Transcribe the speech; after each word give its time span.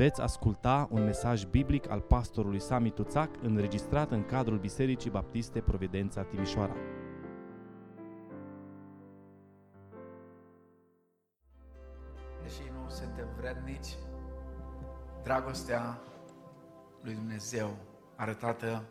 Veți 0.00 0.20
asculta 0.20 0.88
un 0.90 1.04
mesaj 1.04 1.44
biblic 1.44 1.90
al 1.90 2.00
pastorului 2.00 2.60
Sami 2.60 2.90
Tuțac 2.90 3.42
înregistrat 3.42 4.10
în 4.10 4.24
cadrul 4.24 4.58
Bisericii 4.58 5.10
Baptiste 5.10 5.60
Providența 5.60 6.22
Timișoara. 6.22 6.74
Deși 12.42 12.62
nu 12.72 12.88
suntem 12.88 13.28
vrednici, 13.36 13.88
dragostea 15.22 16.00
lui 17.02 17.14
Dumnezeu 17.14 17.76
arătată 18.16 18.84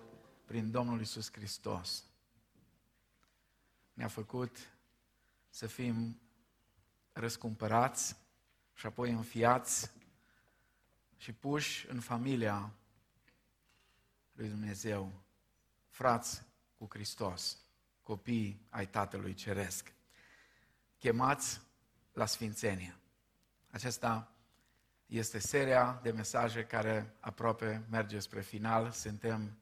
prin 0.45 0.71
Domnul 0.71 0.99
Isus 0.99 1.31
Hristos 1.31 2.03
ne-a 3.93 4.07
făcut 4.07 4.57
să 5.49 5.67
fim 5.67 6.19
răscumpărați 7.11 8.17
și 8.73 8.85
apoi 8.85 9.11
înfiați 9.11 9.97
și 11.19 11.33
puși 11.33 11.89
în 11.89 11.99
familia 11.99 12.73
lui 14.31 14.49
Dumnezeu, 14.49 15.23
frați 15.87 16.43
cu 16.77 16.87
Hristos, 16.89 17.57
copii 18.01 18.65
ai 18.69 18.87
Tatălui 18.87 19.33
Ceresc, 19.33 19.93
chemați 20.97 21.61
la 22.13 22.25
Sfințenie. 22.25 22.95
Acesta 23.71 24.31
este 25.05 25.39
seria 25.39 25.99
de 26.03 26.11
mesaje 26.11 26.65
care 26.65 27.15
aproape 27.19 27.85
merge 27.89 28.19
spre 28.19 28.41
final. 28.41 28.91
Suntem 28.91 29.57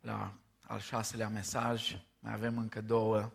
la 0.00 0.38
al 0.60 0.80
șaselea 0.80 1.28
mesaj, 1.28 1.96
mai 2.18 2.32
avem 2.32 2.58
încă 2.58 2.80
două 2.80 3.32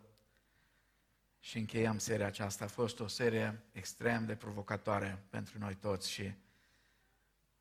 și 1.39 1.57
încheiem 1.57 1.97
seria 1.97 2.25
aceasta. 2.25 2.65
A 2.65 2.67
fost 2.67 2.99
o 2.99 3.07
serie 3.07 3.63
extrem 3.71 4.25
de 4.25 4.35
provocatoare 4.35 5.25
pentru 5.29 5.57
noi 5.57 5.75
toți 5.75 6.09
și 6.11 6.33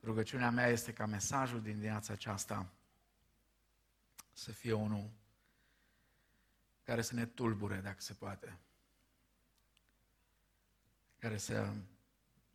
rugăciunea 0.07 0.51
mea 0.51 0.67
este 0.67 0.93
ca 0.93 1.07
mesajul 1.07 1.63
din 1.63 1.73
dimineața 1.73 2.13
aceasta 2.13 2.73
să 4.33 4.53
fie 4.53 4.73
unul 4.73 5.11
care 6.83 7.03
să 7.03 7.15
ne 7.15 7.27
tulbure, 7.27 7.81
dacă 7.81 8.01
se 8.01 8.13
poate. 8.13 8.59
Care 11.19 11.37
să, 11.37 11.73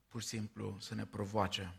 pur 0.08 0.22
și 0.22 0.28
simplu, 0.28 0.78
să 0.80 0.96
ne 0.96 1.06
provoace 1.06 1.74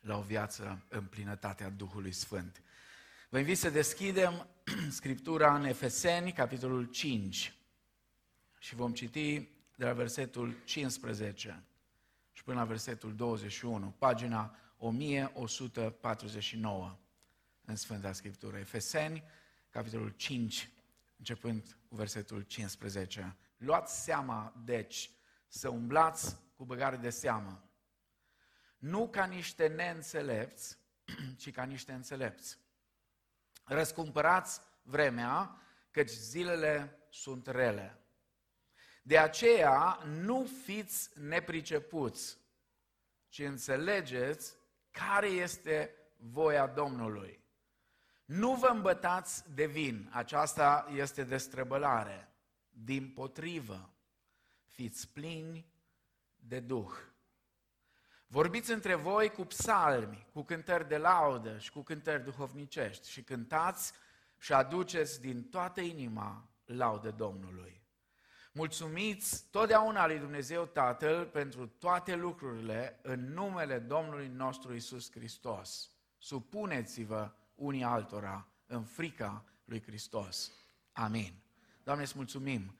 la 0.00 0.16
o 0.16 0.22
viață 0.22 0.84
în 0.88 1.04
plinătatea 1.04 1.68
Duhului 1.68 2.12
Sfânt. 2.12 2.62
Vă 3.28 3.38
invit 3.38 3.58
să 3.58 3.70
deschidem 3.70 4.48
Scriptura 4.90 5.56
în 5.56 5.64
Efeseni, 5.64 6.32
capitolul 6.32 6.84
5. 6.84 7.58
Și 8.58 8.74
vom 8.74 8.92
citi 8.92 9.48
de 9.76 9.84
la 9.84 9.92
versetul 9.92 10.54
15 10.64 11.62
și 12.34 12.44
până 12.44 12.58
la 12.58 12.64
versetul 12.64 13.14
21, 13.14 13.94
pagina 13.98 14.56
1149 14.76 16.98
în 17.64 17.76
Sfânta 17.76 18.12
Scriptură. 18.12 18.58
Efeseni, 18.58 19.24
capitolul 19.70 20.10
5, 20.10 20.70
începând 21.18 21.76
cu 21.88 21.94
versetul 21.94 22.42
15. 22.42 23.36
Luați 23.56 24.02
seama, 24.02 24.52
deci, 24.64 25.10
să 25.48 25.68
umblați 25.68 26.36
cu 26.56 26.64
băgare 26.64 26.96
de 26.96 27.10
seamă. 27.10 27.68
Nu 28.78 29.08
ca 29.08 29.24
niște 29.24 29.66
neînțelepți, 29.66 30.78
ci 31.40 31.50
ca 31.50 31.64
niște 31.64 31.92
înțelepți 31.92 32.58
Răscumpărați 33.64 34.60
vremea, 34.82 35.60
căci 35.90 36.10
zilele 36.10 36.98
sunt 37.10 37.46
rele. 37.46 37.98
De 39.06 39.18
aceea 39.18 39.98
nu 40.04 40.46
fiți 40.62 41.10
nepricepuți, 41.20 42.38
ci 43.28 43.38
înțelegeți 43.38 44.54
care 44.90 45.26
este 45.26 45.94
voia 46.16 46.66
Domnului. 46.66 47.40
Nu 48.24 48.54
vă 48.54 48.66
îmbătați 48.66 49.54
de 49.54 49.66
vin, 49.66 50.10
aceasta 50.12 50.86
este 50.94 51.24
destrăbălare. 51.24 52.28
Din 52.68 53.10
potrivă, 53.10 53.90
fiți 54.66 55.08
plini 55.08 55.66
de 56.36 56.60
Duh. 56.60 56.92
Vorbiți 58.26 58.72
între 58.72 58.94
voi 58.94 59.30
cu 59.30 59.44
psalmi, 59.44 60.26
cu 60.32 60.42
cântări 60.42 60.88
de 60.88 60.96
laudă 60.96 61.58
și 61.58 61.70
cu 61.70 61.82
cântări 61.82 62.24
duhovnicești 62.24 63.10
și 63.10 63.22
cântați 63.22 63.92
și 64.38 64.52
aduceți 64.52 65.20
din 65.20 65.48
toată 65.48 65.80
inima 65.80 66.48
laudă 66.64 67.10
Domnului. 67.10 67.83
Mulțumiți 68.56 69.44
totdeauna 69.50 70.06
lui 70.06 70.18
Dumnezeu 70.18 70.64
Tatăl 70.64 71.26
pentru 71.26 71.66
toate 71.66 72.14
lucrurile 72.14 72.98
în 73.02 73.32
numele 73.32 73.78
Domnului 73.78 74.28
nostru 74.28 74.74
Isus 74.74 75.10
Hristos. 75.10 75.90
Supuneți-vă 76.18 77.32
unii 77.54 77.82
altora 77.82 78.48
în 78.66 78.82
frica 78.84 79.44
lui 79.64 79.82
Hristos. 79.82 80.52
Amin. 80.92 81.34
Doamne, 81.82 82.02
îți 82.02 82.16
mulțumim 82.16 82.76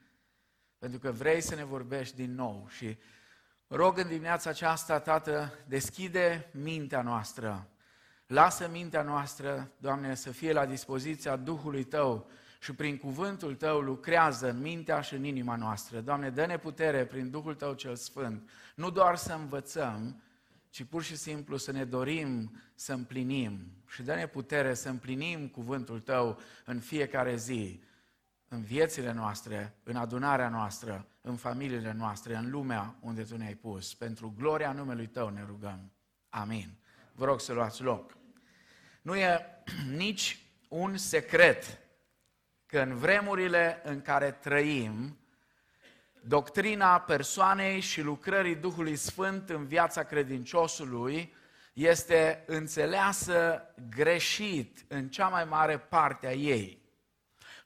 pentru 0.77 0.99
că 0.99 1.11
vrei 1.11 1.41
să 1.41 1.55
ne 1.55 1.63
vorbești 1.63 2.15
din 2.15 2.35
nou 2.35 2.67
și 2.69 2.97
Rog 3.67 3.97
în 3.97 4.07
dimineața 4.07 4.49
aceasta, 4.49 4.99
Tată, 4.99 5.53
deschide 5.67 6.49
mintea 6.53 7.01
noastră. 7.01 7.69
Lasă 8.27 8.67
mintea 8.67 9.01
noastră, 9.01 9.71
Doamne, 9.77 10.15
să 10.15 10.31
fie 10.31 10.53
la 10.53 10.65
dispoziția 10.65 11.35
Duhului 11.35 11.83
Tău 11.83 12.29
și 12.59 12.73
prin 12.73 12.97
cuvântul 12.97 13.55
Tău 13.55 13.79
lucrează 13.79 14.49
în 14.49 14.61
mintea 14.61 15.01
și 15.01 15.13
în 15.13 15.23
inima 15.23 15.55
noastră. 15.55 15.99
Doamne, 15.99 16.29
dă-ne 16.29 16.57
putere 16.57 17.05
prin 17.05 17.29
Duhul 17.29 17.55
Tău 17.55 17.73
cel 17.73 17.95
Sfânt, 17.95 18.49
nu 18.75 18.89
doar 18.89 19.15
să 19.15 19.33
învățăm, 19.33 20.21
ci 20.69 20.83
pur 20.83 21.03
și 21.03 21.15
simplu 21.15 21.57
să 21.57 21.71
ne 21.71 21.83
dorim 21.83 22.61
să 22.75 22.93
împlinim 22.93 23.59
și 23.87 24.01
dă-ne 24.01 24.27
putere 24.27 24.73
să 24.73 24.89
împlinim 24.89 25.47
cuvântul 25.47 25.99
Tău 25.99 26.39
în 26.65 26.79
fiecare 26.79 27.35
zi 27.35 27.83
în 28.47 28.61
viețile 28.61 29.11
noastre, 29.11 29.75
în 29.83 29.95
adunarea 29.95 30.49
noastră, 30.49 31.07
în 31.21 31.35
familiile 31.35 31.91
noastre, 31.91 32.35
în 32.35 32.49
lumea 32.49 32.95
unde 32.99 33.23
Tu 33.23 33.37
ne-ai 33.37 33.53
pus. 33.53 33.93
Pentru 33.93 34.33
gloria 34.37 34.71
numelui 34.71 35.07
Tău 35.07 35.29
ne 35.29 35.43
rugăm. 35.47 35.91
Amin. 36.29 36.69
Vă 37.13 37.25
rog 37.25 37.41
să 37.41 37.53
luați 37.53 37.81
loc. 37.81 38.17
Nu 39.01 39.15
e 39.15 39.45
nici 40.03 40.39
un 40.67 40.97
secret 40.97 41.77
că 42.75 42.81
în 42.81 42.95
vremurile 42.95 43.81
în 43.83 44.01
care 44.01 44.31
trăim, 44.31 45.17
doctrina 46.21 46.99
persoanei 46.99 47.79
și 47.79 48.01
lucrării 48.01 48.55
Duhului 48.55 48.95
Sfânt 48.95 49.49
în 49.49 49.65
viața 49.65 50.03
credinciosului 50.03 51.33
este 51.73 52.43
înțeleasă 52.45 53.61
greșit 53.89 54.85
în 54.87 55.07
cea 55.07 55.27
mai 55.27 55.45
mare 55.45 55.77
parte 55.77 56.27
a 56.27 56.31
ei. 56.31 56.81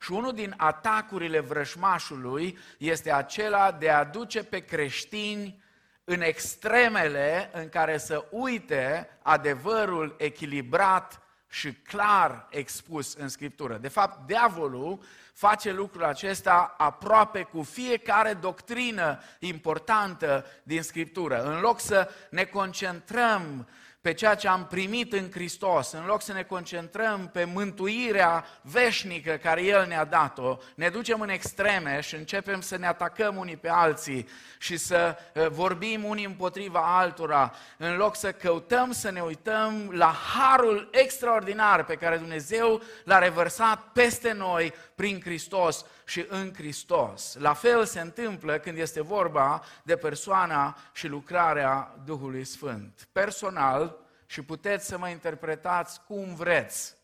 Și 0.00 0.12
unul 0.12 0.32
din 0.32 0.54
atacurile 0.56 1.40
vrășmașului 1.40 2.58
este 2.78 3.12
acela 3.12 3.72
de 3.72 3.90
a 3.90 4.04
duce 4.04 4.44
pe 4.44 4.58
creștini 4.58 5.62
în 6.04 6.20
extremele 6.20 7.50
în 7.52 7.68
care 7.68 7.98
să 7.98 8.26
uite 8.30 9.08
adevărul 9.22 10.14
echilibrat 10.18 11.22
și 11.50 11.72
clar 11.72 12.46
expus 12.50 13.14
în 13.14 13.28
Scriptură. 13.28 13.76
De 13.76 13.88
fapt, 13.88 14.26
diavolul 14.26 15.00
face 15.32 15.72
lucrul 15.72 16.04
acesta 16.04 16.74
aproape 16.78 17.42
cu 17.42 17.62
fiecare 17.62 18.32
doctrină 18.32 19.18
importantă 19.38 20.46
din 20.62 20.82
Scriptură. 20.82 21.42
În 21.42 21.60
loc 21.60 21.80
să 21.80 22.10
ne 22.30 22.44
concentrăm 22.44 23.68
pe 24.00 24.12
ceea 24.12 24.34
ce 24.34 24.48
am 24.48 24.66
primit 24.66 25.12
în 25.12 25.30
Hristos, 25.30 25.92
în 25.92 26.04
loc 26.04 26.22
să 26.22 26.32
ne 26.32 26.42
concentrăm 26.42 27.30
pe 27.32 27.44
mântuirea 27.44 28.44
veșnică 28.62 29.32
care 29.42 29.62
El 29.62 29.86
ne-a 29.86 30.04
dat-o, 30.04 30.56
ne 30.74 30.88
ducem 30.88 31.20
în 31.20 31.28
extreme 31.28 32.00
și 32.00 32.14
începem 32.14 32.60
să 32.60 32.76
ne 32.76 32.86
atacăm 32.86 33.36
unii 33.36 33.56
pe 33.56 33.68
alții 33.68 34.28
și 34.58 34.76
să 34.76 35.16
uh, 35.34 35.46
vorbim 35.48 36.04
unii 36.04 36.24
împotriva 36.24 36.98
altora, 36.98 37.54
în 37.76 37.96
loc 37.96 38.16
să 38.16 38.32
căutăm 38.32 38.92
să 38.92 39.10
ne 39.10 39.20
uităm 39.20 39.90
la 39.92 40.14
harul 40.36 40.88
extraordinar 40.92 41.84
pe 41.84 41.94
care 41.94 42.16
Dumnezeu 42.16 42.82
l-a 43.04 43.18
revărsat 43.18 43.92
peste 43.92 44.32
noi 44.32 44.74
prin 44.94 45.20
Hristos 45.20 45.84
și 46.10 46.26
în 46.28 46.54
Hristos. 46.54 47.36
La 47.38 47.52
fel 47.52 47.84
se 47.84 48.00
întâmplă 48.00 48.58
când 48.58 48.78
este 48.78 49.02
vorba 49.02 49.62
de 49.82 49.96
persoana 49.96 50.76
și 50.92 51.06
lucrarea 51.06 51.94
Duhului 52.04 52.44
Sfânt. 52.44 53.08
Personal, 53.12 53.98
și 54.26 54.42
puteți 54.42 54.86
să 54.86 54.98
mă 54.98 55.08
interpretați 55.08 56.00
cum 56.06 56.34
vreți. 56.34 56.96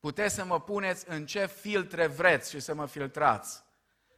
Puteți 0.00 0.34
să 0.34 0.44
mă 0.44 0.60
puneți 0.60 1.04
în 1.08 1.26
ce 1.26 1.46
filtre 1.46 2.06
vreți 2.06 2.50
și 2.50 2.60
să 2.60 2.74
mă 2.74 2.86
filtrați. 2.86 3.62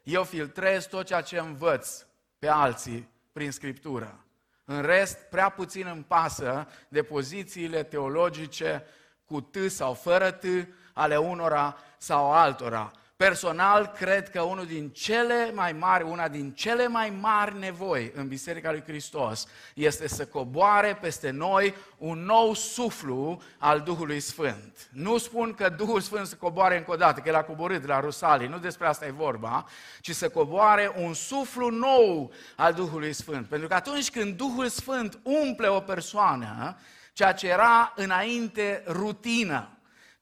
Eu 0.02 0.25
filtrez 0.25 0.87
tot 0.87 1.06
ceea 1.06 1.20
ce 1.20 1.38
învăț 1.38 2.05
pe 2.38 2.49
alții 2.49 3.08
prin 3.32 3.50
Scriptură. 3.50 4.25
În 4.64 4.82
rest, 4.82 5.19
prea 5.19 5.49
puțin 5.49 5.87
îmi 5.87 6.05
pasă 6.05 6.69
de 6.88 7.02
pozițiile 7.02 7.82
teologice 7.82 8.85
cu 9.25 9.40
T 9.40 9.70
sau 9.70 9.94
fără 9.94 10.31
T 10.31 10.44
ale 10.93 11.17
unora 11.17 11.76
sau 11.99 12.32
altora 12.32 12.93
Personal, 13.25 13.87
cred 13.87 14.31
că 14.31 14.41
unul 14.41 14.67
din 14.67 14.88
cele 14.88 15.53
mai 15.55 15.73
mari, 15.73 16.05
una 16.05 16.29
din 16.29 16.53
cele 16.53 16.87
mai 16.88 17.12
mari 17.21 17.59
nevoi 17.59 18.12
în 18.15 18.29
Biserica 18.29 18.71
lui 18.71 18.82
Hristos 18.87 19.47
este 19.75 20.09
să 20.09 20.26
coboare 20.26 20.99
peste 21.00 21.31
noi 21.31 21.75
un 21.99 22.19
nou 22.19 22.55
suflu 22.55 23.43
al 23.59 23.81
Duhului 23.81 24.21
Sfânt. 24.21 24.88
Nu 24.93 25.19
spun 25.19 25.55
că 25.55 25.69
Duhul 25.69 26.00
Sfânt 26.00 26.26
să 26.26 26.35
coboare 26.35 26.76
încă 26.76 26.91
o 26.91 26.97
dată, 26.97 27.21
că 27.21 27.29
el 27.29 27.35
a 27.35 27.43
coborât 27.43 27.87
la 27.87 28.00
Rusalii, 28.00 28.49
nu 28.49 28.59
despre 28.59 28.87
asta 28.87 29.06
e 29.06 29.11
vorba, 29.11 29.67
ci 30.00 30.11
să 30.11 30.29
coboare 30.29 30.93
un 30.97 31.15
suflu 31.15 31.69
nou 31.69 32.32
al 32.56 32.73
Duhului 32.73 33.12
Sfânt. 33.12 33.47
Pentru 33.47 33.69
că 33.69 33.75
atunci 33.75 34.11
când 34.11 34.37
Duhul 34.37 34.69
Sfânt 34.69 35.19
umple 35.23 35.69
o 35.69 35.81
persoană, 35.81 36.76
ceea 37.12 37.32
ce 37.32 37.49
era 37.49 37.93
înainte 37.97 38.82
rutină, 38.87 39.69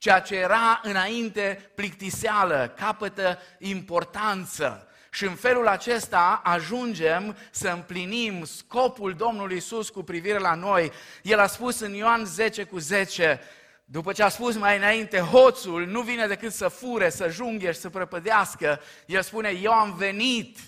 Ceea 0.03 0.21
ce 0.21 0.35
era 0.35 0.81
înainte 0.83 1.71
plictiseală 1.75 2.75
capătă 2.77 3.39
importanță. 3.59 4.89
Și 5.11 5.25
în 5.25 5.35
felul 5.35 5.69
acesta 5.69 6.41
ajungem 6.45 7.37
să 7.51 7.69
împlinim 7.69 8.45
scopul 8.45 9.15
Domnului 9.15 9.57
Isus 9.57 9.89
cu 9.89 10.03
privire 10.03 10.39
la 10.39 10.55
noi. 10.55 10.93
El 11.23 11.39
a 11.39 11.47
spus 11.47 11.81
în 11.81 11.93
Ioan 11.93 12.25
10 12.25 12.65
cu 12.65 12.79
10, 12.79 13.41
după 13.85 14.13
ce 14.13 14.23
a 14.23 14.29
spus 14.29 14.57
mai 14.57 14.77
înainte, 14.77 15.19
hoțul 15.19 15.87
nu 15.87 16.01
vine 16.01 16.27
decât 16.27 16.53
să 16.53 16.69
fure, 16.69 17.11
să 17.11 17.29
junghe 17.29 17.73
și 17.73 17.81
să 17.81 17.91
prăpădească. 17.91 18.81
El 19.07 19.23
spune, 19.23 19.49
eu 19.49 19.73
am 19.73 19.95
venit 19.95 20.59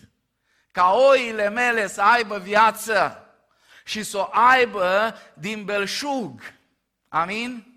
ca 0.71 0.97
oile 1.11 1.49
mele 1.49 1.87
să 1.87 2.03
aibă 2.03 2.39
viață 2.39 3.27
și 3.85 4.03
să 4.03 4.19
o 4.19 4.29
aibă 4.31 5.15
din 5.35 5.65
belșug. 5.65 6.41
Amin? 7.09 7.74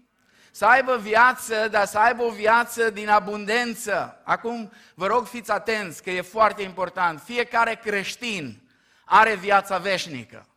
Să 0.57 0.65
aibă 0.65 0.98
viață, 0.98 1.68
dar 1.71 1.86
să 1.86 1.98
aibă 1.98 2.24
o 2.24 2.30
viață 2.30 2.89
din 2.89 3.09
abundență. 3.09 4.21
Acum, 4.24 4.71
vă 4.94 5.06
rog, 5.07 5.27
fiți 5.27 5.51
atenți, 5.51 6.04
că 6.04 6.09
e 6.09 6.21
foarte 6.21 6.62
important. 6.62 7.21
Fiecare 7.25 7.80
creștin 7.83 8.62
are 9.06 9.36
viața 9.36 9.77
veșnică. 9.77 10.48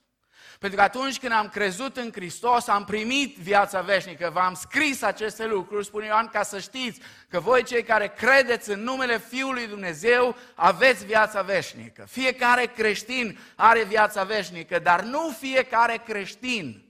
Pentru 0.58 0.78
că 0.78 0.84
atunci 0.84 1.18
când 1.18 1.32
am 1.32 1.48
crezut 1.48 1.96
în 1.96 2.10
Hristos, 2.12 2.68
am 2.68 2.84
primit 2.84 3.36
viața 3.36 3.80
veșnică. 3.80 4.30
V-am 4.32 4.54
scris 4.54 5.02
aceste 5.02 5.46
lucruri, 5.46 5.84
spune 5.84 6.06
Ioan, 6.06 6.26
ca 6.26 6.42
să 6.42 6.58
știți 6.58 7.00
că 7.28 7.40
voi 7.40 7.62
cei 7.62 7.82
care 7.82 8.12
credeți 8.16 8.70
în 8.70 8.82
numele 8.82 9.18
Fiului 9.18 9.66
Dumnezeu 9.66 10.36
aveți 10.54 11.04
viața 11.04 11.42
veșnică. 11.42 12.06
Fiecare 12.10 12.66
creștin 12.66 13.38
are 13.54 13.84
viața 13.84 14.24
veșnică, 14.24 14.78
dar 14.78 15.02
nu 15.02 15.36
fiecare 15.40 16.02
creștin 16.06 16.89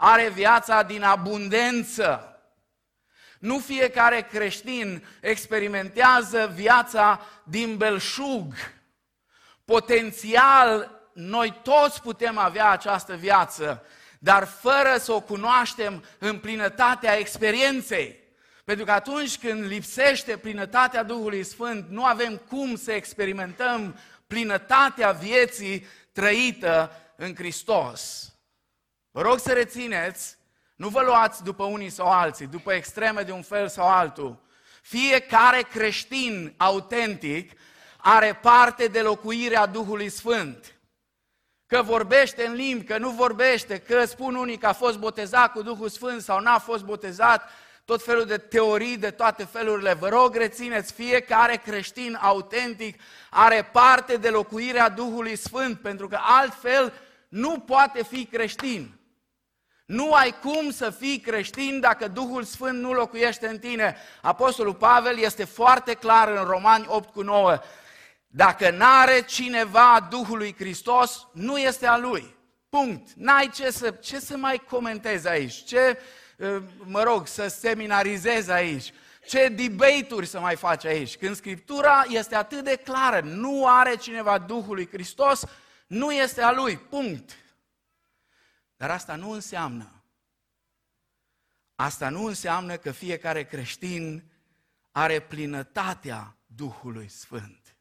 are 0.00 0.28
viața 0.28 0.82
din 0.82 1.02
abundență. 1.02 2.38
Nu 3.38 3.58
fiecare 3.58 4.26
creștin 4.30 5.06
experimentează 5.20 6.52
viața 6.54 7.20
din 7.44 7.76
belșug. 7.76 8.54
Potențial, 9.64 11.00
noi 11.14 11.60
toți 11.62 12.02
putem 12.02 12.38
avea 12.38 12.70
această 12.70 13.14
viață, 13.14 13.84
dar 14.18 14.44
fără 14.46 14.96
să 14.98 15.12
o 15.12 15.20
cunoaștem 15.20 16.04
în 16.18 16.38
plinătatea 16.38 17.18
experienței. 17.18 18.18
Pentru 18.64 18.84
că 18.84 18.92
atunci 18.92 19.38
când 19.38 19.64
lipsește 19.64 20.36
plinătatea 20.36 21.02
Duhului 21.02 21.44
Sfânt, 21.44 21.88
nu 21.88 22.04
avem 22.04 22.36
cum 22.36 22.76
să 22.76 22.92
experimentăm 22.92 23.98
plinătatea 24.26 25.10
vieții 25.10 25.86
trăită 26.12 26.92
în 27.16 27.34
Hristos. 27.34 28.32
Vă 29.18 29.24
rog 29.24 29.38
să 29.38 29.52
rețineți, 29.52 30.36
nu 30.76 30.88
vă 30.88 31.02
luați 31.02 31.42
după 31.42 31.64
unii 31.64 31.90
sau 31.90 32.10
alții, 32.10 32.46
după 32.46 32.72
extreme 32.72 33.22
de 33.22 33.32
un 33.32 33.42
fel 33.42 33.68
sau 33.68 33.88
altul. 33.88 34.38
Fiecare 34.82 35.62
creștin 35.62 36.54
autentic 36.56 37.52
are 37.96 38.38
parte 38.42 38.86
de 38.86 39.00
locuirea 39.00 39.66
Duhului 39.66 40.08
Sfânt. 40.08 40.74
Că 41.66 41.82
vorbește 41.82 42.46
în 42.46 42.54
limbi, 42.54 42.84
că 42.84 42.98
nu 42.98 43.10
vorbește, 43.10 43.78
că 43.78 44.04
spun 44.04 44.34
unii 44.34 44.58
că 44.58 44.66
a 44.66 44.72
fost 44.72 44.98
botezat 44.98 45.52
cu 45.52 45.62
Duhul 45.62 45.88
Sfânt 45.88 46.22
sau 46.22 46.40
n-a 46.40 46.58
fost 46.58 46.84
botezat, 46.84 47.50
tot 47.84 48.04
felul 48.04 48.24
de 48.24 48.36
teorii 48.36 48.96
de 48.96 49.10
toate 49.10 49.44
felurile. 49.44 49.94
Vă 49.94 50.08
rog, 50.08 50.34
rețineți, 50.34 50.92
fiecare 50.92 51.56
creștin 51.56 52.18
autentic 52.20 53.00
are 53.30 53.68
parte 53.72 54.16
de 54.16 54.28
locuirea 54.28 54.88
Duhului 54.88 55.36
Sfânt, 55.36 55.80
pentru 55.80 56.08
că 56.08 56.18
altfel 56.20 56.92
nu 57.28 57.58
poate 57.58 58.02
fi 58.02 58.24
creștin. 58.24 58.97
Nu 59.88 60.12
ai 60.12 60.34
cum 60.40 60.70
să 60.70 60.90
fii 60.90 61.18
creștin 61.18 61.80
dacă 61.80 62.08
Duhul 62.08 62.42
Sfânt 62.42 62.78
nu 62.80 62.92
locuiește 62.92 63.46
în 63.46 63.58
tine. 63.58 63.96
Apostolul 64.22 64.74
Pavel 64.74 65.18
este 65.18 65.44
foarte 65.44 65.94
clar 65.94 66.28
în 66.28 66.44
Romani 66.44 66.84
8 66.88 67.12
cu 67.12 67.22
9. 67.22 67.58
Dacă 68.26 68.70
n-are 68.70 69.22
cineva 69.22 70.06
Duhul 70.10 70.38
lui 70.38 70.54
Hristos, 70.58 71.26
nu 71.32 71.58
este 71.58 71.86
a 71.86 71.98
lui. 71.98 72.34
Punct. 72.68 73.08
N-ai 73.16 73.50
ce 73.54 73.70
să, 73.70 73.90
ce 73.90 74.18
să 74.18 74.36
mai 74.36 74.62
comentezi 74.68 75.28
aici, 75.28 75.64
ce, 75.64 75.98
ă, 76.40 76.62
mă 76.84 77.02
rog, 77.02 77.26
să 77.26 77.46
seminarizezi 77.46 78.50
aici, 78.50 78.92
ce 79.26 79.48
debate-uri 79.48 80.26
să 80.26 80.40
mai 80.40 80.56
faci 80.56 80.84
aici. 80.84 81.16
Când 81.16 81.36
Scriptura 81.36 82.04
este 82.08 82.34
atât 82.34 82.64
de 82.64 82.80
clară, 82.84 83.20
nu 83.24 83.66
are 83.66 83.96
cineva 83.96 84.38
Duhul 84.38 84.74
lui 84.74 84.88
Hristos, 84.92 85.44
nu 85.86 86.12
este 86.12 86.42
a 86.42 86.52
lui. 86.52 86.76
Punct. 86.76 87.30
Dar 88.78 88.90
asta 88.90 89.16
nu 89.16 89.30
înseamnă. 89.30 90.02
Asta 91.74 92.08
nu 92.08 92.24
înseamnă 92.24 92.76
că 92.76 92.90
fiecare 92.90 93.44
creștin 93.44 94.30
are 94.90 95.20
plinătatea 95.20 96.36
Duhului 96.46 97.08
Sfânt. 97.08 97.76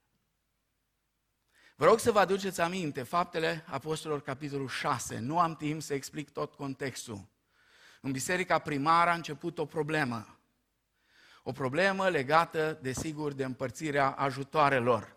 Vă 1.75 1.85
rog 1.85 1.99
să 1.99 2.11
vă 2.11 2.19
aduceți 2.19 2.61
aminte, 2.61 3.03
faptele 3.03 3.65
apostolilor, 3.67 4.23
capitolul 4.23 4.67
6. 4.67 5.19
Nu 5.19 5.39
am 5.39 5.55
timp 5.55 5.81
să 5.81 5.93
explic 5.93 6.29
tot 6.29 6.53
contextul. 6.53 7.27
În 8.01 8.11
biserica 8.11 8.59
primară 8.59 9.09
a 9.09 9.13
început 9.13 9.57
o 9.57 9.65
problemă. 9.65 10.39
O 11.43 11.51
problemă 11.51 12.09
legată, 12.09 12.79
desigur, 12.81 13.33
de 13.33 13.43
împărțirea 13.43 14.09
ajutoarelor 14.09 15.15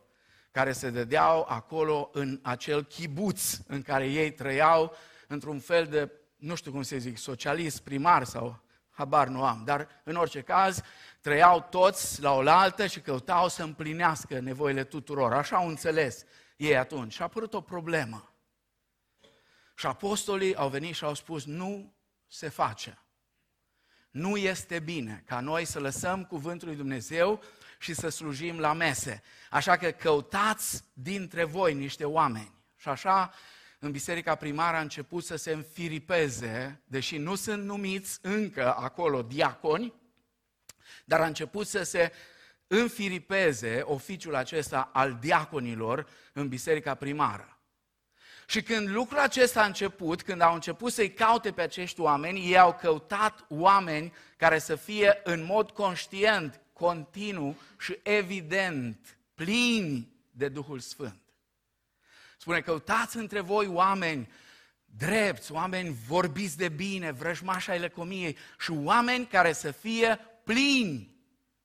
care 0.50 0.72
se 0.72 0.90
dădeau 0.90 1.46
acolo 1.48 2.10
în 2.12 2.38
acel 2.42 2.84
chibuț 2.84 3.58
în 3.66 3.82
care 3.82 4.06
ei 4.06 4.32
trăiau 4.32 4.96
într-un 5.30 5.58
fel 5.58 5.86
de, 5.86 6.10
nu 6.36 6.54
știu 6.54 6.70
cum 6.70 6.82
să 6.82 6.96
zic, 6.96 7.18
socialist 7.18 7.80
primar 7.80 8.24
sau 8.24 8.62
habar 8.90 9.28
nu 9.28 9.44
am, 9.44 9.62
dar 9.64 9.88
în 10.04 10.16
orice 10.16 10.40
caz 10.40 10.82
trăiau 11.20 11.66
toți 11.70 12.22
la 12.22 12.32
oaltă 12.32 12.86
și 12.86 13.00
căutau 13.00 13.48
să 13.48 13.62
împlinească 13.62 14.38
nevoile 14.38 14.84
tuturor. 14.84 15.32
Așa 15.32 15.56
au 15.56 15.68
înțeles 15.68 16.24
ei 16.56 16.76
atunci. 16.76 17.12
Și 17.12 17.20
a 17.20 17.24
apărut 17.24 17.54
o 17.54 17.60
problemă. 17.60 18.34
Și 19.74 19.86
apostolii 19.86 20.54
au 20.54 20.68
venit 20.68 20.94
și 20.94 21.04
au 21.04 21.14
spus, 21.14 21.44
nu 21.44 21.94
se 22.28 22.48
face. 22.48 22.98
Nu 24.10 24.36
este 24.36 24.78
bine 24.78 25.22
ca 25.26 25.40
noi 25.40 25.64
să 25.64 25.80
lăsăm 25.80 26.24
cuvântul 26.24 26.68
lui 26.68 26.76
Dumnezeu 26.76 27.42
și 27.78 27.94
să 27.94 28.08
slujim 28.08 28.58
la 28.58 28.72
mese. 28.72 29.22
Așa 29.50 29.76
că 29.76 29.90
căutați 29.90 30.84
dintre 30.92 31.44
voi 31.44 31.74
niște 31.74 32.04
oameni. 32.04 32.54
Și 32.76 32.88
așa 32.88 33.32
în 33.82 33.90
biserica 33.90 34.34
primară 34.34 34.76
a 34.76 34.80
început 34.80 35.24
să 35.24 35.36
se 35.36 35.52
înfiripeze, 35.52 36.82
deși 36.84 37.16
nu 37.16 37.34
sunt 37.34 37.64
numiți 37.64 38.18
încă 38.22 38.74
acolo 38.74 39.22
diaconi, 39.22 39.94
dar 41.04 41.20
a 41.20 41.26
început 41.26 41.66
să 41.66 41.82
se 41.82 42.12
înfiripeze 42.66 43.80
oficiul 43.84 44.34
acesta 44.34 44.90
al 44.92 45.18
diaconilor 45.20 46.08
în 46.32 46.48
biserica 46.48 46.94
primară. 46.94 47.58
Și 48.46 48.62
când 48.62 48.88
lucrul 48.88 49.18
acesta 49.18 49.62
a 49.62 49.66
început, 49.66 50.22
când 50.22 50.40
au 50.40 50.54
început 50.54 50.92
să-i 50.92 51.12
caute 51.12 51.52
pe 51.52 51.62
acești 51.62 52.00
oameni, 52.00 52.46
ei 52.46 52.58
au 52.58 52.74
căutat 52.74 53.44
oameni 53.48 54.12
care 54.36 54.58
să 54.58 54.74
fie 54.74 55.20
în 55.24 55.44
mod 55.44 55.70
conștient, 55.70 56.60
continuu 56.72 57.56
și 57.78 57.98
evident 58.02 59.18
plini 59.34 60.12
de 60.30 60.48
Duhul 60.48 60.78
Sfânt. 60.78 61.29
Spune, 62.40 62.60
căutați 62.60 63.16
între 63.16 63.40
voi 63.40 63.66
oameni 63.66 64.30
drepți, 64.84 65.52
oameni 65.52 65.96
vorbiți 66.06 66.56
de 66.56 66.68
bine, 66.68 67.10
vrăjmași 67.10 67.70
ai 67.70 67.80
lăcomiei 67.80 68.36
și 68.58 68.70
oameni 68.70 69.26
care 69.26 69.52
să 69.52 69.70
fie 69.70 70.18
plini 70.44 71.16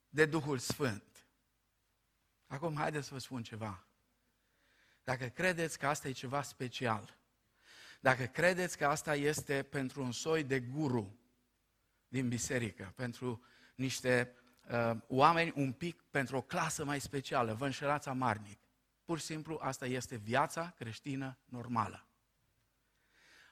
de 0.09 0.25
Duhul 0.25 0.57
Sfânt. 0.57 1.03
Acum, 2.47 2.75
haideți 2.75 3.07
să 3.07 3.13
vă 3.13 3.19
spun 3.19 3.43
ceva. 3.43 3.83
Dacă 5.03 5.25
credeți 5.25 5.79
că 5.79 5.87
asta 5.87 6.07
e 6.07 6.11
ceva 6.11 6.41
special, 6.41 7.17
dacă 7.99 8.23
credeți 8.23 8.77
că 8.77 8.85
asta 8.85 9.15
este 9.15 9.63
pentru 9.63 10.03
un 10.03 10.11
soi 10.11 10.43
de 10.43 10.59
guru 10.59 11.19
din 12.07 12.27
biserică, 12.27 12.93
pentru 12.95 13.43
niște 13.75 14.35
uh, 14.69 14.91
oameni 15.07 15.53
un 15.55 15.71
pic, 15.71 16.01
pentru 16.01 16.37
o 16.37 16.41
clasă 16.41 16.85
mai 16.85 17.01
specială, 17.01 17.53
vă 17.53 17.65
înșelați 17.65 18.07
amarnic. 18.07 18.59
Pur 19.05 19.19
și 19.19 19.25
simplu, 19.25 19.59
asta 19.61 19.85
este 19.85 20.15
viața 20.15 20.73
creștină 20.77 21.37
normală. 21.45 22.05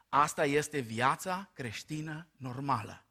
Asta 0.10 0.46
este 0.46 0.80
viața 0.80 1.50
creștină 1.54 2.28
normală. 2.38 3.06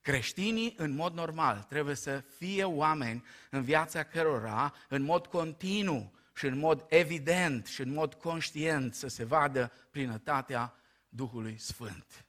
Creștinii, 0.00 0.74
în 0.76 0.90
mod 0.90 1.14
normal, 1.14 1.62
trebuie 1.62 1.94
să 1.94 2.20
fie 2.36 2.64
oameni 2.64 3.24
în 3.50 3.62
viața 3.62 4.02
cărora, 4.02 4.74
în 4.88 5.02
mod 5.02 5.26
continuu 5.26 6.14
și 6.34 6.46
în 6.46 6.58
mod 6.58 6.84
evident 6.88 7.66
și 7.66 7.80
în 7.80 7.92
mod 7.92 8.14
conștient, 8.14 8.94
să 8.94 9.08
se 9.08 9.24
vadă 9.24 9.72
plinătatea 9.90 10.74
Duhului 11.08 11.58
Sfânt. 11.58 12.24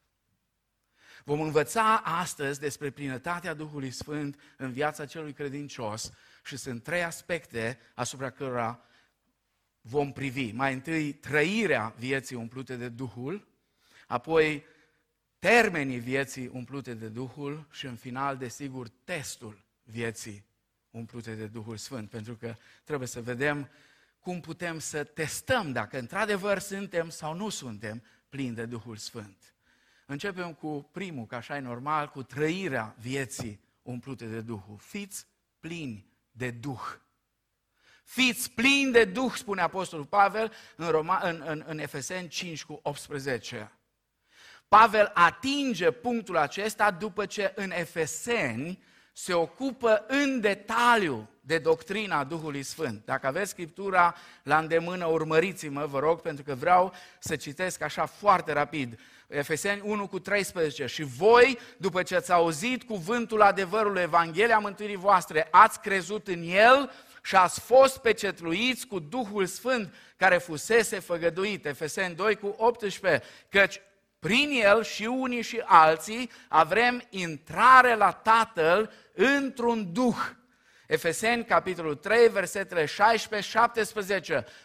Vom 1.24 1.42
învăța 1.42 1.98
astăzi 1.98 2.60
despre 2.60 2.90
plinătatea 2.90 3.54
Duhului 3.54 3.92
Sfânt 3.92 4.40
în 4.58 4.72
viața 4.72 5.06
celui 5.06 5.34
credincios 5.34 6.12
și 6.44 6.58
sunt 6.58 6.84
trei 6.84 7.04
aspecte 7.04 7.80
asupra 7.94 8.30
cărora 8.30 8.80
vom 9.88 10.12
privi. 10.12 10.52
Mai 10.52 10.74
întâi, 10.74 11.14
trăirea 11.14 11.94
vieții 11.98 12.36
umplute 12.36 12.76
de 12.76 12.90
Duhul, 12.90 13.48
apoi 14.08 14.64
termenii 15.40 16.00
vieții 16.00 16.48
umplute 16.48 16.94
de 16.94 17.08
Duhul 17.08 17.68
și 17.72 17.86
în 17.86 17.96
final, 17.96 18.38
desigur, 18.38 18.88
testul 19.04 19.64
vieții 19.84 20.46
umplute 20.92 21.34
de 21.34 21.48
Duhul 21.48 21.78
Sfânt, 21.78 22.10
pentru 22.10 22.36
că 22.36 22.56
trebuie 22.84 23.08
să 23.08 23.22
vedem 23.22 23.70
cum 24.20 24.40
putem 24.40 24.80
să 24.80 25.04
testăm 25.04 25.72
dacă 25.72 26.00
într-adevăr 26.00 26.60
suntem 26.60 27.10
sau 27.10 27.34
nu 27.34 27.50
suntem 27.50 28.04
plini 28.30 28.56
de 28.56 28.66
Duhul 28.66 28.96
Sfânt. 28.96 29.54
Începem 30.06 30.54
cu 30.54 30.90
primul, 30.92 31.26
ca 31.26 31.36
așa 31.36 31.58
e 31.58 31.60
normal, 31.60 32.10
cu 32.10 32.24
trăirea 32.24 32.96
vieții 33.00 33.60
umplute 33.82 34.26
de 34.26 34.42
Duhul. 34.42 34.78
Fiți 34.78 35.26
plini 35.60 36.06
de 36.32 36.52
Duh. 36.52 37.04
Fiți 38.06 38.52
plini 38.52 38.92
de 38.92 39.06
Duh, 39.06 39.32
spune 39.36 39.62
Apostolul 39.62 40.06
Pavel 40.06 40.52
în, 40.76 40.88
Roma, 40.88 41.20
în, 41.24 41.44
în, 41.46 41.64
în 41.68 41.80
Efeseni 41.80 42.28
5 42.28 42.64
cu 42.64 42.80
18. 42.84 43.72
Pavel 44.68 45.12
atinge 45.14 45.92
punctul 45.92 46.38
acesta 46.38 46.92
după 46.92 47.26
ce 47.26 47.52
în 47.56 47.72
Efeseni 47.72 48.84
se 49.14 49.34
ocupă 49.34 50.06
în 50.08 50.40
detaliu 50.40 51.30
de 51.42 51.58
doctrina 51.58 52.24
Duhului 52.24 52.64
Sfânt. 52.64 53.02
Dacă 53.06 53.28
aveți 53.28 53.50
Scriptura 53.50 54.16
la 54.44 54.58
îndemână, 54.58 55.06
urmăriți-mă, 55.06 55.86
vă 55.86 56.00
rog, 56.00 56.22
pentru 56.22 56.44
că 56.44 56.56
vreau 56.56 56.94
să 57.20 57.36
citesc 57.36 57.82
așa 57.82 58.06
foarte 58.06 58.54
rapid. 58.54 59.00
Efeseni 59.28 59.82
1 59.84 60.08
cu 60.08 60.20
13. 60.20 60.86
Și 60.86 61.04
voi, 61.04 61.60
după 61.78 62.04
ce 62.04 62.16
ați 62.16 62.32
auzit 62.32 62.84
cuvântul 62.84 63.42
adevărului 63.42 64.02
Evanghelia 64.02 64.60
mântuirii 64.60 64.96
voastre, 64.96 65.48
ați 65.52 65.80
crezut 65.80 66.28
în 66.28 66.42
el 66.44 66.92
și 67.26 67.36
ați 67.36 67.60
fost 67.60 67.98
pecetluiți 67.98 68.88
cu 68.88 69.00
Duhul 69.00 69.46
Sfânt 69.46 69.94
care 70.18 70.38
fusese 70.38 71.00
făgăduit. 71.00 71.66
Efeseni 71.66 72.16
2 72.16 72.36
cu 72.36 72.56
18. 72.58 73.24
Căci 73.50 73.82
prin 74.20 74.50
el 74.64 74.84
și 74.84 75.04
unii 75.04 75.42
și 75.42 75.62
alții 75.66 76.30
avem 76.48 77.04
intrare 77.10 77.96
la 77.96 78.12
Tatăl 78.12 78.92
într-un 79.14 79.92
Duh 79.94 80.16
Efeseni, 80.88 81.46
capitolul 81.46 81.96
3, 81.96 82.28
versetele 82.28 82.86
16-17. 82.86 82.88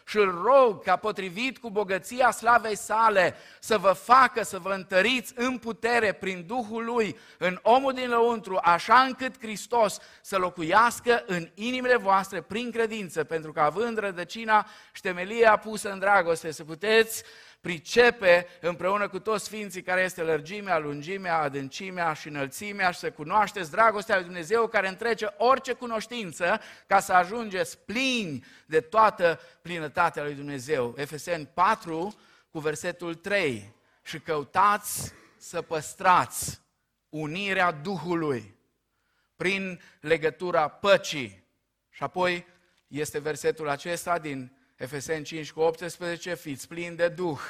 Și 0.06 0.16
îl 0.16 0.42
rog 0.44 0.82
ca 0.82 0.96
potrivit 0.96 1.58
cu 1.58 1.70
bogăția 1.70 2.30
slavei 2.30 2.76
sale 2.76 3.34
să 3.60 3.78
vă 3.78 3.92
facă 3.92 4.42
să 4.42 4.58
vă 4.58 4.72
întăriți 4.72 5.32
în 5.36 5.58
putere 5.58 6.12
prin 6.12 6.44
Duhul 6.46 6.84
Lui, 6.84 7.18
în 7.38 7.58
omul 7.62 7.92
din 7.92 8.08
lăuntru, 8.08 8.58
așa 8.62 9.00
încât 9.00 9.38
Hristos 9.40 9.98
să 10.20 10.36
locuiască 10.36 11.24
în 11.26 11.48
inimile 11.54 11.96
voastre 11.96 12.40
prin 12.40 12.70
credință, 12.70 13.24
pentru 13.24 13.52
că 13.52 13.60
având 13.60 13.98
rădăcina 13.98 14.66
și 14.92 15.02
temelia 15.02 15.56
pusă 15.56 15.90
în 15.90 15.98
dragoste, 15.98 16.50
să 16.50 16.64
puteți 16.64 17.22
pricepe 17.60 18.46
împreună 18.60 19.08
cu 19.08 19.18
toți 19.18 19.44
sfinții 19.44 19.82
care 19.82 20.02
este 20.02 20.22
lărgimea, 20.22 20.78
lungimea, 20.78 21.38
adâncimea 21.38 22.12
și 22.12 22.28
înălțimea 22.28 22.90
și 22.90 22.98
să 22.98 23.10
cunoașteți 23.10 23.70
dragostea 23.70 24.14
lui 24.14 24.24
Dumnezeu 24.24 24.66
care 24.66 24.88
întrece 24.88 25.34
orice 25.36 25.72
cunoștință 25.72 26.60
ca 26.86 27.00
să 27.00 27.12
ajungeți 27.12 27.78
plini 27.78 28.44
de 28.66 28.80
toată 28.80 29.40
plinătatea 29.62 30.22
lui 30.22 30.34
Dumnezeu. 30.34 30.94
Efeseni 30.96 31.46
4 31.54 32.14
cu 32.50 32.58
versetul 32.58 33.14
3 33.14 33.74
și 34.02 34.20
căutați 34.20 35.12
să 35.36 35.62
păstrați 35.62 36.60
unirea 37.08 37.70
Duhului 37.70 38.58
prin 39.36 39.80
legătura 40.00 40.68
păcii. 40.68 41.44
Și 41.90 42.02
apoi 42.02 42.46
este 42.86 43.18
versetul 43.18 43.68
acesta 43.68 44.18
din 44.18 44.59
Efeseni 44.80 45.24
5 45.24 45.52
cu 45.52 45.60
18, 45.60 46.34
fiți 46.34 46.68
plini 46.68 46.96
de 46.96 47.08
Duh. 47.08 47.40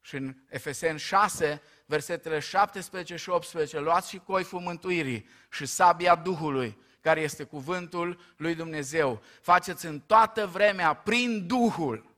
Și 0.00 0.16
în 0.16 0.34
Efeseni 0.48 0.98
6, 0.98 1.62
versetele 1.86 2.38
17 2.38 3.16
și 3.16 3.30
18, 3.30 3.80
luați 3.80 4.08
și 4.08 4.18
coiful 4.18 4.60
mântuirii 4.60 5.28
și 5.50 5.66
sabia 5.66 6.14
Duhului, 6.14 6.78
care 7.00 7.20
este 7.20 7.44
cuvântul 7.44 8.20
lui 8.36 8.54
Dumnezeu. 8.54 9.22
Faceți 9.40 9.86
în 9.86 10.00
toată 10.00 10.46
vremea, 10.46 10.94
prin 10.94 11.46
Duhul, 11.46 12.14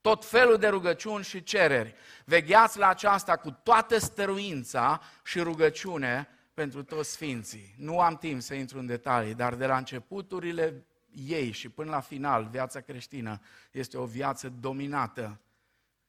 tot 0.00 0.24
felul 0.24 0.56
de 0.56 0.68
rugăciuni 0.68 1.24
și 1.24 1.42
cereri. 1.42 1.94
Vegheați 2.24 2.78
la 2.78 2.88
aceasta 2.88 3.36
cu 3.36 3.50
toată 3.50 3.98
stăruința 3.98 5.00
și 5.24 5.40
rugăciune 5.40 6.28
pentru 6.54 6.82
toți 6.82 7.10
sfinții. 7.10 7.74
Nu 7.78 8.00
am 8.00 8.16
timp 8.16 8.42
să 8.42 8.54
intru 8.54 8.78
în 8.78 8.86
detalii, 8.86 9.34
dar 9.34 9.54
de 9.54 9.66
la 9.66 9.76
începuturile 9.76 10.86
ei 11.16 11.50
și 11.50 11.68
până 11.68 11.90
la 11.90 12.00
final, 12.00 12.44
viața 12.44 12.80
creștină 12.80 13.40
este 13.70 13.96
o 13.96 14.04
viață 14.06 14.48
dominată 14.48 15.40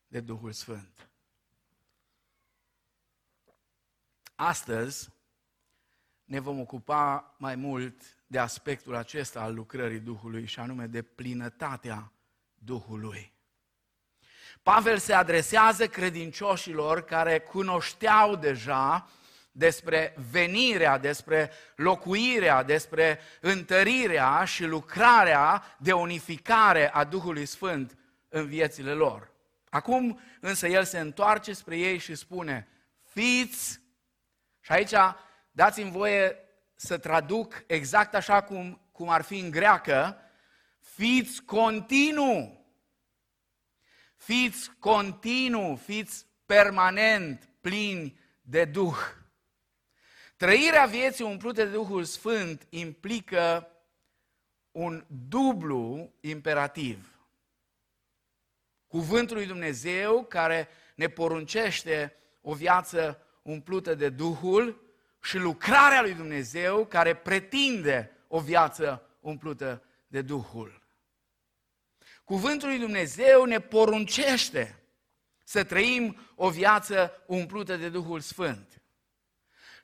de 0.07 0.19
Duhul 0.19 0.51
Sfânt. 0.51 1.09
Astăzi 4.35 5.09
ne 6.23 6.39
vom 6.39 6.59
ocupa 6.59 7.35
mai 7.37 7.55
mult 7.55 8.01
de 8.27 8.39
aspectul 8.39 8.95
acesta 8.95 9.41
al 9.41 9.53
lucrării 9.53 9.99
Duhului 9.99 10.45
și 10.45 10.59
anume 10.59 10.85
de 10.87 11.01
plinătatea 11.01 12.11
Duhului. 12.55 13.33
Pavel 14.63 14.97
se 14.97 15.13
adresează 15.13 15.87
credincioșilor 15.87 17.01
care 17.01 17.39
cunoșteau 17.39 18.35
deja 18.35 19.09
despre 19.57 20.15
venirea, 20.31 20.97
despre 20.97 21.51
locuirea, 21.75 22.63
despre 22.63 23.19
întărirea 23.41 24.43
și 24.43 24.63
lucrarea 24.63 25.63
de 25.79 25.91
unificare 25.91 26.91
a 26.93 27.03
Duhului 27.03 27.45
Sfânt 27.45 27.97
în 28.29 28.47
viețile 28.47 28.91
lor. 28.91 29.31
Acum 29.69 30.19
însă 30.39 30.67
el 30.67 30.83
se 30.83 30.99
întoarce 30.99 31.53
spre 31.53 31.77
ei 31.77 31.97
și 31.97 32.15
spune, 32.15 32.67
fiți, 33.03 33.79
și 34.61 34.71
aici 34.71 34.93
dați-mi 35.51 35.91
voie 35.91 36.35
să 36.75 36.97
traduc 36.97 37.63
exact 37.67 38.15
așa 38.15 38.41
cum, 38.41 38.81
cum 38.91 39.09
ar 39.09 39.21
fi 39.21 39.39
în 39.39 39.51
greacă, 39.51 40.17
fiți 40.79 41.43
continuu, 41.43 42.65
fiți 44.15 44.71
continuu, 44.79 45.75
fiți 45.75 46.25
permanent 46.45 47.49
plini 47.61 48.19
de 48.41 48.65
Duh. 48.65 48.97
Trăirea 50.37 50.85
vieții 50.85 51.23
umplute 51.23 51.63
de 51.63 51.71
Duhul 51.71 52.03
Sfânt 52.03 52.67
implică 52.69 53.67
un 54.71 55.05
dublu 55.27 56.13
imperativ. 56.19 57.19
Cuvântul 58.87 59.35
lui 59.35 59.45
Dumnezeu 59.45 60.23
care 60.23 60.67
ne 60.95 61.07
poruncește 61.07 62.15
o 62.41 62.53
viață 62.53 63.21
umplută 63.41 63.95
de 63.95 64.09
Duhul 64.09 64.81
și 65.21 65.37
lucrarea 65.37 66.01
lui 66.01 66.13
Dumnezeu 66.13 66.85
care 66.85 67.15
pretinde 67.15 68.11
o 68.27 68.39
viață 68.39 69.17
umplută 69.19 69.83
de 70.07 70.21
Duhul. 70.21 70.81
Cuvântul 72.23 72.67
lui 72.67 72.79
Dumnezeu 72.79 73.45
ne 73.45 73.59
poruncește 73.59 74.79
să 75.43 75.63
trăim 75.63 76.17
o 76.35 76.49
viață 76.49 77.23
umplută 77.25 77.75
de 77.75 77.89
Duhul 77.89 78.19
Sfânt. 78.19 78.81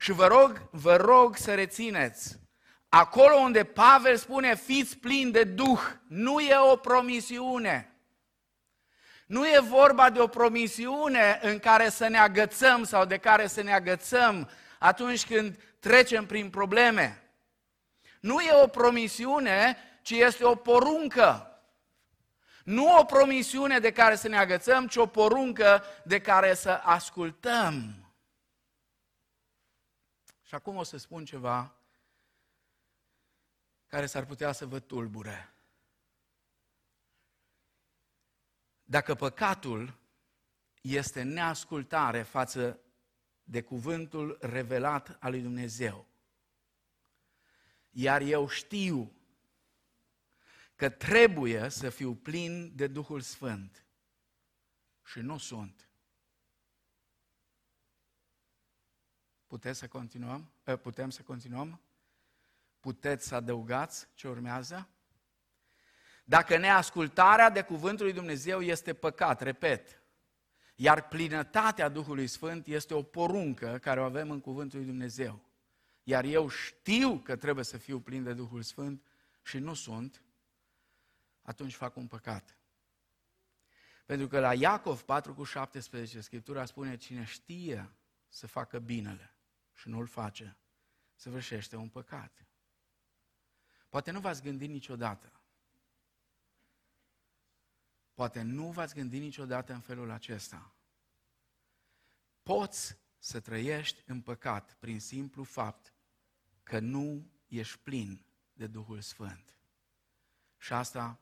Și 0.03 0.11
vă 0.11 0.27
rog, 0.27 0.61
vă 0.71 0.95
rog 0.95 1.37
să 1.37 1.53
rețineți, 1.53 2.39
acolo 2.89 3.35
unde 3.35 3.63
Pavel 3.63 4.17
spune 4.17 4.55
fiți 4.55 4.97
plini 4.97 5.31
de 5.31 5.43
Duh, 5.43 5.79
nu 6.07 6.39
e 6.39 6.55
o 6.71 6.75
promisiune. 6.75 7.97
Nu 9.25 9.47
e 9.47 9.59
vorba 9.59 10.09
de 10.09 10.19
o 10.19 10.27
promisiune 10.27 11.39
în 11.41 11.59
care 11.59 11.89
să 11.89 12.07
ne 12.07 12.17
agățăm 12.17 12.83
sau 12.83 13.05
de 13.05 13.17
care 13.17 13.47
să 13.47 13.61
ne 13.61 13.73
agățăm 13.73 14.49
atunci 14.79 15.25
când 15.25 15.57
trecem 15.79 16.25
prin 16.25 16.49
probleme. 16.49 17.33
Nu 18.19 18.39
e 18.39 18.63
o 18.63 18.67
promisiune, 18.67 19.77
ci 20.01 20.11
este 20.11 20.45
o 20.45 20.55
poruncă. 20.55 21.61
Nu 22.63 22.97
o 22.97 23.03
promisiune 23.03 23.79
de 23.79 23.91
care 23.91 24.15
să 24.15 24.27
ne 24.27 24.37
agățăm, 24.37 24.87
ci 24.87 24.95
o 24.95 25.05
poruncă 25.05 25.83
de 26.03 26.19
care 26.19 26.53
să 26.53 26.79
ascultăm. 26.83 28.02
Și 30.53 30.59
acum 30.59 30.75
o 30.75 30.83
să 30.83 30.97
spun 30.97 31.25
ceva 31.25 31.75
care 33.87 34.05
s-ar 34.05 34.25
putea 34.25 34.51
să 34.51 34.65
vă 34.65 34.79
tulbure. 34.79 35.53
Dacă 38.83 39.15
păcatul 39.15 39.99
este 40.81 41.21
neascultare 41.21 42.23
față 42.23 42.79
de 43.43 43.61
cuvântul 43.61 44.37
revelat 44.41 45.17
al 45.19 45.31
lui 45.31 45.41
Dumnezeu. 45.41 46.07
Iar 47.89 48.21
eu 48.21 48.47
știu 48.47 49.13
că 50.75 50.89
trebuie 50.89 51.69
să 51.69 51.89
fiu 51.89 52.15
plin 52.15 52.75
de 52.75 52.87
Duhul 52.87 53.21
Sfânt 53.21 53.85
și 55.03 55.19
nu 55.19 55.37
sunt. 55.37 55.89
Puteți 59.53 59.79
să 59.79 59.87
continuăm? 59.87 60.51
Ă, 60.67 60.75
putem 60.75 61.09
să 61.09 61.21
continuăm? 61.21 61.81
Puteți 62.79 63.27
să 63.27 63.35
adăugați 63.35 64.07
ce 64.13 64.27
urmează? 64.27 64.89
Dacă 66.23 66.57
neascultarea 66.57 67.49
de 67.49 67.61
cuvântul 67.61 68.05
lui 68.05 68.13
Dumnezeu 68.13 68.61
este 68.61 68.93
păcat, 68.93 69.41
repet, 69.41 70.01
iar 70.75 71.07
plinătatea 71.07 71.89
Duhului 71.89 72.27
Sfânt 72.27 72.67
este 72.67 72.93
o 72.93 73.03
poruncă 73.03 73.77
care 73.81 73.99
o 73.99 74.03
avem 74.03 74.31
în 74.31 74.39
cuvântul 74.39 74.79
lui 74.79 74.87
Dumnezeu. 74.87 75.43
Iar 76.03 76.23
eu 76.23 76.47
știu 76.47 77.19
că 77.19 77.35
trebuie 77.35 77.63
să 77.65 77.77
fiu 77.77 77.99
plin 77.99 78.23
de 78.23 78.33
Duhul 78.33 78.61
Sfânt 78.61 79.03
și 79.43 79.57
nu 79.57 79.73
sunt, 79.73 80.23
atunci 81.41 81.75
fac 81.75 81.95
un 81.95 82.07
păcat. 82.07 82.57
Pentru 84.05 84.27
că 84.27 84.39
la 84.39 84.53
Iacov 84.53 85.01
4 85.01 85.33
cu 85.33 85.43
17 85.43 86.21
Scriptura 86.21 86.65
spune 86.65 86.97
cine 86.97 87.23
știe 87.23 87.89
să 88.27 88.47
facă 88.47 88.79
binele 88.79 89.32
și 89.83 89.89
nu-l 89.89 90.07
face, 90.07 90.57
săvârșește 91.15 91.75
un 91.75 91.89
păcat. 91.89 92.45
Poate 93.89 94.11
nu 94.11 94.19
v-ați 94.19 94.41
gândit 94.41 94.69
niciodată. 94.69 95.41
Poate 98.13 98.41
nu 98.41 98.71
v-ați 98.71 98.93
gândit 98.93 99.21
niciodată 99.21 99.73
în 99.73 99.79
felul 99.79 100.09
acesta. 100.09 100.75
Poți 102.43 102.97
să 103.17 103.39
trăiești 103.39 104.03
în 104.05 104.21
păcat 104.21 104.73
prin 104.73 104.99
simplu 104.99 105.43
fapt 105.43 105.93
că 106.63 106.79
nu 106.79 107.31
ești 107.47 107.77
plin 107.77 108.25
de 108.53 108.67
Duhul 108.67 109.01
Sfânt. 109.01 109.57
Și 110.57 110.73
asta 110.73 111.19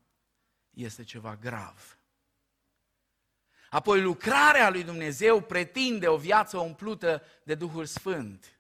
este 0.70 1.04
ceva 1.04 1.36
grav. 1.36 2.01
Apoi 3.72 4.02
lucrarea 4.02 4.70
lui 4.70 4.84
Dumnezeu 4.84 5.42
pretinde 5.42 6.08
o 6.08 6.18
viață 6.18 6.58
umplută 6.58 7.24
de 7.44 7.56
Duhul 7.56 7.86
Sfânt. 7.86 8.60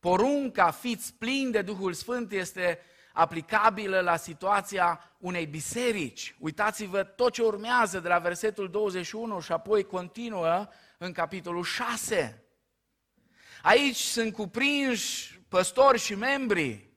Porunca 0.00 0.70
fiți 0.70 1.14
plin 1.14 1.50
de 1.50 1.62
Duhul 1.62 1.92
Sfânt 1.92 2.32
este 2.32 2.78
aplicabilă 3.12 4.00
la 4.00 4.16
situația 4.16 5.14
unei 5.18 5.46
biserici. 5.46 6.36
Uitați-vă 6.38 7.02
tot 7.02 7.32
ce 7.32 7.42
urmează 7.42 8.00
de 8.00 8.08
la 8.08 8.18
versetul 8.18 8.70
21 8.70 9.40
și 9.40 9.52
apoi 9.52 9.84
continuă 9.84 10.68
în 10.98 11.12
capitolul 11.12 11.64
6. 11.64 12.44
Aici 13.62 13.96
sunt 13.96 14.32
cuprinși 14.32 15.40
păstori 15.48 15.98
și 15.98 16.14
membri. 16.14 16.91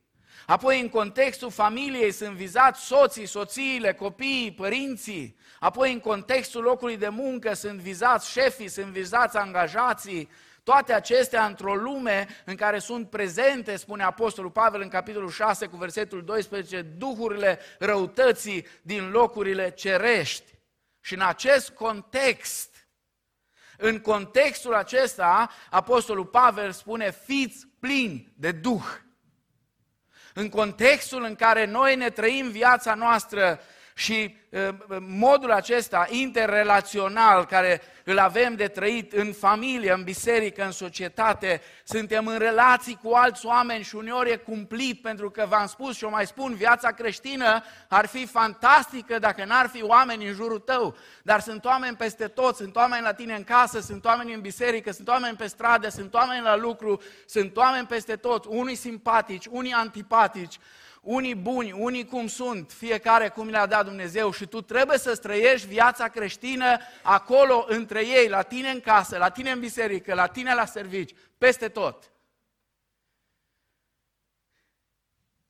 Apoi, 0.46 0.82
în 0.82 0.90
contextul 0.90 1.52
familiei, 1.52 2.12
sunt 2.12 2.36
vizați 2.36 2.86
soții, 2.86 3.26
soțiile, 3.26 3.94
copiii, 3.94 4.52
părinții. 4.52 5.38
Apoi, 5.60 5.94
în 5.94 6.00
contextul 6.00 6.62
locului 6.64 6.98
de 6.98 7.08
muncă, 7.08 7.54
sunt 7.54 7.80
vizați 7.80 8.32
șefii, 8.32 8.68
sunt 8.68 8.86
vizați 8.86 9.38
angajații. 9.38 10.30
Toate 10.64 10.94
acestea 10.94 11.46
într-o 11.46 11.76
lume 11.76 12.28
în 12.46 12.56
care 12.56 12.80
sunt 12.80 13.10
prezente, 13.10 13.76
spune 13.76 14.04
Apostolul 14.04 14.52
Pavel 14.52 14.82
în 14.82 14.88
capitolul 14.88 15.30
6 15.30 15.66
cu 15.66 15.78
versetul 15.78 16.24
12, 16.24 16.82
duhurile 16.82 17.60
răutății 17.80 18.66
din 18.82 19.10
locurile 19.10 19.70
cerești. 19.70 20.54
Și 21.02 21.14
în 21.14 21.22
acest 21.22 21.70
context, 21.70 22.88
în 23.78 24.00
contextul 24.00 24.74
acesta, 24.74 25.50
Apostolul 25.70 26.26
Pavel 26.26 26.72
spune, 26.72 27.12
fiți 27.12 27.68
plini 27.80 28.34
de 28.38 28.52
Duh. 28.52 29.04
În 30.38 30.50
contextul 30.50 31.24
în 31.24 31.36
care 31.36 31.66
noi 31.66 31.96
ne 31.96 32.10
trăim 32.10 32.50
viața 32.50 32.94
noastră 32.94 33.60
și 33.98 34.38
uh, 34.50 34.68
modul 35.00 35.52
acesta 35.52 36.08
interrelațional 36.10 37.46
care 37.46 37.82
îl 38.04 38.20
avem 38.20 38.56
de 38.56 38.68
trăit 38.68 39.14
în 39.14 39.34
familie, 39.34 39.92
în 39.92 40.04
biserică, 40.04 40.66
în 40.66 40.72
societate, 40.72 41.62
suntem 41.84 42.28
în 42.28 42.38
relații 42.38 43.00
cu 43.04 43.14
alți 43.14 43.46
oameni 43.46 43.84
și 43.84 43.96
uneori 43.96 44.32
e 44.32 44.36
cumplit 44.36 45.02
pentru 45.02 45.30
că 45.30 45.46
v-am 45.50 45.68
spus 45.68 45.96
și 45.96 46.04
o 46.04 46.10
mai 46.10 46.26
spun, 46.26 46.56
viața 46.56 46.92
creștină 46.92 47.64
ar 47.88 48.06
fi 48.06 48.26
fantastică 48.26 49.20
dacă 49.20 49.46
n-ar 49.46 49.68
fi 49.68 49.84
oameni 49.84 50.28
în 50.28 50.34
jurul 50.34 50.60
tău, 50.60 50.96
dar 51.24 51.40
sunt 51.40 51.66
oameni 51.66 51.96
peste 51.96 52.28
tot, 52.28 52.56
sunt 52.56 52.76
oameni 52.76 53.04
la 53.04 53.14
tine 53.14 53.36
în 53.36 53.44
casă, 53.44 53.80
sunt 53.80 54.06
oameni 54.06 54.34
în 54.34 54.42
biserică, 54.42 54.92
sunt 54.92 55.08
oameni 55.08 55.38
pe 55.38 55.48
stradă, 55.48 55.90
sunt 55.90 56.14
oameni 56.14 56.44
la 56.44 56.56
lucru, 56.56 57.02
sunt 57.26 57.58
oameni 57.58 57.88
peste 57.88 58.16
tot, 58.16 58.46
unii 58.46 58.76
simpatici, 58.76 59.46
unii 59.50 59.72
antipatici, 59.72 60.60
unii 61.06 61.36
buni, 61.36 61.72
unii 61.72 62.06
cum 62.06 62.28
sunt, 62.28 62.72
fiecare 62.72 63.30
cum 63.30 63.50
le-a 63.50 63.66
dat 63.66 63.86
Dumnezeu 63.86 64.32
și 64.32 64.46
tu 64.46 64.62
trebuie 64.62 64.98
să 64.98 65.16
trăiești 65.16 65.68
viața 65.68 66.08
creștină 66.08 66.78
acolo 67.04 67.66
între 67.68 68.06
ei, 68.06 68.28
la 68.28 68.42
tine 68.42 68.70
în 68.70 68.80
casă, 68.80 69.18
la 69.18 69.30
tine 69.30 69.52
în 69.52 69.60
biserică, 69.60 70.14
la 70.14 70.28
tine 70.28 70.54
la 70.54 70.66
servici, 70.66 71.16
peste 71.38 71.70
tot. 71.70 72.12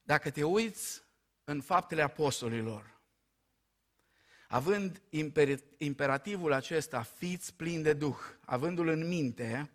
Dacă 0.01 0.29
te 0.29 0.43
uiți 0.43 1.03
în 1.43 1.61
faptele 1.61 2.01
apostolilor, 2.01 2.99
având 4.47 5.01
imperativul 5.77 6.53
acesta, 6.53 7.01
fiți 7.01 7.53
plini 7.53 7.83
de 7.83 7.93
Duh, 7.93 8.17
avându-l 8.45 8.87
în 8.87 9.07
minte, 9.07 9.71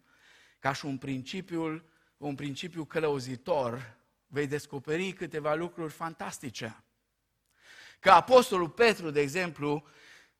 ca 0.58 0.72
și 0.72 0.86
un 0.86 0.98
principiu, 0.98 1.84
un 2.16 2.34
principiu 2.34 2.84
călăuzitor, 2.84 3.98
vei 4.30 4.46
descoperi 4.46 5.12
câteva 5.12 5.54
lucruri 5.54 5.92
fantastice. 5.92 6.84
Că 8.00 8.10
Apostolul 8.10 8.68
Petru, 8.68 9.10
de 9.10 9.20
exemplu, 9.20 9.84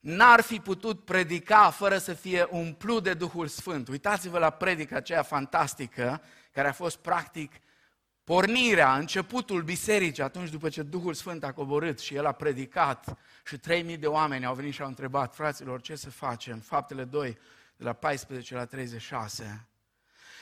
n-ar 0.01 0.41
fi 0.41 0.59
putut 0.59 1.05
predica 1.05 1.71
fără 1.71 1.99
să 1.99 2.13
fie 2.13 2.47
umplut 2.51 3.03
de 3.03 3.15
Duhul 3.15 3.47
Sfânt. 3.47 3.89
Uitați-vă 3.89 4.39
la 4.39 4.51
predica 4.51 4.97
aceea 4.97 5.23
fantastică, 5.23 6.23
care 6.53 6.69
a 6.69 6.73
fost 6.73 6.97
practic 6.97 7.53
pornirea, 8.25 8.97
începutul 8.97 9.63
bisericii, 9.63 10.23
atunci 10.23 10.51
după 10.51 10.69
ce 10.69 10.83
Duhul 10.83 11.15
Sfânt 11.15 11.45
a 11.45 11.53
coborât 11.53 11.99
și 11.99 12.15
el 12.15 12.27
a 12.27 12.33
predicat 12.33 13.19
și 13.45 13.59
3000 13.59 13.97
de 13.97 14.07
oameni 14.07 14.45
au 14.45 14.55
venit 14.55 14.73
și 14.73 14.83
au 14.83 14.89
întrebat, 14.89 15.35
fraților, 15.35 15.81
ce 15.81 15.95
să 15.95 16.11
facem? 16.11 16.59
Faptele 16.59 17.05
2, 17.05 17.39
de 17.77 17.85
la 17.85 17.93
14 17.93 18.55
la 18.55 18.65
36. 18.65 19.70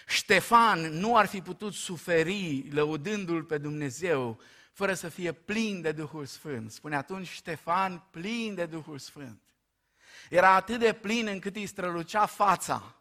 Ștefan 0.08 0.80
nu 0.80 1.16
ar 1.16 1.26
fi 1.26 1.40
putut 1.40 1.74
suferi 1.74 2.70
lăudându-l 2.70 3.42
pe 3.42 3.58
Dumnezeu 3.58 4.40
fără 4.72 4.94
să 4.94 5.08
fie 5.08 5.32
plin 5.32 5.80
de 5.80 5.92
Duhul 5.92 6.26
Sfânt. 6.26 6.70
Spune 6.72 6.96
atunci 6.96 7.28
Ștefan 7.28 8.06
plin 8.10 8.54
de 8.54 8.66
Duhul 8.66 8.98
Sfânt. 8.98 9.42
Era 10.30 10.54
atât 10.54 10.78
de 10.78 10.92
plin 10.92 11.26
încât 11.26 11.56
îi 11.56 11.66
strălucea 11.66 12.26
fața. 12.26 12.94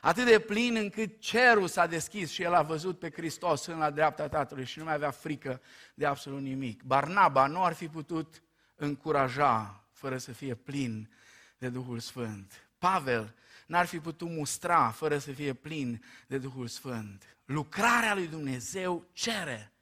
Atât 0.00 0.24
de 0.24 0.38
plin 0.38 0.76
încât 0.76 1.20
cerul 1.20 1.68
s-a 1.68 1.86
deschis 1.86 2.30
și 2.30 2.42
el 2.42 2.54
a 2.54 2.62
văzut 2.62 2.98
pe 2.98 3.10
Hristos 3.10 3.66
în 3.66 3.78
la 3.78 3.90
dreapta 3.90 4.28
Tatălui 4.28 4.64
și 4.64 4.78
nu 4.78 4.84
mai 4.84 4.94
avea 4.94 5.10
frică 5.10 5.60
de 5.94 6.06
absolut 6.06 6.40
nimic. 6.40 6.82
Barnaba 6.82 7.46
nu 7.46 7.64
ar 7.64 7.72
fi 7.72 7.88
putut 7.88 8.42
încuraja 8.74 9.84
fără 9.92 10.18
să 10.18 10.32
fie 10.32 10.54
plin 10.54 11.10
de 11.58 11.68
Duhul 11.68 11.98
Sfânt. 11.98 12.68
Pavel 12.78 13.34
n-ar 13.74 13.86
fi 13.86 14.00
putut 14.00 14.28
mustra 14.28 14.90
fără 14.90 15.18
să 15.18 15.32
fie 15.32 15.54
plin 15.54 16.04
de 16.26 16.38
Duhul 16.38 16.68
Sfânt. 16.68 17.36
Lucrarea 17.44 18.14
lui 18.14 18.28
Dumnezeu 18.28 19.08
cere 19.12 19.72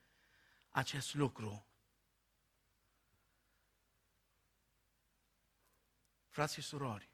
acest 0.68 1.14
lucru. 1.14 1.66
Frați 6.28 6.54
și 6.54 6.60
surori, 6.60 7.10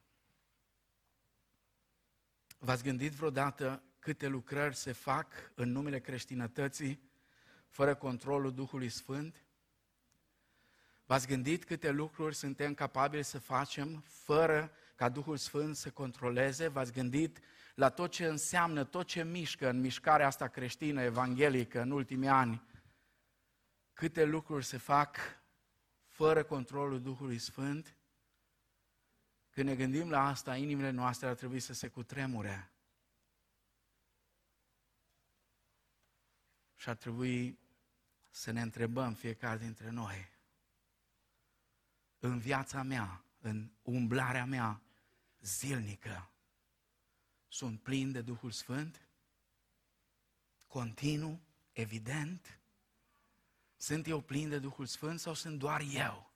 v-ați 2.59 2.83
gândit 2.83 3.13
vreodată 3.13 3.83
câte 3.99 4.27
lucrări 4.27 4.77
se 4.77 4.93
fac 4.93 5.53
în 5.55 5.71
numele 5.73 6.01
creștinătății 6.01 7.11
fără 7.69 7.95
controlul 7.95 8.55
Duhului 8.55 8.89
Sfânt? 8.89 9.45
V-ați 11.05 11.27
gândit 11.27 11.65
câte 11.65 11.91
lucruri 11.91 12.35
suntem 12.35 12.75
capabili 12.75 13.23
să 13.23 13.39
facem 13.39 14.01
fără 14.01 14.73
ca 14.99 15.09
Duhul 15.09 15.37
Sfânt 15.37 15.77
să 15.77 15.91
controleze? 15.91 16.69
V-ați 16.69 16.93
gândit 16.93 17.39
la 17.75 17.89
tot 17.91 18.11
ce 18.11 18.27
înseamnă, 18.27 18.85
tot 18.85 19.07
ce 19.07 19.25
mișcă 19.25 19.69
în 19.69 19.81
mișcarea 19.81 20.27
asta 20.27 20.49
creștină, 20.49 21.03
evanghelică, 21.03 21.81
în 21.81 21.91
ultimii 21.91 22.29
ani? 22.29 22.63
Câte 23.93 24.25
lucruri 24.25 24.65
se 24.65 24.77
fac 24.77 25.17
fără 26.07 26.45
controlul 26.45 27.03
Duhului 27.03 27.39
Sfânt? 27.39 27.97
Când 29.51 29.69
ne 29.69 29.77
gândim 29.77 30.11
la 30.11 30.27
asta, 30.27 30.57
inimile 30.57 30.91
noastre 30.91 31.29
ar 31.29 31.35
trebui 31.35 31.61
să 31.61 31.73
se 31.73 31.89
cutremure. 31.89 32.71
Și 36.75 36.89
ar 36.89 36.97
trebui 36.97 37.59
să 38.31 38.51
ne 38.51 38.61
întrebăm 38.61 39.15
fiecare 39.15 39.59
dintre 39.59 39.91
noi, 39.91 40.29
în 42.19 42.39
viața 42.39 42.83
mea, 42.83 43.25
în 43.41 43.71
umblarea 43.83 44.45
mea, 44.45 44.83
zilnică. 45.41 46.31
sunt 47.49 47.83
plin 47.83 48.13
de 48.13 48.21
Duhul 48.21 48.51
Sfânt? 48.51 49.09
Continuu, 50.67 51.41
evident? 51.73 52.61
Sunt 53.77 54.07
eu 54.07 54.21
plin 54.21 54.49
de 54.49 54.59
Duhul 54.59 54.87
Sfânt 54.87 55.21
sau 55.21 55.35
sunt 55.35 55.59
doar 55.59 55.81
eu? 55.81 56.33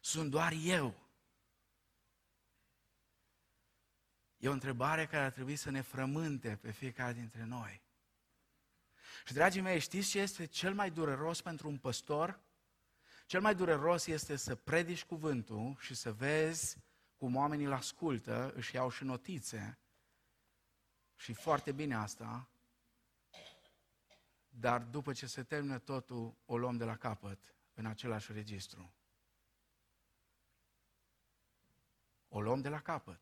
Sunt 0.00 0.30
doar 0.30 0.52
eu. 0.52 1.02
E 4.36 4.48
o 4.48 4.52
întrebare 4.52 5.06
care 5.06 5.24
ar 5.24 5.30
trebui 5.30 5.56
să 5.56 5.70
ne 5.70 5.80
frământe 5.80 6.56
pe 6.56 6.70
fiecare 6.70 7.12
dintre 7.12 7.44
noi. 7.44 7.82
Și, 9.26 9.32
dragii 9.32 9.60
mei, 9.60 9.80
știți 9.80 10.08
ce 10.08 10.18
este 10.18 10.44
cel 10.44 10.74
mai 10.74 10.90
dureros 10.90 11.40
pentru 11.40 11.68
un 11.68 11.78
păstor? 11.78 12.40
Cel 13.26 13.40
mai 13.40 13.54
dureros 13.54 14.06
este 14.06 14.36
să 14.36 14.54
predici 14.54 15.04
cuvântul 15.04 15.76
și 15.80 15.94
să 15.94 16.12
vezi 16.12 16.76
cum 17.22 17.36
oamenii 17.36 17.64
îl 17.64 17.72
ascultă, 17.72 18.52
își 18.54 18.74
iau 18.74 18.90
și 18.90 19.04
notițe. 19.04 19.78
Și 21.14 21.32
foarte 21.32 21.72
bine 21.72 21.94
asta, 21.94 22.48
dar 24.48 24.82
după 24.82 25.12
ce 25.12 25.26
se 25.26 25.42
termină 25.42 25.78
totul, 25.78 26.34
o 26.44 26.56
luăm 26.56 26.76
de 26.76 26.84
la 26.84 26.96
capăt 26.96 27.54
în 27.74 27.86
același 27.86 28.32
registru. 28.32 28.92
O 32.28 32.40
luăm 32.40 32.60
de 32.60 32.68
la 32.68 32.80
capăt. 32.80 33.20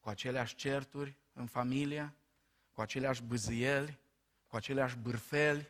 Cu 0.00 0.08
aceleași 0.08 0.54
certuri 0.54 1.18
în 1.32 1.46
familie, 1.46 2.14
cu 2.72 2.80
aceleași 2.80 3.22
bâzieli, 3.22 3.98
cu 4.46 4.56
aceleași 4.56 4.96
bârfeli. 4.96 5.68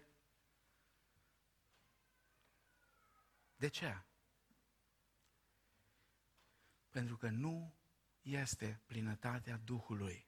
De 3.56 3.68
ce? 3.68 4.02
Pentru 6.90 7.16
că 7.16 7.28
nu 7.28 7.74
este 8.20 8.80
plinătatea 8.86 9.60
Duhului. 9.64 10.26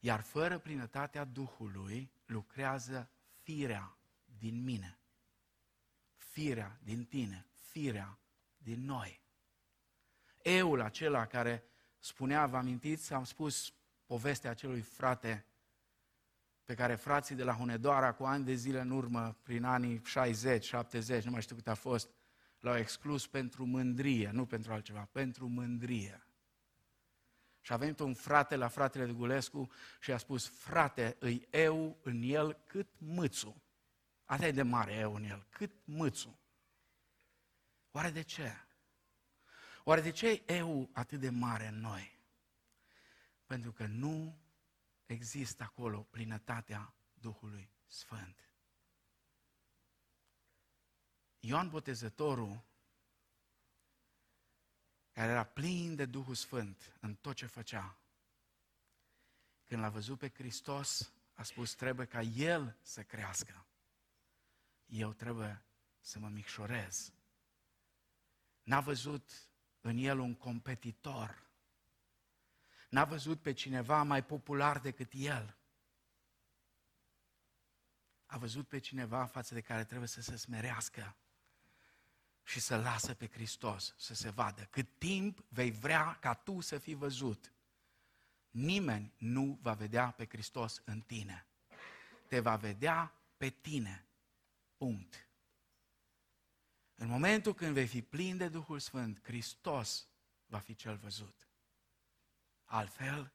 Iar 0.00 0.20
fără 0.20 0.58
plinătatea 0.58 1.24
Duhului 1.24 2.12
lucrează 2.26 3.10
firea 3.42 3.98
din 4.38 4.62
mine, 4.62 4.98
firea 6.16 6.78
din 6.82 7.04
tine, 7.04 7.46
firea 7.52 8.18
din 8.56 8.84
noi. 8.84 9.20
Eul 10.42 10.80
acela 10.80 11.26
care 11.26 11.64
spunea, 11.98 12.46
vă 12.46 12.56
amintiți, 12.56 13.12
am 13.12 13.24
spus 13.24 13.74
povestea 14.06 14.50
acelui 14.50 14.80
frate 14.80 15.46
pe 16.64 16.74
care 16.74 16.94
frații 16.94 17.34
de 17.34 17.44
la 17.44 17.54
Hunedoara 17.54 18.12
cu 18.12 18.24
ani 18.24 18.44
de 18.44 18.54
zile 18.54 18.80
în 18.80 18.90
urmă, 18.90 19.36
prin 19.42 19.64
anii 19.64 20.00
60, 20.04 20.64
70, 20.64 21.24
nu 21.24 21.30
mai 21.30 21.42
știu 21.42 21.56
cât 21.56 21.68
a 21.68 21.74
fost, 21.74 22.10
l-au 22.62 22.76
exclus 22.76 23.26
pentru 23.26 23.64
mândrie, 23.64 24.30
nu 24.30 24.46
pentru 24.46 24.72
altceva, 24.72 25.08
pentru 25.12 25.48
mândrie. 25.48 26.26
Și 27.60 27.72
a 27.72 27.76
venit 27.76 27.98
un 28.00 28.14
frate 28.14 28.56
la 28.56 28.68
fratele 28.68 29.06
de 29.06 29.12
Gulescu 29.12 29.70
și 30.00 30.12
a 30.12 30.16
spus, 30.16 30.48
frate, 30.48 31.16
îi 31.18 31.46
eu 31.50 31.98
în 32.02 32.22
el 32.22 32.52
cât 32.66 32.88
mâțu. 32.98 33.62
Atât 34.24 34.44
e 34.44 34.50
de 34.50 34.62
mare 34.62 34.94
eu 34.94 35.14
în 35.14 35.24
el, 35.24 35.46
cât 35.50 35.72
mâțu. 35.84 36.38
Oare 37.90 38.10
de 38.10 38.22
ce? 38.22 38.52
Oare 39.84 40.00
de 40.00 40.10
ce 40.10 40.28
e 40.28 40.42
eu 40.46 40.90
atât 40.92 41.20
de 41.20 41.30
mare 41.30 41.66
în 41.66 41.80
noi? 41.80 42.18
Pentru 43.46 43.72
că 43.72 43.86
nu 43.86 44.38
există 45.06 45.62
acolo 45.62 46.02
plinătatea 46.02 46.94
Duhului 47.14 47.70
Sfânt. 47.86 48.51
Ioan 51.44 51.68
Botezătorul, 51.68 52.62
care 55.12 55.30
era 55.30 55.44
plin 55.44 55.94
de 55.94 56.04
Duhul 56.04 56.34
Sfânt 56.34 56.96
în 57.00 57.14
tot 57.14 57.36
ce 57.36 57.46
făcea, 57.46 57.98
când 59.66 59.80
l-a 59.80 59.88
văzut 59.88 60.18
pe 60.18 60.28
Hristos, 60.28 61.12
a 61.34 61.42
spus, 61.42 61.74
trebuie 61.74 62.06
ca 62.06 62.20
El 62.20 62.78
să 62.82 63.02
crească. 63.02 63.66
Eu 64.86 65.12
trebuie 65.12 65.64
să 66.00 66.18
mă 66.18 66.28
micșorez. 66.28 67.12
N-a 68.62 68.80
văzut 68.80 69.48
în 69.80 69.96
el 69.96 70.18
un 70.18 70.34
competitor. 70.34 71.50
N-a 72.90 73.04
văzut 73.04 73.42
pe 73.42 73.52
cineva 73.52 74.02
mai 74.02 74.24
popular 74.24 74.80
decât 74.80 75.10
el. 75.14 75.56
A 78.26 78.38
văzut 78.38 78.68
pe 78.68 78.78
cineva 78.78 79.26
față 79.26 79.54
de 79.54 79.60
care 79.60 79.84
trebuie 79.84 80.08
să 80.08 80.20
se 80.20 80.36
smerească 80.36 81.16
și 82.42 82.60
să 82.60 82.76
lasă 82.76 83.14
pe 83.14 83.28
Hristos 83.28 83.94
să 83.96 84.14
se 84.14 84.30
vadă. 84.30 84.62
Cât 84.62 84.98
timp 84.98 85.44
vei 85.48 85.70
vrea 85.70 86.16
ca 86.20 86.34
tu 86.34 86.60
să 86.60 86.78
fii 86.78 86.94
văzut, 86.94 87.52
nimeni 88.50 89.12
nu 89.18 89.58
va 89.62 89.72
vedea 89.72 90.10
pe 90.10 90.26
Hristos 90.26 90.82
în 90.84 91.00
tine. 91.00 91.46
Te 92.28 92.40
va 92.40 92.56
vedea 92.56 93.14
pe 93.36 93.48
tine. 93.50 94.06
Punct. 94.76 95.26
În 96.94 97.08
momentul 97.08 97.54
când 97.54 97.72
vei 97.72 97.86
fi 97.86 98.02
plin 98.02 98.36
de 98.36 98.48
Duhul 98.48 98.78
Sfânt, 98.78 99.20
Hristos 99.22 100.06
va 100.46 100.58
fi 100.58 100.74
cel 100.74 100.96
văzut. 100.96 101.48
Altfel, 102.64 103.32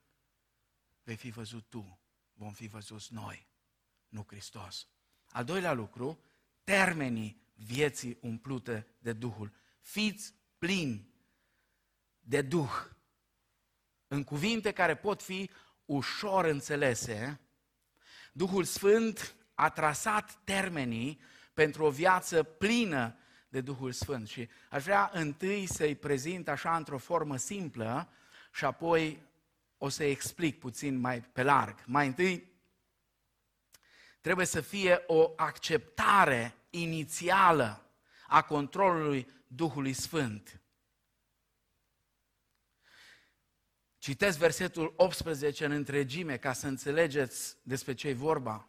vei 1.02 1.16
fi 1.16 1.30
văzut 1.30 1.68
tu, 1.68 1.98
vom 2.32 2.52
fi 2.52 2.66
văzuți 2.66 3.12
noi, 3.12 3.46
nu 4.08 4.24
Hristos. 4.28 4.88
Al 5.30 5.44
doilea 5.44 5.72
lucru, 5.72 6.20
termenii 6.64 7.42
vieții 7.58 8.18
umplute 8.20 8.86
de 8.98 9.12
Duhul. 9.12 9.52
Fiți 9.80 10.34
plini 10.58 11.14
de 12.20 12.42
Duh. 12.42 12.86
În 14.06 14.24
cuvinte 14.24 14.72
care 14.72 14.96
pot 14.96 15.22
fi 15.22 15.50
ușor 15.84 16.44
înțelese, 16.44 17.40
Duhul 18.32 18.64
Sfânt 18.64 19.34
a 19.54 19.70
trasat 19.70 20.40
termenii 20.44 21.20
pentru 21.54 21.84
o 21.84 21.90
viață 21.90 22.42
plină 22.42 23.16
de 23.48 23.60
Duhul 23.60 23.92
Sfânt. 23.92 24.28
Și 24.28 24.48
aș 24.70 24.82
vrea 24.82 25.10
întâi 25.12 25.66
să-i 25.66 25.94
prezint 25.94 26.48
așa 26.48 26.76
într-o 26.76 26.98
formă 26.98 27.36
simplă 27.36 28.08
și 28.52 28.64
apoi 28.64 29.22
o 29.78 29.88
să 29.88 30.04
explic 30.04 30.58
puțin 30.58 30.96
mai 30.96 31.20
pe 31.20 31.42
larg. 31.42 31.82
Mai 31.86 32.06
întâi, 32.06 32.48
trebuie 34.20 34.46
să 34.46 34.60
fie 34.60 35.02
o 35.06 35.32
acceptare 35.36 36.54
inițială 36.70 37.82
a 38.26 38.42
controlului 38.42 39.28
Duhului 39.46 39.92
Sfânt. 39.92 40.60
Citesc 43.98 44.38
versetul 44.38 44.92
18 44.96 45.64
în 45.64 45.70
întregime 45.70 46.36
ca 46.36 46.52
să 46.52 46.66
înțelegeți 46.66 47.56
despre 47.62 47.94
ce 47.94 48.08
e 48.08 48.12
vorba. 48.12 48.68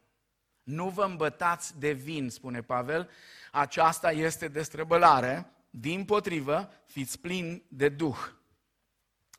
Nu 0.63 0.89
vă 0.89 1.03
îmbătați 1.03 1.79
de 1.79 1.91
vin, 1.91 2.29
spune 2.29 2.61
Pavel, 2.61 3.09
aceasta 3.51 4.11
este 4.11 4.47
destrăbălare, 4.47 5.53
din 5.69 6.05
potrivă, 6.05 6.71
fiți 6.85 7.19
plini 7.19 7.63
de 7.67 7.89
Duh. 7.89 8.17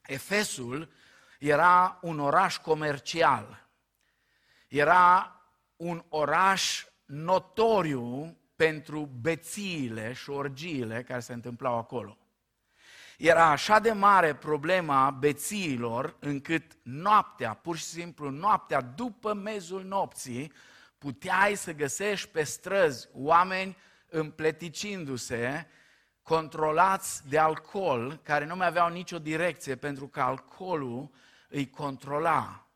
Efesul 0.03 0.93
era 1.39 1.99
un 2.03 2.19
oraș 2.19 2.57
comercial, 2.57 3.69
era 4.69 5.35
un 5.81 6.05
oraș 6.09 6.85
notoriu 7.05 8.37
pentru 8.57 9.11
bețiile 9.21 10.13
și 10.13 10.31
orgiile 10.31 11.03
care 11.03 11.21
se 11.21 11.33
întâmplau 11.33 11.79
acolo. 11.79 12.19
Era 13.19 13.45
așa 13.45 13.79
de 13.79 13.93
mare 13.93 14.35
problema 14.35 15.11
bețiilor 15.11 16.17
încât 16.19 16.77
noaptea, 16.83 17.55
pur 17.55 17.77
și 17.77 17.85
simplu 17.85 18.31
noaptea, 18.31 18.81
după 18.81 19.33
mezul 19.33 19.85
nopții, 19.85 20.53
puteai 20.99 21.55
să 21.55 21.75
găsești 21.75 22.29
pe 22.29 22.43
străzi 22.43 23.09
oameni 23.13 23.77
împleticindu-se, 24.09 25.67
controlați 26.23 27.29
de 27.29 27.39
alcool, 27.39 28.21
care 28.23 28.45
nu 28.45 28.57
mai 28.57 28.67
aveau 28.67 28.89
nicio 28.89 29.19
direcție 29.19 29.77
pentru 29.77 30.09
că 30.09 30.21
alcoolul 30.21 31.11
îi 31.49 31.71
controla. 31.71 32.70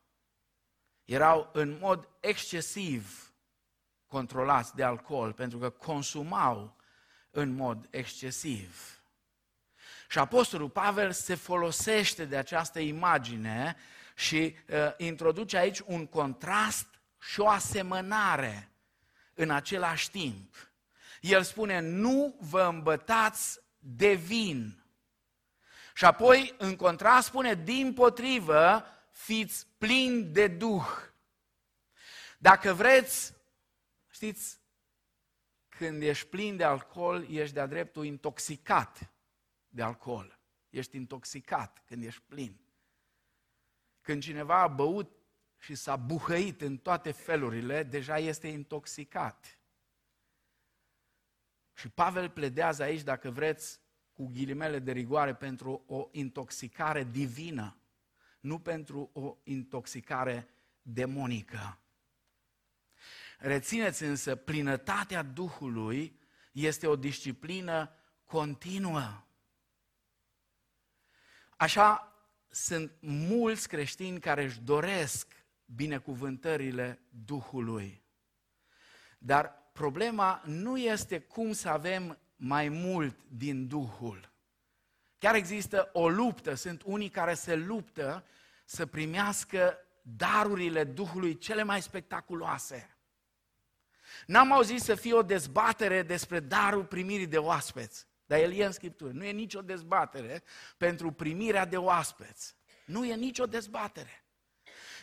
Erau 1.04 1.50
în 1.52 1.78
mod 1.80 2.08
excesiv 2.20 3.32
controlați 4.06 4.74
de 4.74 4.82
alcool 4.82 5.32
pentru 5.32 5.58
că 5.58 5.70
consumau 5.70 6.76
în 7.30 7.54
mod 7.54 7.86
excesiv. 7.90 9.02
Și 10.08 10.18
Apostolul 10.18 10.68
Pavel 10.68 11.12
se 11.12 11.34
folosește 11.34 12.24
de 12.24 12.36
această 12.36 12.78
imagine 12.78 13.76
și 14.14 14.56
uh, 14.68 14.76
introduce 14.96 15.56
aici 15.56 15.78
un 15.78 16.06
contrast 16.06 16.86
și 17.20 17.40
o 17.40 17.48
asemănare 17.48 18.68
în 19.34 19.50
același 19.50 20.10
timp. 20.10 20.54
El 21.20 21.42
spune, 21.42 21.80
nu 21.80 22.36
vă 22.40 22.62
îmbătați 22.62 23.60
de 23.78 24.12
vin. 24.12 24.84
Și 25.94 26.04
apoi, 26.04 26.54
în 26.58 26.76
contrast, 26.76 27.26
spune, 27.26 27.54
din 27.54 27.92
potrivă, 27.92 28.84
fiți 29.10 29.66
plini 29.84 30.24
de 30.24 30.48
Duh. 30.48 30.86
Dacă 32.38 32.72
vreți, 32.72 33.34
știți, 34.10 34.60
când 35.68 36.02
ești 36.02 36.26
plin 36.26 36.56
de 36.56 36.64
alcool, 36.64 37.30
ești 37.30 37.54
de-a 37.54 37.66
dreptul 37.66 38.04
intoxicat 38.04 39.12
de 39.68 39.82
alcool. 39.82 40.38
Ești 40.70 40.96
intoxicat 40.96 41.82
când 41.86 42.04
ești 42.04 42.22
plin. 42.26 42.60
Când 44.00 44.22
cineva 44.22 44.60
a 44.60 44.68
băut 44.68 45.10
și 45.58 45.74
s-a 45.74 45.96
buhăit 45.96 46.60
în 46.60 46.76
toate 46.76 47.12
felurile, 47.12 47.82
deja 47.82 48.18
este 48.18 48.48
intoxicat. 48.48 49.58
Și 51.72 51.88
Pavel 51.88 52.30
pledează 52.30 52.82
aici, 52.82 53.02
dacă 53.02 53.30
vreți, 53.30 53.80
cu 54.12 54.26
ghilimele 54.26 54.78
de 54.78 54.92
rigoare, 54.92 55.34
pentru 55.34 55.84
o 55.86 56.08
intoxicare 56.12 57.04
divină, 57.04 57.78
nu 58.44 58.58
pentru 58.58 59.10
o 59.12 59.36
intoxicare 59.42 60.48
demonică. 60.82 61.78
Rețineți 63.38 64.02
însă, 64.02 64.36
plinătatea 64.36 65.22
Duhului 65.22 66.20
este 66.52 66.86
o 66.86 66.96
disciplină 66.96 67.90
continuă. 68.24 69.26
Așa 71.56 72.14
sunt 72.48 72.92
mulți 73.00 73.68
creștini 73.68 74.20
care 74.20 74.44
își 74.44 74.60
doresc 74.60 75.46
binecuvântările 75.64 77.02
Duhului. 77.24 78.04
Dar 79.18 79.70
problema 79.72 80.42
nu 80.46 80.78
este 80.78 81.20
cum 81.20 81.52
să 81.52 81.68
avem 81.68 82.18
mai 82.36 82.68
mult 82.68 83.18
din 83.28 83.66
Duhul. 83.66 84.33
Chiar 85.24 85.34
există 85.34 85.90
o 85.92 86.08
luptă, 86.08 86.54
sunt 86.54 86.82
unii 86.84 87.08
care 87.08 87.34
se 87.34 87.54
luptă 87.54 88.24
să 88.64 88.86
primească 88.86 89.78
darurile 90.02 90.84
Duhului 90.84 91.38
cele 91.38 91.62
mai 91.62 91.82
spectaculoase. 91.82 92.96
N-am 94.26 94.52
auzit 94.52 94.80
să 94.80 94.94
fie 94.94 95.14
o 95.14 95.22
dezbatere 95.22 96.02
despre 96.02 96.40
darul 96.40 96.84
primirii 96.84 97.26
de 97.26 97.38
oaspeți, 97.38 98.06
dar 98.26 98.38
el 98.38 98.52
e 98.52 98.64
în 98.64 98.72
Scriptură. 98.72 99.10
Nu 99.12 99.24
e 99.24 99.30
nicio 99.30 99.60
dezbatere 99.60 100.42
pentru 100.76 101.10
primirea 101.10 101.66
de 101.66 101.76
oaspeți. 101.76 102.54
Nu 102.86 103.04
e 103.04 103.14
nicio 103.14 103.46
dezbatere. 103.46 104.24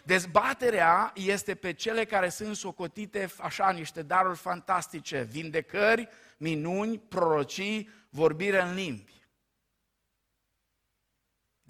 Dezbaterea 0.03 1.11
este 1.15 1.55
pe 1.55 1.73
cele 1.73 2.05
care 2.05 2.29
sunt 2.29 2.55
socotite 2.55 3.29
așa 3.39 3.71
niște 3.71 4.01
daruri 4.01 4.37
fantastice, 4.37 5.21
vindecări, 5.21 6.09
minuni, 6.37 6.99
prorocii, 6.99 7.89
vorbire 8.09 8.61
în 8.61 8.73
limbi. 8.73 9.20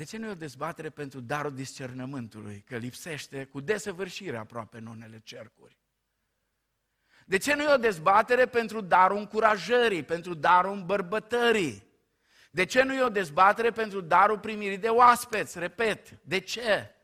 De 0.01 0.07
ce 0.07 0.17
nu 0.17 0.27
e 0.27 0.31
o 0.31 0.35
dezbatere 0.35 0.89
pentru 0.89 1.19
darul 1.19 1.55
discernământului, 1.55 2.63
că 2.67 2.77
lipsește 2.77 3.45
cu 3.45 3.59
desăvârșire 3.59 4.37
aproape 4.37 4.77
în 4.77 4.85
unele 4.85 5.19
cercuri? 5.23 5.77
De 7.25 7.37
ce 7.37 7.53
nu 7.53 7.61
e 7.61 7.73
o 7.73 7.77
dezbatere 7.77 8.45
pentru 8.45 8.81
darul 8.81 9.17
încurajării, 9.17 10.03
pentru 10.03 10.33
darul 10.33 10.73
îmbărbătării? 10.73 11.83
De 12.51 12.65
ce 12.65 12.83
nu 12.83 12.93
e 12.93 13.01
o 13.01 13.09
dezbatere 13.09 13.71
pentru 13.71 14.01
darul 14.01 14.39
primirii 14.39 14.77
de 14.77 14.89
oaspeți? 14.89 15.59
Repet, 15.59 16.19
de 16.23 16.39
ce? 16.39 16.95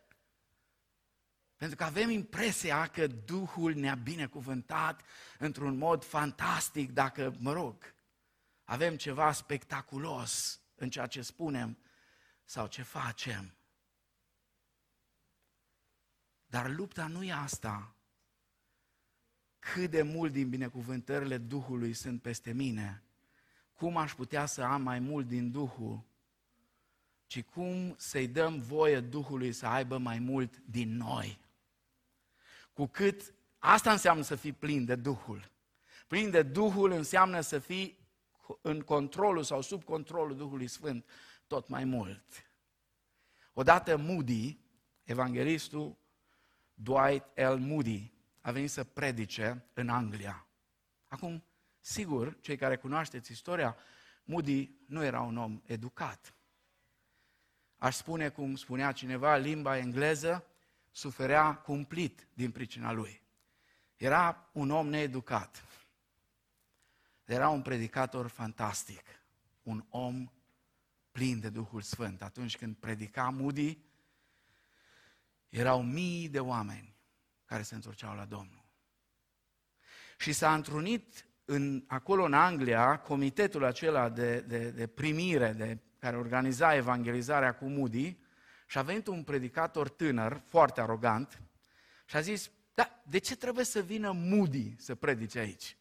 Pentru 1.56 1.78
că 1.78 1.84
avem 1.84 2.10
impresia 2.10 2.88
că 2.88 3.08
Duhul 3.08 3.74
ne-a 3.74 3.96
binecuvântat 3.96 5.02
într-un 5.40 5.78
mod 5.78 6.04
fantastic 6.04 6.92
dacă, 6.92 7.36
mă 7.40 7.54
rog, 7.54 7.94
avem 8.64 8.96
ceva 8.96 9.32
spectaculos 9.32 10.60
în 10.76 10.90
ceea 10.90 11.06
ce 11.08 11.22
spunem 11.22 11.78
sau 12.48 12.68
ce 12.68 12.82
facem. 12.82 13.54
Dar 16.46 16.70
lupta 16.70 17.08
nu 17.08 17.24
e 17.24 17.32
asta. 17.32 17.96
Cât 19.60 19.90
de 19.90 20.02
mult 20.02 20.32
din 20.32 20.50
binecuvântările 20.50 21.38
Duhului 21.38 21.94
sunt 21.94 22.22
peste 22.22 22.52
mine, 22.52 23.04
cum 23.74 23.98
aș 23.98 24.14
putea 24.14 24.46
să 24.46 24.62
am 24.62 24.82
mai 24.82 25.00
mult 25.00 25.28
din 25.28 25.52
Duhul, 25.52 26.04
ci 27.26 27.44
cum 27.44 27.96
să-i 27.98 28.28
dăm 28.28 28.60
voie 28.60 29.00
Duhului 29.00 29.52
să 29.52 29.66
aibă 29.66 29.98
mai 29.98 30.20
mult 30.20 30.58
din 30.58 30.96
noi. 30.96 31.40
Cu 32.74 32.86
cât 32.86 33.34
asta 33.58 33.92
înseamnă 33.92 34.24
să 34.24 34.36
fii 34.36 34.54
plin 34.54 34.86
de 34.86 34.96
Duhul. 34.96 35.52
Plin 36.08 36.30
de 36.30 36.44
Duhul 36.44 36.92
înseamnă 36.92 37.42
să 37.42 37.60
fii 37.60 37.98
în 38.62 38.82
controlul 38.82 39.44
sau 39.44 39.62
sub 39.62 39.84
controlul 39.84 40.38
Duhului 40.38 40.68
Sfânt 40.68 41.06
tot 41.48 41.68
mai 41.68 41.84
mult. 41.84 42.24
Odată 43.54 43.98
Moody, 43.98 44.60
evanghelistul 45.04 45.98
Dwight 46.74 47.40
L. 47.40 47.58
Moody, 47.60 48.14
a 48.42 48.52
venit 48.52 48.72
să 48.72 48.84
predice 48.84 49.66
în 49.74 49.90
Anglia. 49.90 50.48
Acum, 51.08 51.44
sigur, 51.80 52.40
cei 52.42 52.58
care 52.58 52.78
cunoașteți 52.78 53.32
istoria, 53.32 53.78
Moody 54.24 54.72
nu 54.88 55.04
era 55.04 55.22
un 55.22 55.38
om 55.38 55.62
educat. 55.66 56.34
Aș 57.78 57.96
spune, 57.96 58.30
cum 58.30 58.56
spunea 58.56 58.92
cineva, 58.92 59.36
limba 59.36 59.78
engleză 59.78 60.46
suferea 60.92 61.56
cumplit 61.56 62.28
din 62.34 62.52
pricina 62.52 62.92
lui. 62.92 63.22
Era 63.96 64.50
un 64.52 64.70
om 64.70 64.88
needucat. 64.88 65.66
Era 67.26 67.50
un 67.50 67.62
predicator 67.62 68.28
fantastic. 68.28 69.04
Un 69.64 69.86
om 69.90 70.32
plin 71.18 71.40
de 71.40 71.50
Duhul 71.50 71.82
Sfânt. 71.82 72.22
Atunci 72.22 72.58
când 72.58 72.76
predica 72.76 73.30
Moody, 73.30 73.78
erau 75.50 75.82
mii 75.82 76.30
de 76.30 76.40
oameni 76.40 76.96
care 77.46 77.62
se 77.62 77.76
întorceau 77.76 78.16
la 78.16 78.26
Domnul. 78.26 78.66
Și 80.18 80.32
s-a 80.32 80.54
întrunit 80.54 81.26
în, 81.46 81.84
acolo 81.88 82.24
în 82.24 82.34
Anglia 82.34 83.00
comitetul 83.00 83.64
acela 83.64 84.10
de, 84.10 84.40
de, 84.40 84.70
de 84.70 84.88
primire, 84.88 85.52
de, 85.52 85.78
care 86.00 86.18
organiza 86.18 86.76
evangelizarea 86.76 87.56
cu 87.56 87.66
Moody, 87.66 88.18
și 88.68 88.78
a 88.78 88.82
venit 88.82 89.08
un 89.08 89.24
predicator 89.24 89.90
tânăr, 89.90 90.42
foarte 90.46 90.82
arogant, 90.82 91.42
și 92.06 92.16
a 92.16 92.22
zis, 92.22 92.52
da, 92.74 93.02
de 93.10 93.18
ce 93.18 93.36
trebuie 93.36 93.66
să 93.66 93.82
vină 93.82 94.12
Moody 94.12 94.76
să 94.78 94.96
predice 94.96 95.40
aici? 95.40 95.78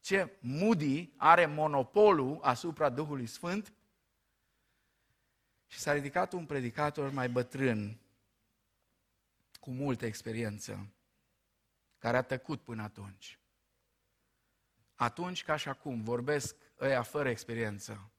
Ce 0.00 0.36
Moody 0.40 1.12
are 1.16 1.46
monopolul 1.46 2.38
asupra 2.42 2.88
Duhului 2.88 3.26
Sfânt? 3.26 3.72
Și 5.68 5.78
s-a 5.78 5.92
ridicat 5.92 6.32
un 6.32 6.46
predicator 6.46 7.10
mai 7.10 7.28
bătrân, 7.28 8.00
cu 9.60 9.70
multă 9.70 10.06
experiență, 10.06 10.92
care 11.98 12.16
a 12.16 12.22
tăcut 12.22 12.60
până 12.60 12.82
atunci. 12.82 13.38
Atunci, 14.94 15.44
ca 15.44 15.56
și 15.56 15.68
acum, 15.68 16.02
vorbesc 16.02 16.56
ăia 16.80 17.02
fără 17.02 17.28
experiență 17.28 18.10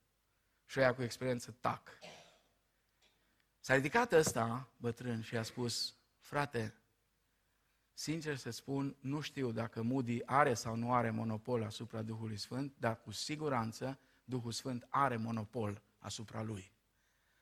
și 0.66 0.78
ăia 0.78 0.94
cu 0.94 1.02
experiență 1.02 1.56
tac. 1.60 1.98
S-a 3.60 3.74
ridicat 3.74 4.12
ăsta, 4.12 4.72
bătrân, 4.76 5.22
și 5.22 5.36
a 5.36 5.42
spus, 5.42 5.94
frate, 6.18 6.74
sincer 7.92 8.36
să 8.36 8.50
spun, 8.50 8.96
nu 9.00 9.20
știu 9.20 9.52
dacă 9.52 9.82
Moody 9.82 10.26
are 10.26 10.54
sau 10.54 10.74
nu 10.74 10.92
are 10.92 11.10
monopol 11.10 11.62
asupra 11.62 12.02
Duhului 12.02 12.36
Sfânt, 12.36 12.74
dar 12.78 13.00
cu 13.00 13.10
siguranță 13.10 13.98
Duhul 14.24 14.52
Sfânt 14.52 14.86
are 14.88 15.16
monopol 15.16 15.82
asupra 15.98 16.42
lui. 16.42 16.72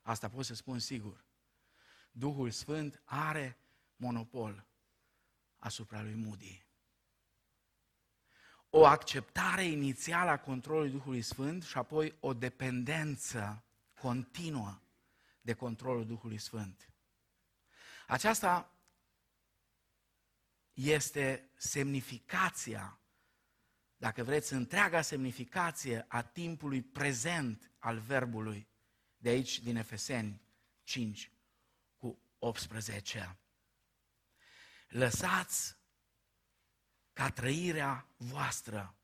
Asta 0.09 0.29
pot 0.29 0.44
să 0.44 0.55
spun 0.55 0.79
sigur. 0.79 1.25
Duhul 2.11 2.51
Sfânt 2.51 3.03
are 3.05 3.59
monopol 3.97 4.66
asupra 5.59 6.03
lui 6.03 6.14
Moody. 6.14 6.66
O 8.71 8.87
acceptare 8.87 9.64
inițială 9.64 10.31
a 10.31 10.38
controlului 10.38 10.90
Duhului 10.90 11.23
Sfânt 11.23 11.64
și 11.64 11.79
apoi 11.79 12.16
o 12.21 12.35
dependență 12.35 13.64
continuă 13.94 14.81
de 15.40 15.55
controlul 15.55 16.07
Duhului 16.07 16.38
Sfânt. 16.38 16.92
Aceasta 18.07 18.73
este 20.73 21.51
semnificația, 21.57 23.01
dacă 23.97 24.25
vreți, 24.25 24.53
întreaga 24.53 25.03
semnificație 25.03 26.05
a 26.09 26.23
timpului 26.23 26.83
prezent 26.83 27.73
al 27.79 27.99
verbului 27.99 28.68
de 29.18 29.28
aici 29.28 29.59
din 29.59 29.76
Efeseni 29.76 30.42
5 30.83 31.33
cu 31.96 32.18
18. 32.38 33.38
Lăsați 34.88 35.76
ca 37.12 37.31
trăirea 37.31 38.09
voastră 38.16 38.96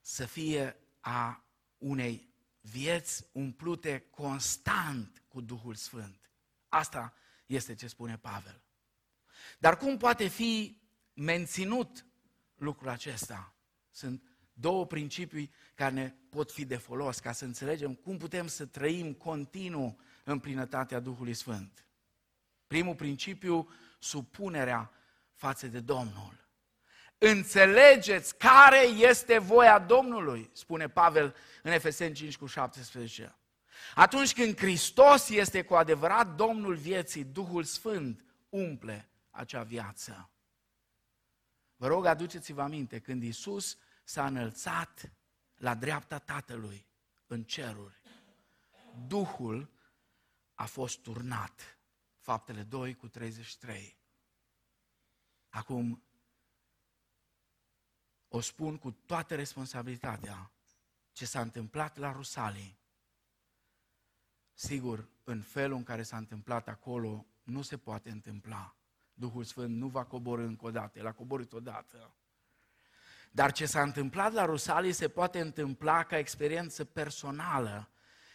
să 0.00 0.26
fie 0.26 0.76
a 1.00 1.44
unei 1.78 2.34
vieți 2.60 3.26
umplute 3.32 4.00
constant 4.10 5.22
cu 5.28 5.40
Duhul 5.40 5.74
Sfânt. 5.74 6.30
Asta 6.68 7.14
este 7.46 7.74
ce 7.74 7.86
spune 7.86 8.18
Pavel. 8.18 8.62
Dar 9.58 9.76
cum 9.76 9.96
poate 9.96 10.28
fi 10.28 10.80
menținut 11.12 12.06
lucrul 12.54 12.88
acesta? 12.88 13.54
Sunt 13.90 14.29
două 14.60 14.86
principii 14.86 15.52
care 15.74 15.92
ne 15.94 16.12
pot 16.28 16.52
fi 16.52 16.64
de 16.64 16.76
folos 16.76 17.18
ca 17.18 17.32
să 17.32 17.44
înțelegem 17.44 17.94
cum 17.94 18.16
putem 18.16 18.46
să 18.46 18.66
trăim 18.66 19.12
continuu 19.12 19.98
în 20.24 20.38
plinătatea 20.38 21.00
Duhului 21.00 21.34
Sfânt. 21.34 21.84
Primul 22.66 22.94
principiu, 22.94 23.68
supunerea 23.98 24.92
față 25.34 25.66
de 25.66 25.80
Domnul. 25.80 26.48
Înțelegeți 27.18 28.36
care 28.36 28.80
este 28.80 29.38
voia 29.38 29.78
Domnului, 29.78 30.50
spune 30.52 30.88
Pavel 30.88 31.34
în 31.62 31.72
Efeseni 31.72 32.14
5 32.14 32.36
cu 32.36 32.46
17. 32.46 33.34
Atunci 33.94 34.32
când 34.32 34.56
Hristos 34.56 35.28
este 35.28 35.62
cu 35.62 35.74
adevărat 35.74 36.34
Domnul 36.34 36.74
vieții, 36.74 37.24
Duhul 37.24 37.64
Sfânt 37.64 38.24
umple 38.48 39.08
acea 39.30 39.62
viață. 39.62 40.30
Vă 41.76 41.86
rog, 41.86 42.04
aduceți-vă 42.04 42.62
aminte, 42.62 42.98
când 42.98 43.22
Isus 43.22 43.78
s-a 44.10 44.26
înălțat 44.26 45.12
la 45.56 45.74
dreapta 45.74 46.18
Tatălui 46.18 46.86
în 47.26 47.44
ceruri, 47.44 48.00
Duhul 49.06 49.70
a 50.54 50.64
fost 50.64 50.98
turnat. 50.98 51.78
Faptele 52.16 52.62
2 52.62 52.94
cu 52.94 53.08
33. 53.08 53.98
Acum, 55.48 56.02
o 58.28 58.40
spun 58.40 58.78
cu 58.78 58.90
toată 58.90 59.34
responsabilitatea 59.34 60.52
ce 61.12 61.26
s-a 61.26 61.40
întâmplat 61.40 61.96
la 61.96 62.12
Rusalii. 62.12 62.78
Sigur, 64.52 65.08
în 65.24 65.42
felul 65.42 65.76
în 65.76 65.82
care 65.82 66.02
s-a 66.02 66.16
întâmplat 66.16 66.68
acolo, 66.68 67.26
nu 67.42 67.62
se 67.62 67.76
poate 67.76 68.10
întâmpla. 68.10 68.76
Duhul 69.12 69.44
Sfânt 69.44 69.76
nu 69.76 69.88
va 69.88 70.04
coborâ 70.04 70.42
încă 70.42 70.66
o 70.66 70.70
dată, 70.70 70.98
el 70.98 71.06
a 71.06 71.12
coborât 71.12 71.52
odată. 71.52 72.14
Dar 73.30 73.52
ce 73.52 73.66
s-a 73.66 73.82
întâmplat 73.82 74.32
la 74.32 74.44
Rusalii 74.44 74.92
se 74.92 75.08
poate 75.08 75.40
întâmpla 75.40 76.02
ca 76.02 76.18
experiență 76.18 76.84
personală 76.84 77.90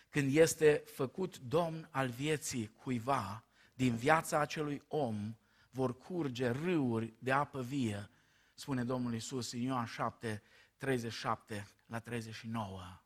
când 0.10 0.36
este 0.36 0.84
făcut 0.86 1.38
domn 1.38 1.88
al 1.92 2.10
vieții 2.10 2.68
cuiva, 2.68 3.44
din 3.74 3.96
viața 3.96 4.40
acelui 4.40 4.84
om 4.88 5.36
vor 5.70 5.98
curge 5.98 6.50
râuri 6.50 7.14
de 7.20 7.32
apă 7.32 7.62
vie, 7.62 8.10
spune 8.54 8.84
Domnul 8.84 9.14
Isus 9.14 9.52
în 9.52 9.60
Ioan 9.60 9.86
7, 9.86 10.42
37 10.78 11.68
la 11.86 12.00
39. 12.00 13.02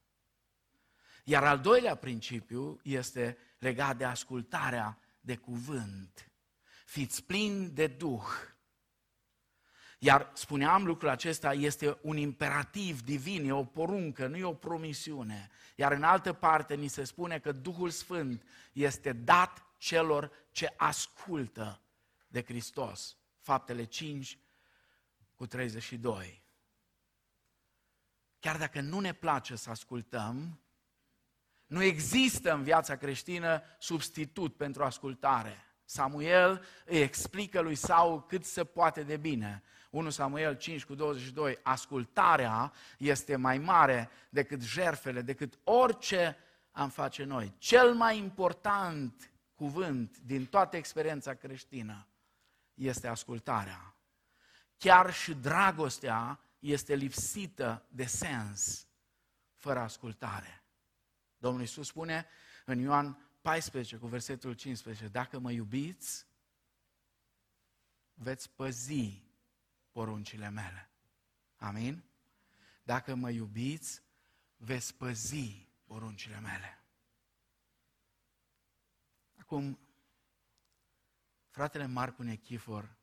Iar 1.23 1.43
al 1.43 1.60
doilea 1.60 1.95
principiu 1.95 2.80
este 2.84 3.38
legat 3.60 3.97
de 3.97 4.06
ascultarea 4.06 4.99
de 5.21 5.36
cuvânt. 5.36 6.32
Fiți 6.86 7.23
plini 7.23 7.69
de 7.69 7.88
Duh. 7.88 8.23
Iar 10.02 10.32
spuneam 10.34 10.86
lucrul 10.86 11.10
acesta 11.10 11.54
este 11.54 11.98
un 12.02 12.18
imperativ 12.18 13.02
divin, 13.02 13.48
e 13.48 13.52
o 13.52 13.64
poruncă, 13.64 14.28
nu 14.28 14.38
e 14.38 14.44
o 14.44 14.54
promisiune. 14.54 15.50
Iar 15.76 15.92
în 15.92 16.04
altă 16.04 16.34
parte 16.34 16.76
ni 16.76 16.88
se 16.88 17.04
spune 17.04 17.40
că 17.40 17.52
Duhul 17.52 17.90
Sfânt 17.90 18.44
este 18.74 19.14
dat 19.14 19.66
celor 19.78 20.32
ce 20.52 20.74
ascultă 20.78 21.82
de 22.28 22.44
Hristos. 22.44 23.18
Faptele 23.40 23.84
5 23.84 24.38
cu 25.36 25.46
32. 25.46 26.44
Chiar 28.40 28.58
dacă 28.58 28.82
nu 28.82 29.00
ne 29.00 29.14
place 29.14 29.56
să 29.56 29.70
ascultăm, 29.70 30.60
nu 31.66 31.84
există 31.84 32.54
în 32.54 32.64
viața 32.64 32.96
creștină 32.96 33.62
substitut 33.80 34.56
pentru 34.56 34.84
ascultare. 34.84 35.64
Samuel 35.86 36.66
îi 36.86 37.02
explică 37.02 37.60
lui 37.60 37.76
Saul 37.76 38.26
cât 38.26 38.46
se 38.46 38.64
poate 38.64 39.04
de 39.04 39.18
bine. 39.18 39.64
1 39.89 40.10
Samuel 40.10 40.58
5 40.58 40.86
cu 40.86 40.95
22, 40.95 41.60
ascultarea 41.63 42.73
este 42.97 43.36
mai 43.36 43.58
mare 43.58 44.10
decât 44.30 44.62
jerfele, 44.62 45.21
decât 45.21 45.60
orice 45.63 46.38
am 46.71 46.89
face 46.89 47.23
noi. 47.23 47.54
Cel 47.58 47.93
mai 47.93 48.17
important 48.17 49.32
cuvânt 49.56 50.17
din 50.17 50.45
toată 50.45 50.78
experiența 50.78 51.34
creștină 51.34 52.08
este 52.73 53.08
ascultarea. 53.08 53.95
Chiar 54.78 55.13
și 55.13 55.34
dragostea 55.34 56.39
este 56.60 56.95
lipsită 56.95 57.86
de 57.88 58.06
sens 58.06 58.88
fără 59.56 59.80
ascultare. 59.80 60.63
Domnul 61.38 61.62
Iisus 61.62 61.88
spune 61.88 62.25
în 62.65 62.80
Ioan 62.80 63.30
14 63.41 63.95
cu 63.95 64.08
versetul 64.08 64.54
15, 64.54 65.08
dacă 65.08 65.39
mă 65.39 65.52
iubiți, 65.52 66.25
veți 68.13 68.49
păzi 68.49 69.29
poruncile 69.91 70.49
mele. 70.49 70.89
Amin? 71.58 72.04
Dacă 72.84 73.15
mă 73.15 73.30
iubiți, 73.30 74.02
veți 74.58 74.95
păzi 74.95 75.67
poruncile 75.86 76.39
mele. 76.39 76.84
Acum, 79.39 79.80
fratele 81.49 81.86
Marcu 81.86 82.23
Nechifor 82.23 82.97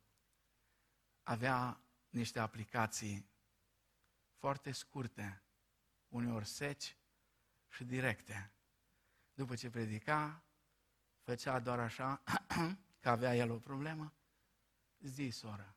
avea 1.23 1.81
niște 2.09 2.39
aplicații 2.39 3.29
foarte 4.37 4.71
scurte, 4.71 5.41
uneori 6.07 6.45
seci 6.45 6.97
și 7.69 7.83
directe. 7.83 8.51
După 9.33 9.55
ce 9.55 9.69
predica, 9.69 10.43
făcea 11.21 11.59
doar 11.59 11.79
așa, 11.79 12.23
că 13.01 13.09
avea 13.09 13.35
el 13.35 13.51
o 13.51 13.59
problemă, 13.59 14.13
zi, 14.99 15.29
soră, 15.29 15.76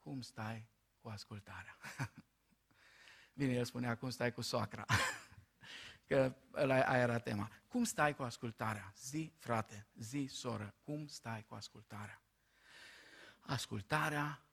cum 0.00 0.20
stai 0.20 0.68
cu 1.00 1.08
ascultarea? 1.08 1.76
Bine, 3.38 3.52
el 3.52 3.64
spunea, 3.64 3.96
cum 3.96 4.10
stai 4.10 4.32
cu 4.32 4.40
soacra? 4.40 4.84
că 6.06 6.34
aia 6.54 6.98
era 6.98 7.18
tema. 7.18 7.50
Cum 7.68 7.84
stai 7.84 8.14
cu 8.14 8.22
ascultarea? 8.22 8.92
Zi, 8.96 9.32
frate, 9.38 9.86
zi, 9.94 10.28
soră, 10.30 10.74
cum 10.82 11.06
stai 11.06 11.44
cu 11.44 11.54
ascultarea? 11.54 12.22
Ascultarea 13.40 14.44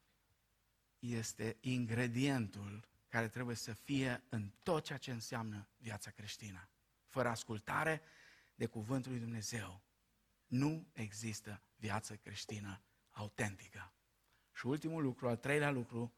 este 1.00 1.58
ingredientul 1.60 2.88
care 3.08 3.28
trebuie 3.28 3.56
să 3.56 3.74
fie 3.74 4.24
în 4.30 4.52
tot 4.64 4.84
ceea 4.84 4.98
ce 4.98 5.12
înseamnă 5.12 5.68
viața 5.78 6.12
creștină. 6.12 6.70
Fără 7.08 7.30
ascultare 7.30 8.02
de 8.56 8.66
Cuvântul 8.66 9.12
lui 9.12 9.20
Dumnezeu, 9.20 9.84
nu 10.46 10.88
există 10.94 11.62
viață 11.76 12.16
creștină 12.16 12.82
autentică. 13.10 13.92
Și 14.58 14.66
ultimul 14.66 15.04
lucru, 15.04 15.28
al 15.28 15.36
treilea 15.36 15.72
lucru 15.72 16.14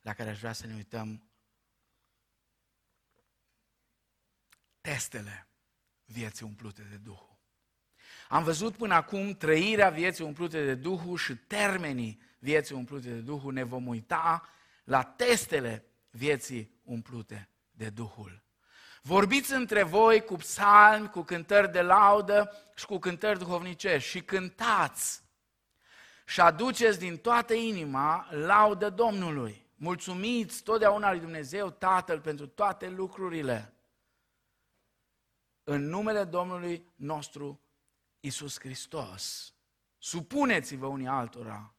la 0.00 0.14
care 0.14 0.30
aș 0.30 0.38
vrea 0.38 0.52
să 0.52 0.66
ne 0.66 0.74
uităm, 0.74 1.22
testele 4.80 5.48
vieții 6.04 6.46
umplute 6.46 6.82
de 6.82 6.96
Duhul. 6.96 7.38
Am 8.28 8.44
văzut 8.44 8.76
până 8.76 8.94
acum 8.94 9.34
trăirea 9.34 9.90
vieții 9.90 10.24
umplute 10.24 10.64
de 10.64 10.74
Duhul 10.74 11.16
și 11.16 11.36
termenii 11.36 12.20
vieții 12.38 12.74
umplute 12.74 13.10
de 13.10 13.20
Duhul. 13.20 13.52
Ne 13.52 13.62
vom 13.62 13.86
uita 13.86 14.48
la 14.84 15.02
testele 15.02 15.84
vieții 16.10 16.80
umplute 16.82 17.48
de 17.70 17.90
Duhul. 17.90 18.42
Vorbiți 19.02 19.52
între 19.52 19.82
voi 19.82 20.24
cu 20.24 20.36
psalmi, 20.36 21.10
cu 21.10 21.22
cântări 21.22 21.72
de 21.72 21.82
laudă 21.82 22.52
și 22.74 22.86
cu 22.86 22.98
cântări 22.98 23.38
duhovnicești 23.38 24.08
și 24.08 24.22
cântați 24.22 25.29
și 26.30 26.40
aduceți 26.40 26.98
din 26.98 27.18
toată 27.18 27.54
inima 27.54 28.28
laudă 28.30 28.90
Domnului. 28.90 29.66
Mulțumiți 29.74 30.62
totdeauna 30.62 31.10
lui 31.10 31.20
Dumnezeu 31.20 31.70
Tatăl 31.70 32.20
pentru 32.20 32.46
toate 32.46 32.88
lucrurile. 32.88 33.74
În 35.64 35.88
numele 35.88 36.24
Domnului 36.24 36.92
nostru 36.96 37.60
Isus 38.20 38.60
Hristos. 38.60 39.54
Supuneți-vă 39.98 40.86
unii 40.86 41.06
altora 41.06 41.74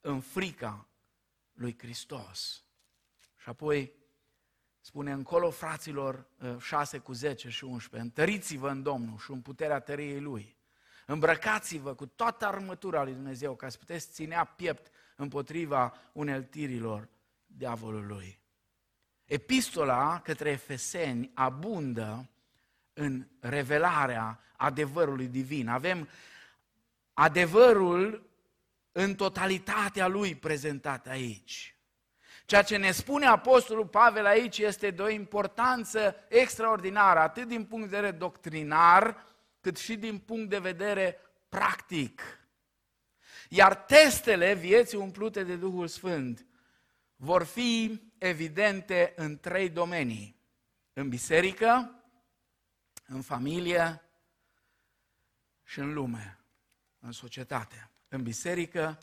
în 0.00 0.20
frica 0.20 0.88
lui 1.52 1.78
Hristos. 1.78 2.64
Și 3.36 3.48
apoi 3.48 3.92
spune 4.80 5.12
încolo 5.12 5.50
fraților 5.50 6.26
6 6.58 6.98
cu 6.98 7.12
10 7.12 7.48
și 7.48 7.64
11, 7.64 8.08
întăriți-vă 8.08 8.70
în 8.70 8.82
Domnul 8.82 9.18
și 9.18 9.30
în 9.30 9.40
puterea 9.40 9.80
tăriei 9.80 10.20
Lui. 10.20 10.55
Îmbrăcați-vă 11.08 11.94
cu 11.94 12.06
toată 12.06 12.46
armătura 12.46 13.02
lui 13.02 13.12
Dumnezeu 13.12 13.54
ca 13.54 13.68
să 13.68 13.78
puteți 13.78 14.10
ținea 14.10 14.44
piept 14.44 14.90
împotriva 15.16 15.94
uneltirilor 16.12 17.08
diavolului. 17.46 18.38
Epistola 19.24 20.20
către 20.20 20.50
Efeseni 20.50 21.30
abundă 21.34 22.30
în 22.92 23.26
revelarea 23.40 24.40
adevărului 24.56 25.26
divin. 25.26 25.68
Avem 25.68 26.08
adevărul 27.12 28.30
în 28.92 29.14
totalitatea 29.14 30.06
lui 30.06 30.34
prezentat 30.34 31.06
aici. 31.06 31.76
Ceea 32.46 32.62
ce 32.62 32.76
ne 32.76 32.90
spune 32.90 33.26
Apostolul 33.26 33.86
Pavel 33.86 34.26
aici 34.26 34.58
este 34.58 34.90
de 34.90 35.02
o 35.02 35.08
importanță 35.08 36.16
extraordinară, 36.28 37.18
atât 37.18 37.48
din 37.48 37.64
punct 37.64 37.90
de 37.90 37.96
vedere 37.96 38.16
doctrinar, 38.16 39.26
cât 39.66 39.76
și 39.76 39.96
din 39.96 40.18
punct 40.18 40.48
de 40.50 40.58
vedere 40.58 41.18
practic. 41.48 42.22
Iar 43.48 43.76
testele 43.76 44.54
vieții 44.54 44.98
umplute 44.98 45.42
de 45.42 45.56
Duhul 45.56 45.88
Sfânt 45.88 46.46
vor 47.16 47.44
fi 47.44 48.00
evidente 48.18 49.12
în 49.16 49.38
trei 49.38 49.70
domenii. 49.70 50.40
În 50.92 51.08
biserică, 51.08 52.02
în 53.06 53.22
familie 53.22 54.02
și 55.64 55.78
în 55.78 55.92
lume, 55.92 56.38
în 56.98 57.12
societate. 57.12 57.90
În 58.08 58.22
biserică, 58.22 58.98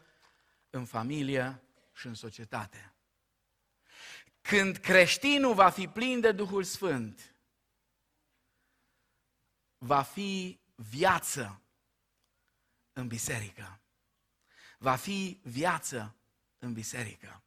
în 0.69 0.85
familie 0.85 1.61
și 1.93 2.07
în 2.07 2.13
societate. 2.13 2.93
Când 4.41 4.77
creștinul 4.77 5.53
va 5.53 5.69
fi 5.69 5.87
plin 5.87 6.19
de 6.19 6.31
Duhul 6.31 6.63
Sfânt, 6.63 7.32
va 9.83 10.01
fi 10.01 10.59
viață 10.75 11.61
în 12.93 13.07
biserică. 13.07 13.79
Va 14.77 14.95
fi 14.95 15.39
viață 15.43 16.15
în 16.59 16.73
biserică. 16.73 17.41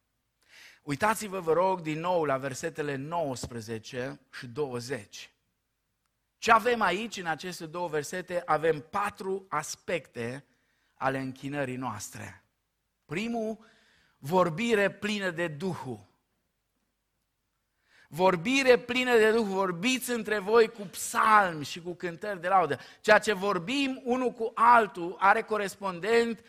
Uitați-vă, 0.83 1.39
vă 1.39 1.53
rog, 1.53 1.81
din 1.81 1.99
nou 1.99 2.23
la 2.23 2.37
versetele 2.37 2.95
19 2.95 4.19
și 4.31 4.47
20. 4.47 5.31
Ce 6.37 6.51
avem 6.51 6.81
aici, 6.81 7.17
în 7.17 7.25
aceste 7.25 7.65
două 7.65 7.87
versete? 7.87 8.43
Avem 8.45 8.79
patru 8.79 9.45
aspecte 9.49 10.45
ale 10.93 11.19
închinării 11.19 11.75
noastre. 11.75 12.43
Primul, 13.05 13.65
vorbire 14.17 14.91
plină 14.91 15.29
de 15.29 15.47
Duhul. 15.47 16.05
Vorbire 18.07 18.77
plină 18.77 19.17
de 19.17 19.31
Duh, 19.31 19.45
vorbiți 19.45 20.11
între 20.11 20.39
voi 20.39 20.67
cu 20.67 20.81
psalmi 20.81 21.65
și 21.65 21.81
cu 21.81 21.93
cântări 21.93 22.41
de 22.41 22.47
laudă. 22.47 22.79
Ceea 23.01 23.19
ce 23.19 23.33
vorbim 23.33 24.01
unul 24.03 24.31
cu 24.31 24.51
altul 24.55 25.15
are 25.19 25.41
corespondent 25.41 26.43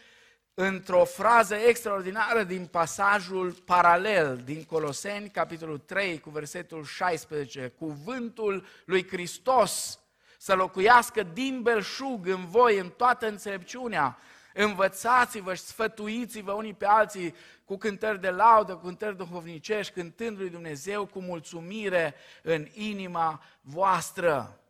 într-o 0.55 1.05
frază 1.05 1.55
extraordinară 1.55 2.43
din 2.43 2.67
pasajul 2.67 3.53
paralel 3.53 4.41
din 4.45 4.65
Coloseni, 4.65 5.29
capitolul 5.29 5.79
3, 5.79 6.21
cu 6.21 6.31
versetul 6.31 6.85
16. 6.85 7.73
Cuvântul 7.79 8.67
lui 8.85 9.09
Hristos 9.09 9.99
să 10.39 10.55
locuiască 10.55 11.23
din 11.23 11.63
belșug 11.63 12.27
în 12.27 12.47
voi, 12.47 12.79
în 12.79 12.89
toată 12.89 13.29
înțelepciunea, 13.29 14.19
Învățați-vă 14.61 15.55
și 15.55 15.63
sfătuiți-vă 15.63 16.53
unii 16.53 16.75
pe 16.75 16.87
alții 16.87 17.35
cu 17.65 17.77
cântări 17.77 18.21
de 18.21 18.31
laudă, 18.31 18.75
cu 18.75 18.85
cântări 18.85 19.17
duhovnicești, 19.17 19.93
cântând 19.93 20.39
lui 20.39 20.51
Dumnezeu 20.51 21.07
cu 21.07 21.21
mulțumire 21.21 22.15
în 22.43 22.69
inima 22.73 23.43
voastră. 23.61 24.61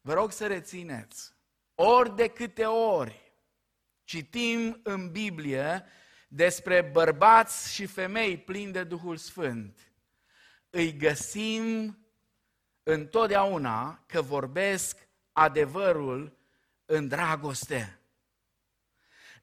Vă 0.00 0.12
rog 0.12 0.32
să 0.32 0.46
rețineți, 0.46 1.32
ori 1.74 2.16
de 2.16 2.28
câte 2.28 2.64
ori 2.64 3.32
citim 4.04 4.80
în 4.82 5.10
Biblie 5.10 5.84
despre 6.28 6.82
bărbați 6.82 7.72
și 7.72 7.86
femei 7.86 8.38
plini 8.38 8.72
de 8.72 8.84
Duhul 8.84 9.16
Sfânt, 9.16 9.92
îi 10.70 10.96
găsim 10.96 11.98
întotdeauna 12.82 14.02
că 14.06 14.22
vorbesc 14.22 15.08
adevărul 15.32 16.42
în 16.84 17.08
dragoste. 17.08 17.98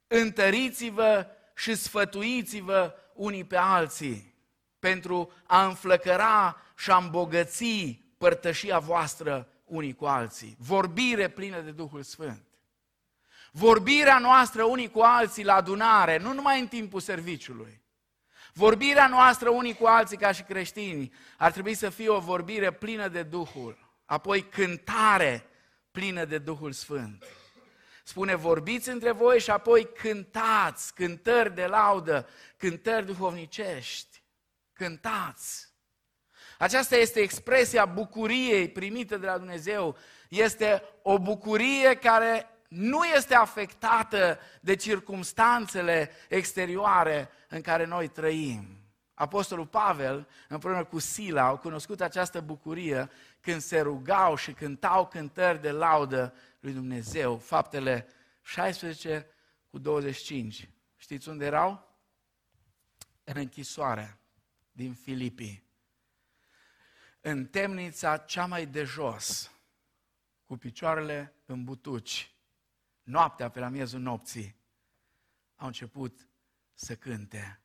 Întăriți-vă 0.08 1.28
și 1.56 1.76
sfătuiți-vă 1.76 2.94
unii 3.14 3.44
pe 3.44 3.58
alții 3.58 4.36
pentru 4.80 5.32
a 5.46 5.66
înflăcăra 5.66 6.62
și 6.78 6.92
a 6.92 6.96
îmbogăți 6.98 8.00
părtășia 8.18 8.80
voastră 8.80 9.48
unii 9.66 9.94
cu 9.94 10.06
alții. 10.06 10.56
Vorbire 10.60 11.28
plină 11.28 11.62
de 11.62 11.72
Duhul 11.72 12.04
Sfânt. 12.04 12.46
Vorbirea 13.52 14.18
noastră 14.20 14.64
unii 14.64 14.90
cu 14.90 15.00
alții 15.00 15.44
la 15.44 15.54
adunare, 15.54 16.18
nu 16.18 16.34
numai 16.34 16.60
în 16.60 16.68
timpul 16.68 17.00
serviciului. 17.00 17.82
Vorbirea 18.54 19.08
noastră 19.08 19.50
unii 19.50 19.74
cu 19.74 19.86
alții 19.86 20.18
ca 20.18 20.32
și 20.32 20.44
creștini 20.44 21.14
ar 21.38 21.52
trebui 21.52 21.74
să 21.74 21.90
fie 21.90 22.10
o 22.10 22.20
vorbire 22.20 22.72
plină 22.72 23.08
de 23.08 23.24
Duhul. 23.24 23.90
Apoi 24.06 24.50
cântare 24.50 25.46
plină 25.92 26.26
de 26.26 26.38
Duhul 26.38 26.72
Sfânt. 26.72 27.24
Spune, 28.04 28.36
vorbiți 28.36 28.90
între 28.90 29.12
voi 29.12 29.40
și 29.40 29.50
apoi 29.50 29.88
cântați, 30.02 30.94
cântări 30.94 31.56
de 31.56 31.66
laudă, 31.66 32.28
cântări 32.58 33.06
duhovnicești. 33.06 34.24
Cântați. 34.74 35.70
Aceasta 36.58 36.96
este 36.96 37.20
expresia 37.20 37.86
bucuriei 37.86 38.70
primite 38.70 39.18
de 39.18 39.26
la 39.26 39.38
Dumnezeu. 39.38 39.98
Este 40.30 40.84
o 41.02 41.20
bucurie 41.20 41.96
care 41.96 42.50
nu 42.68 43.04
este 43.04 43.36
afectată 43.36 44.40
de 44.62 44.76
circumstanțele 44.76 46.12
exterioare 46.30 47.30
în 47.50 47.62
care 47.62 47.86
noi 47.86 48.08
trăim. 48.08 48.82
Apostolul 49.14 49.66
Pavel, 49.66 50.28
împreună 50.48 50.84
cu 50.84 51.00
Sila, 51.00 51.48
au 51.48 51.58
cunoscut 51.58 52.02
această 52.02 52.40
bucurie 52.40 53.10
când 53.42 53.62
se 53.62 53.80
rugau 53.80 54.36
și 54.36 54.54
cântau 54.54 55.08
cântări 55.08 55.62
de 55.62 55.72
laudă 55.72 56.34
lui 56.60 56.74
Dumnezeu. 56.74 57.38
Faptele 57.38 58.08
16 58.42 59.28
cu 59.70 59.78
25. 59.78 60.70
Știți 60.98 61.30
unde 61.30 61.46
erau? 61.46 61.98
În 63.24 63.38
închisoare 63.38 64.20
din 64.72 64.94
Filipii. 64.94 65.64
În 67.22 67.46
temnița 67.46 68.18
cea 68.18 68.46
mai 68.46 68.66
de 68.66 68.84
jos, 68.84 69.52
cu 70.46 70.58
picioarele 70.58 71.34
în 71.46 71.64
butuci, 71.64 72.36
noaptea 73.04 73.50
pe 73.50 73.60
la 73.60 73.68
miezul 73.68 74.00
nopții, 74.00 74.56
au 75.56 75.68
început 75.68 76.28
să 76.74 76.96
cânte. 76.96 77.62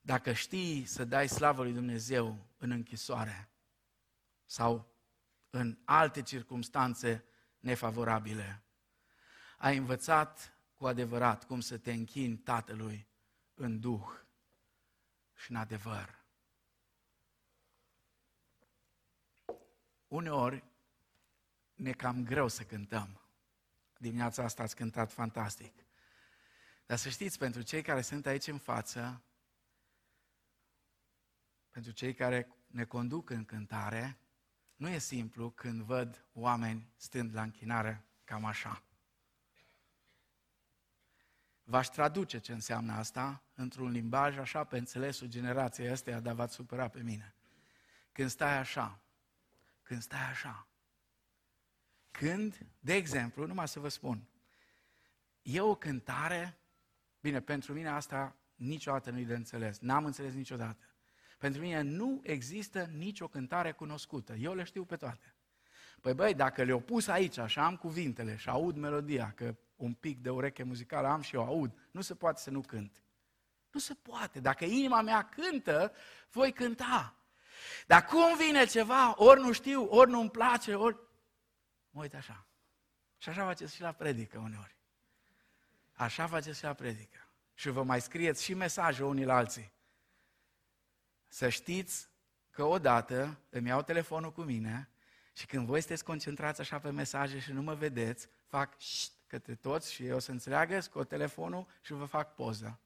Dacă 0.00 0.32
știi 0.32 0.84
să 0.84 1.04
dai 1.04 1.28
slavă 1.28 1.62
lui 1.62 1.72
Dumnezeu 1.72 2.46
în 2.56 2.70
închisoare 2.70 3.48
sau 4.44 4.94
în 5.50 5.78
alte 5.84 6.22
circunstanțe 6.22 7.24
nefavorabile, 7.58 8.62
ai 9.58 9.76
învățat 9.76 10.58
cu 10.74 10.86
adevărat 10.86 11.44
cum 11.44 11.60
să 11.60 11.78
te 11.78 11.92
închini 11.92 12.36
Tatălui 12.36 13.08
în 13.54 13.80
Duh 13.80 14.06
și 15.34 15.50
în 15.50 15.56
adevăr. 15.56 16.22
Uneori 20.08 20.64
ne 21.74 21.92
cam 21.92 22.24
greu 22.24 22.48
să 22.48 22.64
cântăm. 22.64 23.20
Dimineața 23.98 24.44
asta 24.44 24.62
ați 24.62 24.76
cântat 24.76 25.12
fantastic. 25.12 25.84
Dar 26.86 26.98
să 26.98 27.08
știți, 27.08 27.38
pentru 27.38 27.62
cei 27.62 27.82
care 27.82 28.00
sunt 28.00 28.26
aici 28.26 28.46
în 28.46 28.58
față, 28.58 29.22
pentru 31.70 31.92
cei 31.92 32.14
care 32.14 32.48
ne 32.66 32.84
conduc 32.84 33.30
în 33.30 33.44
cântare, 33.44 34.18
nu 34.76 34.88
e 34.88 34.98
simplu 34.98 35.50
când 35.50 35.82
văd 35.82 36.24
oameni 36.32 36.92
stând 36.96 37.34
la 37.34 37.42
închinare 37.42 38.04
cam 38.24 38.44
așa. 38.44 38.82
V-aș 41.64 41.86
traduce 41.86 42.38
ce 42.38 42.52
înseamnă 42.52 42.92
asta 42.92 43.42
într-un 43.54 43.90
limbaj 43.90 44.38
așa 44.38 44.64
pe 44.64 44.78
înțelesul 44.78 45.28
generației 45.28 45.88
astea, 45.88 46.20
dar 46.20 46.34
v-ați 46.34 46.54
supărat 46.54 46.92
pe 46.92 47.02
mine. 47.02 47.34
Când 48.12 48.30
stai 48.30 48.58
așa, 48.58 49.00
când 49.82 50.02
stai 50.02 50.28
așa, 50.28 50.68
când, 52.10 52.66
de 52.78 52.94
exemplu, 52.94 53.46
numai 53.46 53.68
să 53.68 53.80
vă 53.80 53.88
spun, 53.88 54.28
e 55.42 55.60
o 55.60 55.74
cântare, 55.74 56.58
bine, 57.20 57.40
pentru 57.40 57.72
mine 57.72 57.88
asta 57.88 58.36
niciodată 58.54 59.10
nu-i 59.10 59.24
de 59.24 59.34
înțeles, 59.34 59.78
n-am 59.78 60.04
înțeles 60.04 60.34
niciodată. 60.34 60.78
Pentru 61.44 61.62
mine 61.62 61.80
nu 61.80 62.20
există 62.22 62.90
nicio 62.96 63.28
cântare 63.28 63.72
cunoscută. 63.72 64.34
Eu 64.34 64.54
le 64.54 64.62
știu 64.64 64.84
pe 64.84 64.96
toate. 64.96 65.34
Păi 66.00 66.14
băi, 66.14 66.34
dacă 66.34 66.62
le-au 66.62 66.80
pus 66.80 67.06
aici 67.06 67.38
și 67.46 67.58
am 67.58 67.76
cuvintele 67.76 68.36
și 68.36 68.48
aud 68.48 68.76
melodia, 68.76 69.32
că 69.36 69.56
un 69.76 69.92
pic 69.94 70.18
de 70.18 70.30
ureche 70.30 70.62
muzicală 70.62 71.08
am 71.08 71.20
și 71.20 71.34
eu 71.34 71.44
aud, 71.44 71.88
nu 71.90 72.00
se 72.00 72.14
poate 72.14 72.40
să 72.40 72.50
nu 72.50 72.60
cânt. 72.60 73.02
Nu 73.70 73.80
se 73.80 73.94
poate. 73.94 74.40
Dacă 74.40 74.64
inima 74.64 75.00
mea 75.00 75.28
cântă, 75.28 75.92
voi 76.30 76.52
cânta. 76.52 77.16
Dar 77.86 78.04
cum 78.04 78.36
vine 78.36 78.64
ceva, 78.64 79.14
ori 79.16 79.40
nu 79.40 79.52
știu, 79.52 79.84
ori 79.84 80.10
nu-mi 80.10 80.30
place, 80.30 80.74
ori... 80.74 80.98
Mă 81.90 82.00
uit 82.00 82.14
așa. 82.14 82.46
Și 83.18 83.28
așa 83.28 83.44
faceți 83.44 83.74
și 83.74 83.80
la 83.80 83.92
predică 83.92 84.38
uneori. 84.38 84.76
Așa 85.92 86.26
faceți 86.26 86.58
și 86.58 86.64
la 86.64 86.72
predică. 86.72 87.28
Și 87.54 87.68
vă 87.68 87.82
mai 87.82 88.00
scrieți 88.00 88.44
și 88.44 88.54
mesaje 88.54 89.04
unii 89.04 89.24
la 89.24 89.36
alții. 89.36 89.73
Să 91.34 91.48
știți 91.48 92.08
că 92.50 92.64
odată 92.64 93.38
îmi 93.50 93.68
iau 93.68 93.82
telefonul 93.82 94.32
cu 94.32 94.42
mine 94.42 94.88
și 95.32 95.46
când 95.46 95.66
voi 95.66 95.80
sunteți 95.80 96.04
concentrați 96.04 96.60
așa 96.60 96.78
pe 96.78 96.90
mesaje 96.90 97.38
și 97.38 97.52
nu 97.52 97.62
mă 97.62 97.74
vedeți, 97.74 98.28
fac 98.46 98.78
șt 98.78 99.12
către 99.26 99.54
toți 99.54 99.92
și 99.92 100.06
eu 100.06 100.18
să 100.18 100.30
înțeleagă, 100.30 100.80
scot 100.80 101.08
telefonul 101.08 101.66
și 101.80 101.92
vă 101.92 102.04
fac 102.04 102.34
poză. 102.34 102.78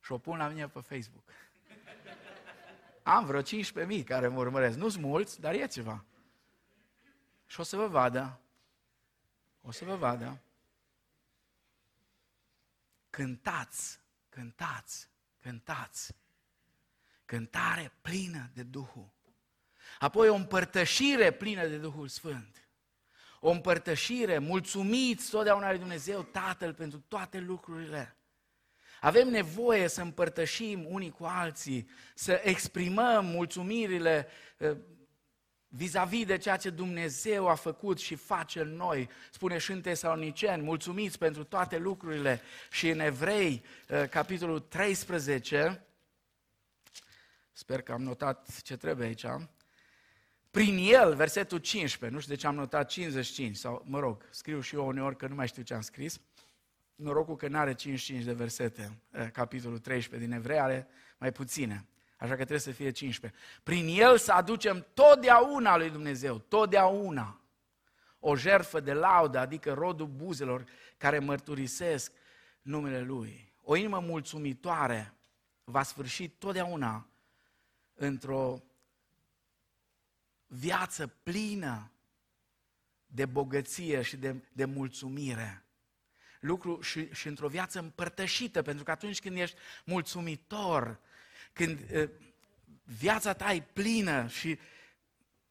Și 0.00 0.12
o 0.12 0.18
pun 0.18 0.38
la 0.38 0.48
mine 0.48 0.68
pe 0.68 0.80
Facebook. 0.80 1.24
Am 3.02 3.24
vreo 3.24 3.42
15.000 3.42 4.04
care 4.04 4.28
mă 4.28 4.38
urmăresc. 4.38 4.76
Nu-s 4.76 4.96
mulți, 4.96 5.40
dar 5.40 5.54
e 5.54 5.66
ceva. 5.66 6.04
Și 7.46 7.60
o 7.60 7.62
să 7.62 7.76
vă 7.76 7.86
vadă. 7.86 8.40
O 9.60 9.70
să 9.70 9.84
vă 9.84 9.96
vadă. 9.96 10.40
Cântați, 13.10 14.00
cântați 14.28 15.12
cântați. 15.44 16.14
Cântare 17.24 17.92
plină 18.02 18.50
de 18.54 18.62
Duhul. 18.62 19.12
Apoi 19.98 20.28
o 20.28 20.34
împărtășire 20.34 21.30
plină 21.30 21.66
de 21.66 21.78
Duhul 21.78 22.08
Sfânt. 22.08 22.68
O 23.40 23.50
împărtășire, 23.50 24.38
mulțumiți 24.38 25.30
totdeauna 25.30 25.68
lui 25.68 25.78
Dumnezeu 25.78 26.22
Tatăl 26.22 26.74
pentru 26.74 27.04
toate 27.08 27.38
lucrurile. 27.38 28.16
Avem 29.00 29.28
nevoie 29.28 29.88
să 29.88 30.00
împărtășim 30.00 30.86
unii 30.88 31.10
cu 31.10 31.24
alții, 31.24 31.88
să 32.14 32.40
exprimăm 32.44 33.26
mulțumirile 33.26 34.28
uh, 34.58 34.76
vis-a-vis 35.76 36.26
de 36.26 36.38
ceea 36.38 36.56
ce 36.56 36.70
Dumnezeu 36.70 37.48
a 37.48 37.54
făcut 37.54 37.98
și 37.98 38.14
face 38.14 38.60
în 38.60 38.76
noi. 38.76 39.08
Spune 39.30 39.58
și 39.58 39.72
în 39.72 39.80
Tesaloniceni, 39.80 40.62
mulțumiți 40.62 41.18
pentru 41.18 41.44
toate 41.44 41.78
lucrurile. 41.78 42.40
Și 42.70 42.88
în 42.88 43.00
Evrei, 43.00 43.64
uh, 43.88 44.08
capitolul 44.08 44.60
13, 44.60 45.84
sper 47.52 47.82
că 47.82 47.92
am 47.92 48.02
notat 48.02 48.60
ce 48.62 48.76
trebuie 48.76 49.06
aici, 49.06 49.26
prin 50.50 50.78
el, 50.78 51.14
versetul 51.14 51.58
15, 51.58 52.16
nu 52.16 52.22
știu 52.22 52.34
de 52.34 52.40
ce 52.40 52.46
am 52.46 52.54
notat 52.54 52.88
55, 52.88 53.56
sau 53.56 53.84
mă 53.86 53.98
rog, 53.98 54.28
scriu 54.30 54.60
și 54.60 54.74
eu 54.74 54.86
uneori 54.86 55.16
că 55.16 55.26
nu 55.26 55.34
mai 55.34 55.48
știu 55.48 55.62
ce 55.62 55.74
am 55.74 55.80
scris, 55.80 56.20
norocul 56.94 57.36
că 57.36 57.48
nu 57.48 57.58
are 57.58 57.74
55 57.74 58.24
de 58.24 58.32
versete, 58.32 58.98
uh, 59.12 59.30
capitolul 59.32 59.78
13 59.78 60.28
din 60.28 60.36
Evrei 60.36 60.58
are 60.58 60.86
mai 61.18 61.32
puține. 61.32 61.86
Așa 62.24 62.32
că 62.32 62.38
trebuie 62.38 62.58
să 62.58 62.70
fie 62.70 62.90
15. 62.90 63.40
Prin 63.62 63.86
el 63.88 64.18
să 64.18 64.32
aducem 64.32 64.86
totdeauna 64.94 65.76
lui 65.76 65.90
Dumnezeu, 65.90 66.38
totdeauna, 66.38 67.40
o 68.18 68.36
jertfă 68.36 68.80
de 68.80 68.92
laudă, 68.92 69.38
adică 69.38 69.72
rodul 69.72 70.06
buzelor 70.06 70.64
care 70.96 71.18
mărturisesc 71.18 72.12
numele 72.62 73.00
Lui. 73.00 73.52
O 73.62 73.76
inimă 73.76 73.98
mulțumitoare 73.98 75.14
va 75.64 75.82
sfârși 75.82 76.28
totdeauna 76.28 77.08
într-o 77.94 78.62
viață 80.46 81.06
plină 81.06 81.92
de 83.06 83.26
bogăție 83.26 84.02
și 84.02 84.16
de, 84.16 84.44
de 84.52 84.64
mulțumire. 84.64 85.64
Lucru 86.40 86.80
și, 86.80 87.12
și 87.12 87.28
într-o 87.28 87.48
viață 87.48 87.78
împărtășită, 87.78 88.62
pentru 88.62 88.84
că 88.84 88.90
atunci 88.90 89.20
când 89.20 89.36
ești 89.36 89.56
mulțumitor, 89.84 91.00
când 91.54 91.78
viața 92.84 93.32
ta 93.32 93.52
e 93.52 93.62
plină 93.72 94.26
și 94.26 94.58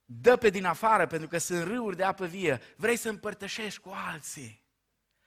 dă 0.05 0.37
pe 0.37 0.49
din 0.49 0.65
afară 0.65 1.07
pentru 1.07 1.27
că 1.27 1.37
sunt 1.37 1.63
râuri 1.63 1.95
de 1.95 2.03
apă 2.03 2.25
vie, 2.25 2.61
vrei 2.75 2.95
să 2.95 3.09
împărtășești 3.09 3.79
cu 3.79 3.89
alții. 3.89 4.61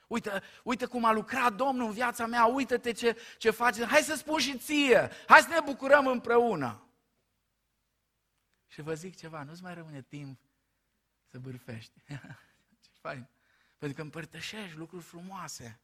Uite, 0.07 0.43
uite 0.63 0.87
cum 0.87 1.05
a 1.05 1.13
lucrat 1.13 1.55
Domnul 1.55 1.87
în 1.87 1.93
viața 1.93 2.27
mea, 2.27 2.45
uite-te 2.45 2.93
ce, 2.93 3.17
ce 3.39 3.51
face, 3.51 3.85
hai 3.85 4.01
să 4.01 4.15
spun 4.15 4.39
și 4.39 4.59
ție, 4.59 5.11
hai 5.27 5.41
să 5.41 5.49
ne 5.49 5.61
bucurăm 5.65 6.07
împreună. 6.07 6.89
Și 8.67 8.81
vă 8.81 8.95
zic 8.95 9.17
ceva, 9.17 9.43
nu-ți 9.43 9.63
mai 9.63 9.75
rămâne 9.75 10.03
timp 10.03 10.41
să 11.25 11.39
bârfești. 11.39 12.03
ce 12.85 12.91
fain. 13.01 13.29
Pentru 13.79 13.97
că 13.97 14.03
împărtășești 14.03 14.77
lucruri 14.77 15.03
frumoase. 15.03 15.81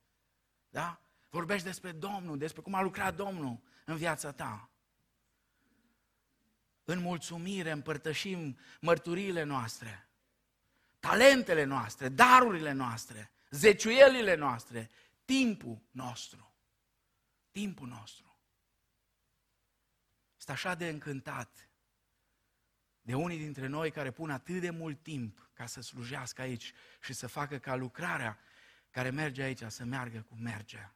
Da? 0.69 1.01
Vorbești 1.29 1.67
despre 1.67 1.93
Domnul, 1.93 2.39
despre 2.39 2.63
cum 2.63 2.75
a 2.75 2.83
lucrat 2.83 3.15
Domnul 3.15 3.61
în 3.85 3.97
viața 3.97 4.33
ta 4.33 4.72
în 6.85 6.99
mulțumire 6.99 7.71
împărtășim 7.71 8.59
mărturiile 8.81 9.43
noastre, 9.43 10.09
talentele 11.01 11.65
noastre, 11.65 12.09
darurile 12.09 12.73
noastre, 12.73 13.31
zeciuielile 13.51 14.35
noastre, 14.35 14.91
timpul 15.25 15.83
nostru. 15.91 16.55
Timpul 17.51 17.89
nostru. 17.89 18.37
Sunt 20.37 20.57
așa 20.57 20.75
de 20.75 20.89
încântat 20.89 21.69
de 23.03 23.15
unii 23.15 23.39
dintre 23.39 23.67
noi 23.67 23.91
care 23.91 24.11
pun 24.11 24.31
atât 24.31 24.61
de 24.61 24.71
mult 24.71 25.03
timp 25.03 25.51
ca 25.53 25.67
să 25.67 25.81
slujească 25.81 26.41
aici 26.41 26.73
și 27.01 27.13
să 27.13 27.27
facă 27.27 27.59
ca 27.59 27.75
lucrarea 27.75 28.39
care 28.91 29.11
merge 29.11 29.43
aici 29.43 29.63
să 29.67 29.85
meargă 29.85 30.21
cum 30.29 30.39
merge. 30.39 30.91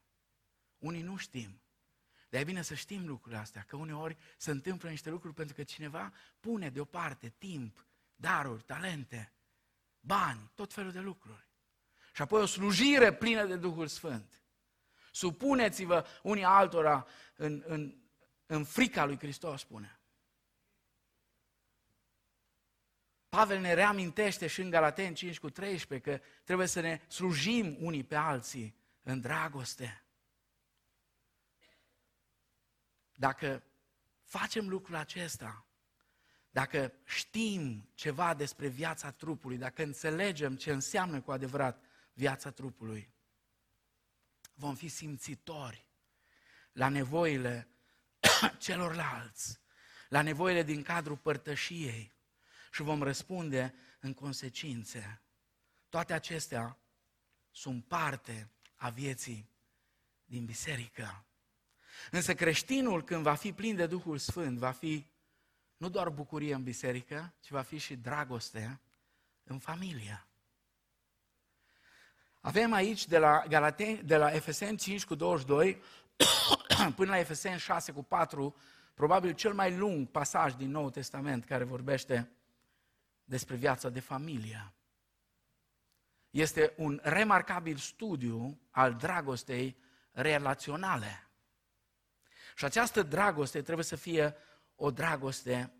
Unii 0.78 1.02
nu 1.02 1.16
știm. 1.16 1.60
Dar 2.28 2.40
e 2.40 2.44
bine 2.44 2.62
să 2.62 2.74
știm 2.74 3.06
lucrurile 3.06 3.40
astea, 3.40 3.62
că 3.62 3.76
uneori 3.76 4.16
se 4.36 4.50
întâmplă 4.50 4.88
niște 4.88 5.10
lucruri 5.10 5.34
pentru 5.34 5.54
că 5.54 5.62
cineva 5.62 6.12
pune 6.40 6.70
deoparte 6.70 7.34
timp, 7.38 7.86
daruri, 8.14 8.62
talente, 8.62 9.32
bani, 10.00 10.50
tot 10.54 10.72
felul 10.72 10.92
de 10.92 11.00
lucruri. 11.00 11.48
Și 12.12 12.22
apoi 12.22 12.42
o 12.42 12.46
slujire 12.46 13.14
plină 13.14 13.46
de 13.46 13.56
Duhul 13.56 13.86
Sfânt. 13.86 14.42
Supuneți-vă 15.12 16.06
unii 16.22 16.44
altora 16.44 17.06
în, 17.36 17.62
în, 17.66 17.96
în 18.46 18.64
frica 18.64 19.04
lui 19.04 19.18
Hristos, 19.18 19.60
spune. 19.60 20.00
Pavel 23.28 23.60
ne 23.60 23.74
reamintește 23.74 24.46
și 24.46 24.60
în 24.60 24.70
Galaten 24.70 25.14
5 25.14 25.38
cu 25.38 25.50
13 25.50 26.10
că 26.10 26.24
trebuie 26.44 26.66
să 26.66 26.80
ne 26.80 27.00
slujim 27.08 27.76
unii 27.80 28.04
pe 28.04 28.14
alții 28.14 28.76
în 29.02 29.20
dragoste. 29.20 30.05
Dacă 33.16 33.62
facem 34.22 34.68
lucrul 34.68 34.94
acesta, 34.94 35.66
dacă 36.50 36.92
știm 37.04 37.90
ceva 37.94 38.34
despre 38.34 38.68
viața 38.68 39.10
trupului, 39.10 39.56
dacă 39.56 39.82
înțelegem 39.82 40.56
ce 40.56 40.72
înseamnă 40.72 41.20
cu 41.20 41.32
adevărat 41.32 41.84
viața 42.12 42.50
trupului, 42.50 43.10
vom 44.54 44.74
fi 44.74 44.88
simțitori 44.88 45.88
la 46.72 46.88
nevoile 46.88 47.68
celorlalți, 48.58 49.60
la 50.08 50.22
nevoile 50.22 50.62
din 50.62 50.82
cadrul 50.82 51.16
părtășiei 51.16 52.12
și 52.72 52.82
vom 52.82 53.02
răspunde 53.02 53.74
în 54.00 54.14
consecințe. 54.14 55.22
Toate 55.88 56.12
acestea 56.12 56.78
sunt 57.50 57.84
parte 57.84 58.50
a 58.74 58.90
vieții 58.90 59.50
din 60.24 60.44
biserică. 60.44 61.25
Însă 62.10 62.34
creștinul, 62.34 63.04
când 63.04 63.22
va 63.22 63.34
fi 63.34 63.52
plin 63.52 63.76
de 63.76 63.86
Duhul 63.86 64.18
Sfânt, 64.18 64.58
va 64.58 64.70
fi 64.70 65.06
nu 65.76 65.88
doar 65.88 66.08
bucurie 66.08 66.54
în 66.54 66.62
biserică, 66.62 67.34
ci 67.40 67.50
va 67.50 67.62
fi 67.62 67.78
și 67.78 67.96
dragoste 67.96 68.80
în 69.44 69.58
familie. 69.58 70.26
Avem 72.40 72.72
aici 72.72 73.06
de 73.06 73.18
la, 73.18 73.44
Galaten, 73.48 74.06
de 74.06 74.16
la 74.16 74.34
Efeseni 74.34 74.76
5 74.76 75.04
cu 75.04 75.14
22 75.14 75.82
până 76.96 77.10
la 77.10 77.18
Efeseni 77.18 77.58
6 77.58 77.92
cu 77.92 78.02
4, 78.02 78.54
probabil 78.94 79.32
cel 79.32 79.52
mai 79.52 79.76
lung 79.76 80.08
pasaj 80.08 80.54
din 80.54 80.70
Noul 80.70 80.90
Testament 80.90 81.44
care 81.44 81.64
vorbește 81.64 82.30
despre 83.24 83.56
viața 83.56 83.88
de 83.88 84.00
familie. 84.00 84.72
Este 86.30 86.72
un 86.76 87.00
remarcabil 87.02 87.76
studiu 87.76 88.60
al 88.70 88.94
dragostei 88.94 89.76
relaționale. 90.12 91.25
Și 92.56 92.64
această 92.64 93.02
dragoste 93.02 93.62
trebuie 93.62 93.84
să 93.84 93.96
fie 93.96 94.36
o 94.74 94.90
dragoste 94.90 95.74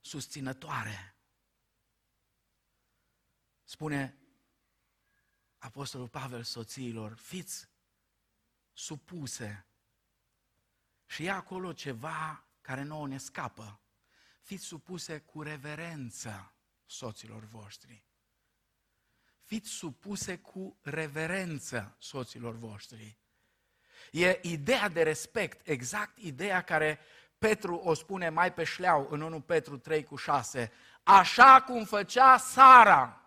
susținătoare. 0.00 1.16
Spune 3.62 4.18
Apostolul 5.58 6.08
Pavel 6.08 6.42
soțiilor, 6.42 7.14
fiți 7.14 7.68
supuse. 8.72 9.66
Și 11.06 11.24
e 11.24 11.30
acolo 11.30 11.72
ceva 11.72 12.48
care 12.60 12.82
nouă 12.82 13.06
ne 13.08 13.18
scapă. 13.18 13.80
Fiți 14.40 14.64
supuse 14.64 15.20
cu 15.20 15.42
reverență 15.42 16.54
soților 16.86 17.44
voștri. 17.44 18.04
Fiți 19.42 19.68
supuse 19.68 20.38
cu 20.38 20.78
reverență 20.82 21.96
soților 21.98 22.54
voștri. 22.54 23.23
E 24.10 24.38
ideea 24.42 24.88
de 24.88 25.02
respect, 25.02 25.68
exact 25.68 26.18
ideea 26.18 26.60
care 26.60 26.98
Petru 27.38 27.74
o 27.74 27.94
spune 27.94 28.28
mai 28.28 28.52
pe 28.52 28.64
șleau 28.64 29.08
în 29.10 29.20
1 29.20 29.40
Petru 29.40 29.78
3 29.78 30.04
cu 30.04 30.16
6. 30.16 30.72
Așa 31.02 31.62
cum 31.62 31.84
făcea 31.84 32.36
Sara, 32.36 33.20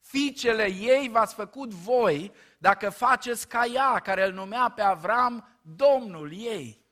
fiicele 0.00 0.70
ei 0.70 1.08
v-ați 1.08 1.34
făcut 1.34 1.70
voi 1.70 2.32
dacă 2.58 2.90
faceți 2.90 3.48
ca 3.48 3.64
ea, 3.64 3.98
care 3.98 4.26
îl 4.26 4.32
numea 4.32 4.68
pe 4.68 4.82
Avram 4.82 5.58
Domnul 5.62 6.32
ei. 6.32 6.84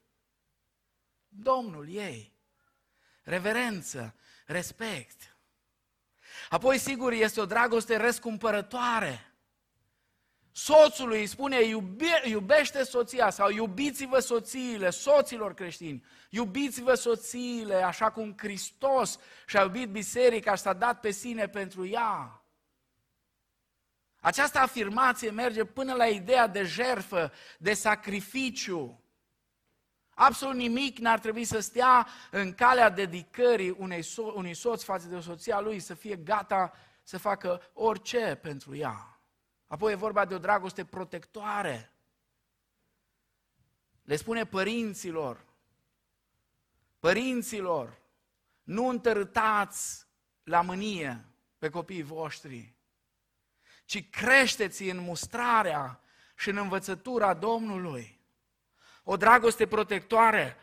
Domnul 1.29 1.89
ei. 1.89 2.33
Reverență, 3.23 4.14
respect. 4.47 5.37
Apoi, 6.49 6.79
sigur, 6.79 7.12
este 7.12 7.41
o 7.41 7.47
dragoste 7.47 7.97
răscumpărătoare. 7.97 9.30
Soțului 10.53 11.19
îi 11.19 11.27
spune 11.27 11.63
iube, 11.63 12.23
iubește 12.25 12.83
soția 12.83 13.31
sau 13.31 13.51
iubiți-vă 13.51 14.19
soțiile, 14.19 14.91
soților 14.91 15.55
creștini. 15.55 16.05
Iubiți-vă 16.31 16.95
soțiile 16.95 17.75
așa 17.75 18.11
cum 18.11 18.35
Hristos 18.39 19.19
și-a 19.47 19.63
iubit 19.63 19.89
biserica 19.89 20.55
și 20.55 20.63
s-a 20.63 20.73
dat 20.73 21.01
pe 21.01 21.11
sine 21.11 21.49
pentru 21.49 21.87
ea. 21.87 22.45
Această 24.21 24.59
afirmație 24.59 25.31
merge 25.31 25.65
până 25.65 25.95
la 25.95 26.07
ideea 26.07 26.47
de 26.47 26.63
jerfă, 26.63 27.33
de 27.59 27.73
sacrificiu. 27.73 29.05
Absolut 30.15 30.55
nimic 30.55 30.99
n-ar 30.99 31.19
trebui 31.19 31.45
să 31.45 31.61
stea 31.61 32.07
în 32.31 32.55
calea 32.55 32.91
dedicării 32.91 33.75
unei 33.79 34.03
so- 34.03 34.35
unui 34.35 34.55
soț 34.55 34.83
față 34.83 35.07
de 35.07 35.21
soția 35.21 35.61
lui, 35.61 35.81
să 35.81 35.95
fie 35.95 36.17
gata 36.17 36.73
să 37.03 37.19
facă 37.19 37.71
orice 37.73 38.39
pentru 38.43 38.77
ea. 38.77 39.10
Apoi 39.71 39.93
e 39.93 39.95
vorba 39.95 40.25
de 40.25 40.35
o 40.35 40.39
dragoste 40.39 40.85
protectoare. 40.85 41.93
le 44.03 44.16
spune 44.16 44.47
părinților, 44.47 45.47
părinților, 46.99 48.01
nu 48.62 48.89
întărâtați 48.89 50.07
la 50.43 50.61
mânie 50.61 51.25
pe 51.59 51.68
copiii 51.68 52.03
voștri, 52.03 52.75
ci 53.85 54.11
creșteți 54.11 54.83
în 54.83 54.99
mustrarea 54.99 56.01
și 56.37 56.49
în 56.49 56.57
învățătura 56.57 57.35
Domnului. 57.35 58.21
O 59.03 59.16
dragoste 59.16 59.66
protectoare. 59.66 60.57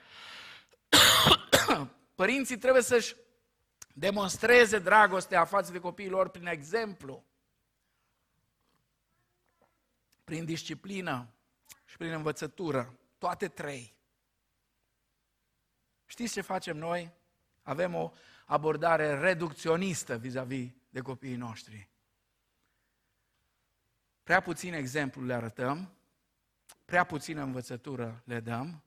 Părinții 2.16 2.58
trebuie 2.58 2.84
să-și 2.84 3.16
demonstreze 3.94 4.80
dragostea 4.80 5.46
față 5.46 5.72
de 5.72 5.80
copiii 5.80 6.10
lor 6.10 6.30
prin 6.30 6.48
exemplu, 6.48 7.26
prin 10.28 10.46
disciplină 10.46 11.28
și 11.86 11.98
prin 11.98 12.12
învățătură. 12.12 13.00
Toate 13.18 13.48
trei. 13.48 13.96
Știți 16.06 16.34
ce 16.34 16.42
facem 16.42 16.78
noi? 16.78 17.12
Avem 17.64 17.96
o 17.96 18.12
abordare 18.46 19.20
reducționistă 19.20 20.18
vis-a-vis 20.18 20.72
de 20.90 21.02
copiii 21.02 21.36
noștri. 21.36 21.90
Prea 24.24 24.42
puțin 24.42 24.74
exemplu 24.74 25.26
le 25.26 25.34
arătăm, 25.34 25.94
prea 26.86 27.04
puțină 27.04 27.42
învățătură 27.42 28.22
le 28.26 28.40
dăm 28.40 28.84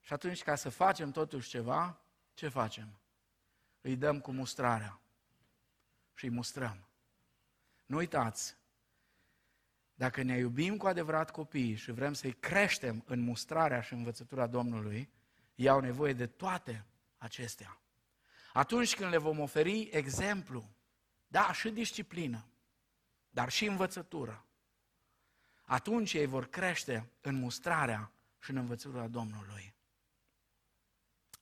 și 0.00 0.12
atunci 0.12 0.42
ca 0.42 0.54
să 0.54 0.68
facem 0.68 1.10
totuși 1.10 1.48
ceva, 1.48 2.00
ce 2.34 2.48
facem? 2.48 2.98
Îi 3.80 3.96
dăm 3.96 4.20
cu 4.20 4.32
mustrarea 4.32 5.00
și 6.14 6.24
îi 6.24 6.30
mustrăm. 6.30 6.88
Nu 7.86 7.96
uitați, 7.96 8.56
dacă 9.98 10.22
ne 10.22 10.36
iubim 10.36 10.76
cu 10.76 10.86
adevărat 10.86 11.30
copiii 11.30 11.74
și 11.74 11.92
vrem 11.92 12.12
să-i 12.12 12.32
creștem 12.32 13.02
în 13.06 13.20
mustrarea 13.20 13.80
și 13.80 13.92
învățătura 13.92 14.46
Domnului, 14.46 15.10
ei 15.54 15.68
au 15.68 15.80
nevoie 15.80 16.12
de 16.12 16.26
toate 16.26 16.86
acestea. 17.16 17.80
Atunci 18.52 18.94
când 18.94 19.10
le 19.10 19.18
vom 19.18 19.38
oferi 19.38 19.80
exemplu, 19.80 20.70
da, 21.26 21.52
și 21.52 21.70
disciplină, 21.70 22.48
dar 23.30 23.50
și 23.50 23.64
învățătură, 23.64 24.46
atunci 25.62 26.12
ei 26.12 26.26
vor 26.26 26.46
crește 26.46 27.10
în 27.20 27.34
mustrarea 27.34 28.12
și 28.38 28.50
în 28.50 28.56
învățătura 28.56 29.08
Domnului. 29.08 29.74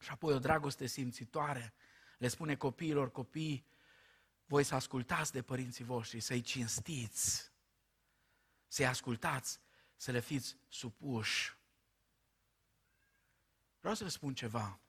Și 0.01 0.11
apoi 0.11 0.35
o 0.35 0.39
dragoste 0.39 0.87
simțitoare 0.87 1.75
le 2.19 2.29
spune 2.29 2.57
copiilor, 2.57 3.11
copii, 3.11 3.67
voi 4.45 4.65
să 4.65 4.75
ascultați 4.75 5.33
de 5.33 5.43
părinții 5.43 5.85
voștri, 5.85 6.21
să-i 6.21 6.41
cinstiți, 6.41 7.55
să-i 8.69 8.87
ascultați, 8.87 9.61
să 9.97 10.11
le 10.11 10.21
fiți 10.21 10.57
supuși. 10.69 11.57
Vreau 13.79 13.95
să 13.95 14.05
vă 14.05 14.11
spun 14.11 14.35
ceva, 14.35 14.81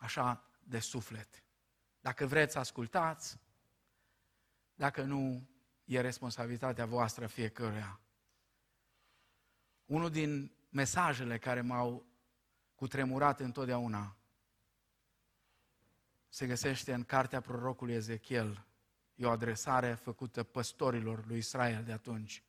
așa 0.00 0.44
de 0.64 0.78
suflet. 0.78 1.42
Dacă 2.00 2.26
vreți, 2.26 2.58
ascultați, 2.58 3.38
dacă 4.74 5.02
nu, 5.02 5.48
e 5.84 6.00
responsabilitatea 6.00 6.86
voastră 6.86 7.26
fiecăruia. 7.26 8.00
Unul 9.84 10.10
din 10.10 10.52
mesajele 10.68 11.38
care 11.38 11.60
m-au 11.60 12.06
cutremurat 12.74 13.40
întotdeauna 13.40 14.16
se 16.28 16.46
găsește 16.46 16.92
în 16.92 17.04
cartea 17.04 17.40
prorocului 17.40 17.94
Ezechiel. 17.94 18.66
E 19.14 19.26
o 19.26 19.30
adresare 19.30 19.94
făcută 19.94 20.42
păstorilor 20.42 21.26
lui 21.26 21.38
Israel 21.38 21.84
de 21.84 21.92
atunci. 21.92 22.42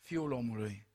Fiul 0.00 0.32
omului, 0.32 0.86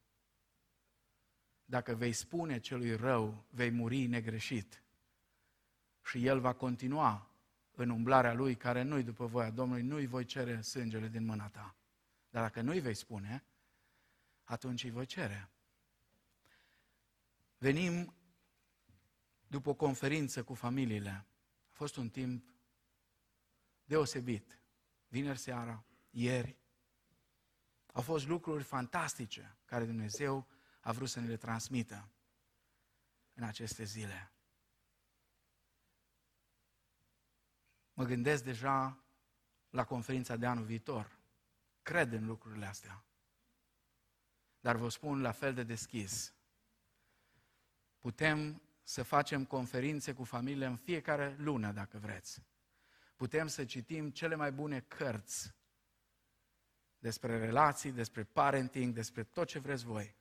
dacă 1.65 1.95
vei 1.95 2.11
spune 2.13 2.59
celui 2.59 2.95
rău, 2.95 3.45
vei 3.49 3.69
muri 3.69 4.05
negreșit. 4.05 4.83
Și 6.03 6.25
el 6.25 6.39
va 6.39 6.53
continua 6.53 7.29
în 7.71 7.89
umblarea 7.89 8.33
lui, 8.33 8.55
care 8.55 8.81
nu-i 8.81 9.03
după 9.03 9.25
voia 9.25 9.49
Domnului, 9.49 9.83
nu-i 9.83 10.05
voi 10.05 10.25
cere 10.25 10.61
sângele 10.61 11.07
din 11.07 11.25
mâna 11.25 11.49
ta. 11.49 11.75
Dar 12.29 12.41
dacă 12.41 12.61
nu-i 12.61 12.79
vei 12.79 12.93
spune, 12.93 13.43
atunci 14.43 14.83
îi 14.83 14.89
voi 14.89 15.05
cere. 15.05 15.49
Venim 17.57 18.13
după 19.47 19.69
o 19.69 19.73
conferință 19.73 20.43
cu 20.43 20.53
familiile. 20.53 21.09
A 21.09 21.25
fost 21.71 21.95
un 21.95 22.09
timp 22.09 22.53
deosebit. 23.85 24.59
Vineri 25.07 25.39
seara, 25.39 25.85
ieri. 26.09 26.57
Au 27.95 28.01
fost 28.01 28.27
lucruri 28.27 28.63
fantastice 28.63 29.57
care 29.65 29.85
Dumnezeu 29.85 30.47
a 30.79 30.91
vrut 30.91 31.09
să 31.09 31.19
ne 31.19 31.27
le 31.27 31.37
transmită 31.37 32.09
în 33.33 33.43
aceste 33.43 33.83
zile. 33.83 34.31
Mă 37.93 38.03
gândesc 38.03 38.43
deja 38.43 39.03
la 39.69 39.83
conferința 39.83 40.35
de 40.35 40.45
anul 40.45 40.63
viitor. 40.63 41.19
Cred 41.81 42.11
în 42.11 42.25
lucrurile 42.25 42.65
astea. 42.65 43.05
Dar 44.59 44.75
vă 44.75 44.89
spun 44.89 45.21
la 45.21 45.31
fel 45.31 45.53
de 45.53 45.63
deschis. 45.63 46.33
Putem 47.99 48.61
să 48.83 49.03
facem 49.03 49.45
conferințe 49.45 50.13
cu 50.13 50.23
familiile 50.23 50.65
în 50.65 50.77
fiecare 50.77 51.35
lună, 51.37 51.71
dacă 51.71 51.97
vreți. 51.97 52.41
Putem 53.15 53.47
să 53.47 53.65
citim 53.65 54.11
cele 54.11 54.35
mai 54.35 54.51
bune 54.51 54.79
cărți 54.79 55.53
despre 57.05 57.37
relații, 57.37 57.91
despre 57.91 58.23
parenting, 58.23 58.93
despre 58.93 59.23
tot 59.23 59.47
ce 59.47 59.59
vreți 59.59 59.85
voi. 59.85 60.15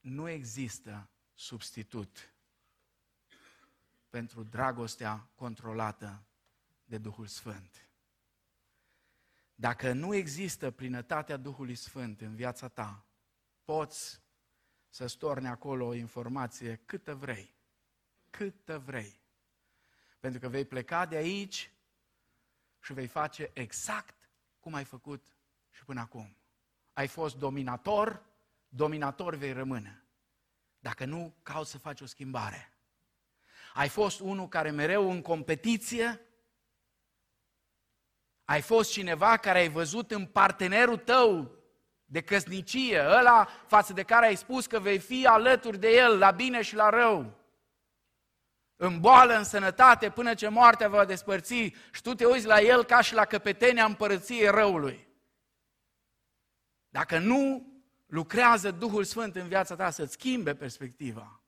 Nu 0.00 0.28
există 0.28 1.10
substitut 1.34 2.34
pentru 4.08 4.42
dragostea 4.42 5.28
controlată 5.34 6.22
de 6.84 6.98
Duhul 6.98 7.26
Sfânt. 7.26 7.88
Dacă 9.54 9.92
nu 9.92 10.14
există 10.14 10.70
plinătatea 10.70 11.36
Duhului 11.36 11.74
Sfânt 11.74 12.20
în 12.20 12.34
viața 12.34 12.68
ta, 12.68 13.06
poți 13.64 14.20
să 14.88 15.06
storni 15.06 15.48
acolo 15.48 15.86
o 15.86 15.94
informație 15.94 16.76
câtă 16.76 17.14
vrei, 17.14 17.54
câtă 18.30 18.78
vrei. 18.78 19.20
Pentru 20.20 20.40
că 20.40 20.48
vei 20.48 20.64
pleca 20.64 21.06
de 21.06 21.16
aici 21.16 21.72
și 22.88 22.94
vei 22.94 23.06
face 23.06 23.50
exact 23.52 24.14
cum 24.60 24.74
ai 24.74 24.84
făcut 24.84 25.26
și 25.70 25.84
până 25.84 26.00
acum. 26.00 26.36
Ai 26.92 27.06
fost 27.06 27.36
dominator, 27.36 28.22
dominator 28.68 29.34
vei 29.34 29.52
rămâne. 29.52 30.04
Dacă 30.78 31.04
nu, 31.04 31.34
cauți 31.42 31.70
să 31.70 31.78
faci 31.78 32.00
o 32.00 32.06
schimbare. 32.06 32.72
Ai 33.74 33.88
fost 33.88 34.20
unul 34.20 34.48
care 34.48 34.70
mereu 34.70 35.10
în 35.10 35.22
competiție, 35.22 36.20
ai 38.44 38.60
fost 38.60 38.90
cineva 38.90 39.36
care 39.36 39.58
ai 39.58 39.68
văzut 39.68 40.10
în 40.10 40.26
partenerul 40.26 40.98
tău 40.98 41.56
de 42.04 42.20
căsnicie, 42.20 43.00
ăla 43.00 43.48
față 43.66 43.92
de 43.92 44.02
care 44.02 44.26
ai 44.26 44.36
spus 44.36 44.66
că 44.66 44.80
vei 44.80 44.98
fi 44.98 45.26
alături 45.26 45.78
de 45.78 45.88
el 45.88 46.18
la 46.18 46.30
bine 46.30 46.62
și 46.62 46.74
la 46.74 46.88
rău. 46.88 47.37
În 48.80 49.00
boală, 49.00 49.34
în 49.34 49.44
sănătate, 49.44 50.10
până 50.10 50.34
ce 50.34 50.48
moartea 50.48 50.88
va 50.88 51.04
despărți 51.04 51.54
și 51.92 52.02
tu 52.02 52.14
te 52.14 52.24
uiți 52.24 52.46
la 52.46 52.60
el 52.60 52.84
ca 52.84 53.00
și 53.00 53.14
la 53.14 53.24
căpetenia 53.24 53.84
împărăției 53.84 54.48
răului. 54.50 55.08
Dacă 56.88 57.18
nu 57.18 57.72
lucrează 58.06 58.70
Duhul 58.70 59.04
Sfânt 59.04 59.36
în 59.36 59.48
viața 59.48 59.74
ta 59.74 59.90
să-ți 59.90 60.12
schimbe 60.12 60.54
perspectiva, 60.54 61.40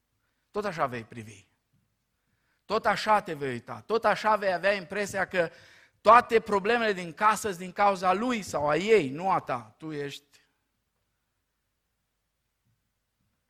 tot 0.51 0.65
așa 0.65 0.87
vei 0.87 1.05
privi. 1.05 1.47
Tot 2.65 2.87
așa 2.87 3.21
te 3.21 3.33
vei 3.33 3.51
uita, 3.51 3.83
tot 3.87 4.05
așa 4.05 4.37
vei 4.37 4.53
avea 4.53 4.73
impresia 4.73 5.27
că 5.27 5.51
toate 6.01 6.41
problemele 6.41 6.93
din 6.93 7.13
casă 7.13 7.49
sunt 7.49 7.59
din 7.59 7.73
cauza 7.73 8.13
lui 8.13 8.43
sau 8.43 8.69
a 8.69 8.77
ei, 8.77 9.11
nu 9.11 9.31
a 9.31 9.41
ta. 9.41 9.75
Tu 9.79 9.93
ești, 9.93 10.30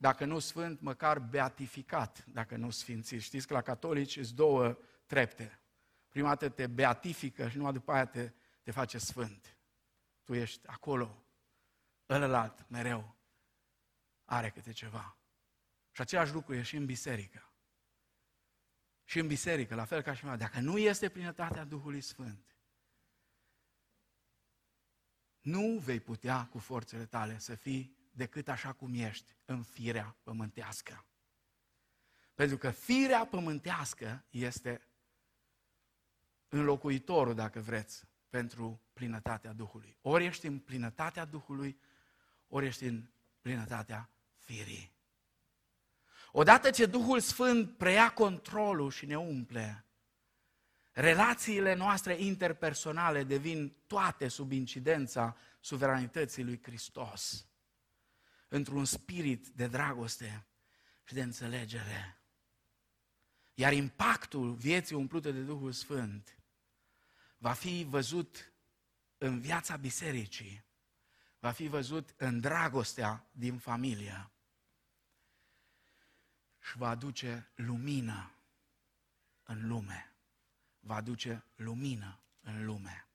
dacă 0.01 0.25
nu 0.25 0.39
sfânt, 0.39 0.81
măcar 0.81 1.19
beatificat, 1.19 2.25
dacă 2.27 2.57
nu 2.57 2.71
sfințit. 2.71 3.23
Știți 3.23 3.47
că 3.47 3.55
la 3.55 3.63
catolici 3.63 4.13
sunt 4.13 4.31
două 4.31 4.79
trepte. 5.07 5.61
Prima 6.09 6.29
dată 6.29 6.49
te 6.49 6.67
beatifică 6.67 7.49
și 7.49 7.57
numai 7.57 7.73
după 7.73 7.93
aia 7.93 8.07
te, 8.07 8.33
te 8.63 8.71
face 8.71 8.99
sfânt. 8.99 9.57
Tu 10.25 10.35
ești 10.35 10.67
acolo, 10.67 11.25
ălălalt, 12.09 12.69
mereu, 12.69 13.17
are 14.25 14.51
câte 14.51 14.73
ceva. 14.73 15.17
Și 15.91 16.01
același 16.01 16.33
lucru 16.33 16.55
e 16.55 16.63
și 16.63 16.77
în 16.77 16.87
biserică 16.87 17.51
și 19.11 19.19
în 19.19 19.27
biserică, 19.27 19.75
la 19.75 19.85
fel 19.85 20.03
ca 20.03 20.15
și 20.15 20.25
mea, 20.25 20.37
dacă 20.37 20.61
nu 20.61 20.79
este 20.79 21.09
plinătatea 21.09 21.65
Duhului 21.65 22.01
Sfânt, 22.01 22.57
nu 25.41 25.79
vei 25.79 26.01
putea 26.01 26.47
cu 26.47 26.59
forțele 26.59 27.07
tale 27.07 27.39
să 27.39 27.55
fii 27.55 28.00
decât 28.11 28.49
așa 28.49 28.73
cum 28.73 28.95
ești, 28.95 29.37
în 29.45 29.63
firea 29.63 30.17
pământească. 30.23 31.05
Pentru 32.35 32.57
că 32.57 32.71
firea 32.71 33.27
pământească 33.27 34.25
este 34.31 34.89
înlocuitorul, 36.49 37.35
dacă 37.35 37.61
vreți, 37.61 38.05
pentru 38.29 38.81
plinătatea 38.93 39.53
Duhului. 39.53 39.97
Ori 40.01 40.25
ești 40.25 40.47
în 40.47 40.59
plinătatea 40.59 41.25
Duhului, 41.25 41.81
ori 42.49 42.67
ești 42.67 42.85
în 42.85 43.05
plinătatea 43.41 44.11
firii. 44.37 44.93
Odată 46.33 46.71
ce 46.71 46.87
Duhul 46.87 47.21
Sfânt 47.21 47.77
preia 47.77 48.13
controlul 48.13 48.91
și 48.91 49.07
ne 49.07 49.19
umple, 49.19 49.85
relațiile 50.93 51.75
noastre 51.75 52.15
interpersonale 52.15 53.25
devin 53.25 53.77
toate 53.87 54.29
sub 54.29 54.53
incidența 54.53 55.37
suveranității 55.61 56.45
lui 56.45 56.61
Hristos, 56.63 57.47
într-un 58.51 58.85
spirit 58.85 59.49
de 59.49 59.67
dragoste 59.67 60.47
și 61.05 61.15
de 61.15 61.23
înțelegere. 61.23 62.19
Iar 63.55 63.73
impactul 63.73 64.55
vieții 64.55 64.97
umplute 64.97 65.33
de 65.33 65.43
Duhul 65.43 65.73
Sfânt 65.73 66.39
va 67.39 67.53
fi 67.53 67.87
văzut 67.89 68.53
în 69.19 69.41
viața 69.41 69.77
bisericii, 69.77 70.65
va 71.39 71.51
fi 71.51 71.67
văzut 71.67 72.15
în 72.17 72.41
dragostea 72.41 73.29
din 73.33 73.59
familie 73.59 74.31
și 76.61 76.77
va 76.77 76.89
aduce 76.89 77.51
lumină 77.55 78.35
în 79.43 79.67
lume. 79.67 80.15
Va 80.81 80.95
aduce 80.95 81.45
lumină 81.55 82.23
în 82.41 82.65
lume. 82.65 83.09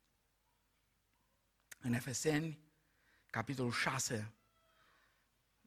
În 1.79 1.93
Efeseni, 1.93 2.59
capitolul 3.25 3.71
6, 3.71 4.33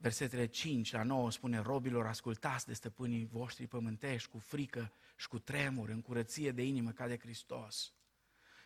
versetele 0.00 0.46
5 0.46 0.92
la 0.92 1.02
9 1.02 1.30
spune, 1.30 1.60
robilor, 1.60 2.06
ascultați 2.06 2.66
de 2.66 2.72
stăpânii 2.72 3.28
voștri 3.32 3.66
pământești 3.66 4.30
cu 4.30 4.38
frică 4.38 4.92
și 5.16 5.28
cu 5.28 5.38
tremur, 5.38 5.88
în 5.88 6.02
curăție 6.02 6.50
de 6.50 6.62
inimă 6.62 6.90
ca 6.90 7.06
de 7.06 7.18
Hristos. 7.18 7.92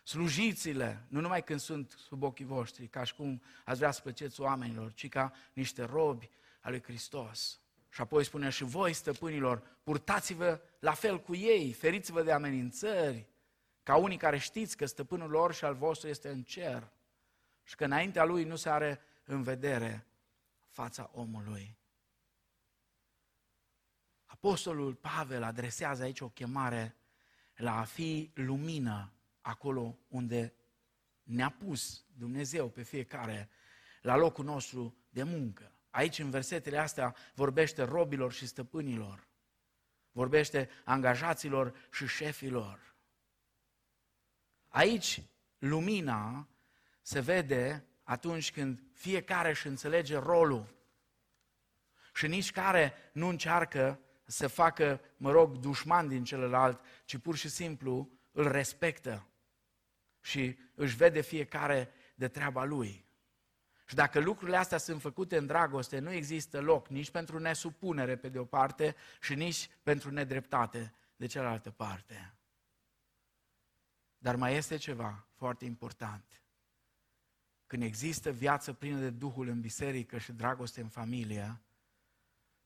Slujiți-le, 0.03 1.05
nu 1.07 1.19
numai 1.19 1.43
când 1.43 1.59
sunt 1.59 1.95
sub 1.97 2.23
ochii 2.23 2.45
voștri, 2.45 2.87
ca 2.87 3.03
și 3.03 3.15
cum 3.15 3.41
ați 3.65 3.77
vrea 3.77 3.91
să 3.91 4.01
plăceți 4.01 4.41
oamenilor, 4.41 4.93
ci 4.93 5.09
ca 5.09 5.33
niște 5.53 5.83
robi 5.83 6.29
al 6.61 6.71
lui 6.71 6.83
Hristos. 6.83 7.59
Și 7.89 8.01
apoi 8.01 8.23
spune 8.23 8.49
și 8.49 8.63
voi, 8.63 8.93
stăpânilor, 8.93 9.61
purtați-vă 9.83 10.61
la 10.79 10.91
fel 10.91 11.21
cu 11.21 11.35
ei, 11.35 11.73
feriți-vă 11.73 12.23
de 12.23 12.31
amenințări, 12.31 13.27
ca 13.83 13.95
unii 13.95 14.17
care 14.17 14.37
știți 14.37 14.77
că 14.77 14.85
stăpânul 14.85 15.29
lor 15.29 15.53
și 15.53 15.65
al 15.65 15.73
vostru 15.73 16.07
este 16.09 16.29
în 16.29 16.43
cer 16.43 16.91
și 17.63 17.75
că 17.75 17.83
înaintea 17.83 18.23
lui 18.23 18.43
nu 18.43 18.55
se 18.55 18.69
are 18.69 19.01
în 19.23 19.41
vedere 19.41 20.07
fața 20.73 21.09
omului. 21.13 21.77
Apostolul 24.25 24.95
Pavel 24.95 25.43
adresează 25.43 26.03
aici 26.03 26.19
o 26.19 26.29
chemare 26.29 26.95
la 27.55 27.79
a 27.79 27.83
fi 27.83 28.31
lumină 28.33 29.13
acolo 29.41 29.97
unde 30.07 30.53
ne-a 31.23 31.49
pus 31.49 32.05
Dumnezeu 32.17 32.69
pe 32.69 32.83
fiecare 32.83 33.49
la 34.01 34.15
locul 34.15 34.45
nostru 34.45 34.95
de 35.09 35.23
muncă. 35.23 35.71
Aici, 35.89 36.19
în 36.19 36.29
versetele 36.29 36.77
astea, 36.77 37.15
vorbește 37.33 37.83
robilor 37.83 38.31
și 38.31 38.47
stăpânilor. 38.47 39.27
Vorbește 40.11 40.69
angajaților 40.83 41.87
și 41.91 42.07
șefilor. 42.07 42.95
Aici, 44.67 45.23
lumina 45.57 46.47
se 47.01 47.19
vede 47.19 47.87
atunci 48.03 48.51
când 48.51 48.83
fiecare 48.93 49.49
își 49.49 49.67
înțelege 49.67 50.17
rolul 50.17 50.75
și 52.13 52.27
nici 52.27 52.51
care 52.51 52.93
nu 53.11 53.27
încearcă 53.27 53.99
să 54.25 54.47
facă, 54.47 55.01
mă 55.17 55.31
rog, 55.31 55.57
dușman 55.57 56.07
din 56.07 56.23
celălalt, 56.23 56.81
ci 57.05 57.17
pur 57.17 57.35
și 57.35 57.49
simplu 57.49 58.09
îl 58.31 58.51
respectă 58.51 59.27
și 60.21 60.57
își 60.75 60.95
vede 60.95 61.21
fiecare 61.21 61.91
de 62.15 62.27
treaba 62.27 62.63
lui. 62.63 63.05
Și 63.85 63.95
dacă 63.95 64.19
lucrurile 64.19 64.57
astea 64.57 64.77
sunt 64.77 65.01
făcute 65.01 65.37
în 65.37 65.45
dragoste, 65.45 65.99
nu 65.99 66.11
există 66.11 66.61
loc 66.61 66.87
nici 66.87 67.11
pentru 67.11 67.39
nesupunere 67.39 68.15
pe 68.15 68.29
de 68.29 68.39
o 68.39 68.45
parte 68.45 68.95
și 69.21 69.35
nici 69.35 69.69
pentru 69.83 70.11
nedreptate 70.11 70.93
de 71.15 71.25
cealaltă 71.25 71.71
parte. 71.71 72.33
Dar 74.17 74.35
mai 74.35 74.55
este 74.55 74.77
ceva 74.77 75.27
foarte 75.35 75.65
important. 75.65 76.42
Când 77.73 77.85
există 77.85 78.31
viață 78.31 78.73
plină 78.73 78.99
de 78.99 79.09
Duhul 79.09 79.47
în 79.47 79.61
biserică 79.61 80.17
și 80.17 80.31
dragoste 80.31 80.81
în 80.81 80.87
familie, 80.87 81.61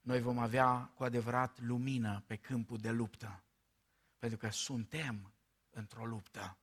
noi 0.01 0.21
vom 0.21 0.37
avea 0.37 0.91
cu 0.95 1.03
adevărat 1.03 1.59
lumină 1.59 2.23
pe 2.25 2.35
câmpul 2.35 2.77
de 2.77 2.91
luptă. 2.91 3.43
Pentru 4.19 4.37
că 4.37 4.49
suntem 4.49 5.31
într-o 5.69 6.05
luptă. 6.05 6.57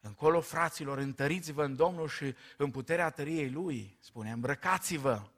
Încolo, 0.00 0.40
fraților, 0.40 0.98
întăriți-vă 0.98 1.64
în 1.64 1.76
Domnul 1.76 2.08
și 2.08 2.34
în 2.56 2.70
puterea 2.70 3.10
tăriei 3.10 3.50
Lui, 3.50 3.96
spune, 4.00 4.30
îmbrăcați-vă 4.30 5.28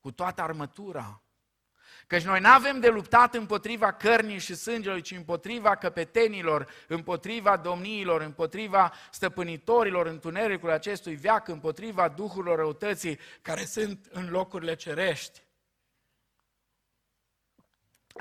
cu 0.00 0.10
toată 0.10 0.42
armătura. 0.42 1.22
Căci 2.06 2.22
noi 2.22 2.40
nu 2.40 2.48
avem 2.48 2.80
de 2.80 2.88
luptat 2.88 3.34
împotriva 3.34 3.92
cărnii 3.92 4.38
și 4.38 4.54
sângelui, 4.54 5.00
ci 5.00 5.10
împotriva 5.10 5.76
căpetenilor, 5.76 6.70
împotriva 6.88 7.56
domniilor, 7.56 8.20
împotriva 8.20 8.92
stăpânitorilor 9.10 10.06
întunericului 10.06 10.74
acestui 10.74 11.14
veac, 11.14 11.48
împotriva 11.48 12.08
duhurilor 12.08 12.56
răutății 12.58 13.18
care 13.42 13.64
sunt 13.64 14.06
în 14.10 14.30
locurile 14.30 14.74
cerești. 14.74 15.42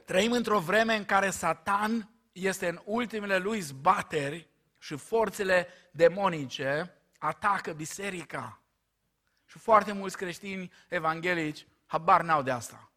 Trăim 0.05 0.31
într-o 0.31 0.59
vreme 0.59 0.95
în 0.95 1.05
care 1.05 1.29
Satan 1.29 2.09
este 2.31 2.67
în 2.67 2.81
ultimele 2.83 3.37
lui 3.37 3.59
zbateri 3.59 4.47
și 4.77 4.97
forțele 4.97 5.67
demonice 5.91 6.93
atacă 7.17 7.71
biserica. 7.71 8.61
Și 9.45 9.57
foarte 9.57 9.91
mulți 9.91 10.17
creștini 10.17 10.71
evanghelici 10.87 11.67
habar 11.85 12.21
n-au 12.21 12.41
de 12.41 12.51
asta. 12.51 12.88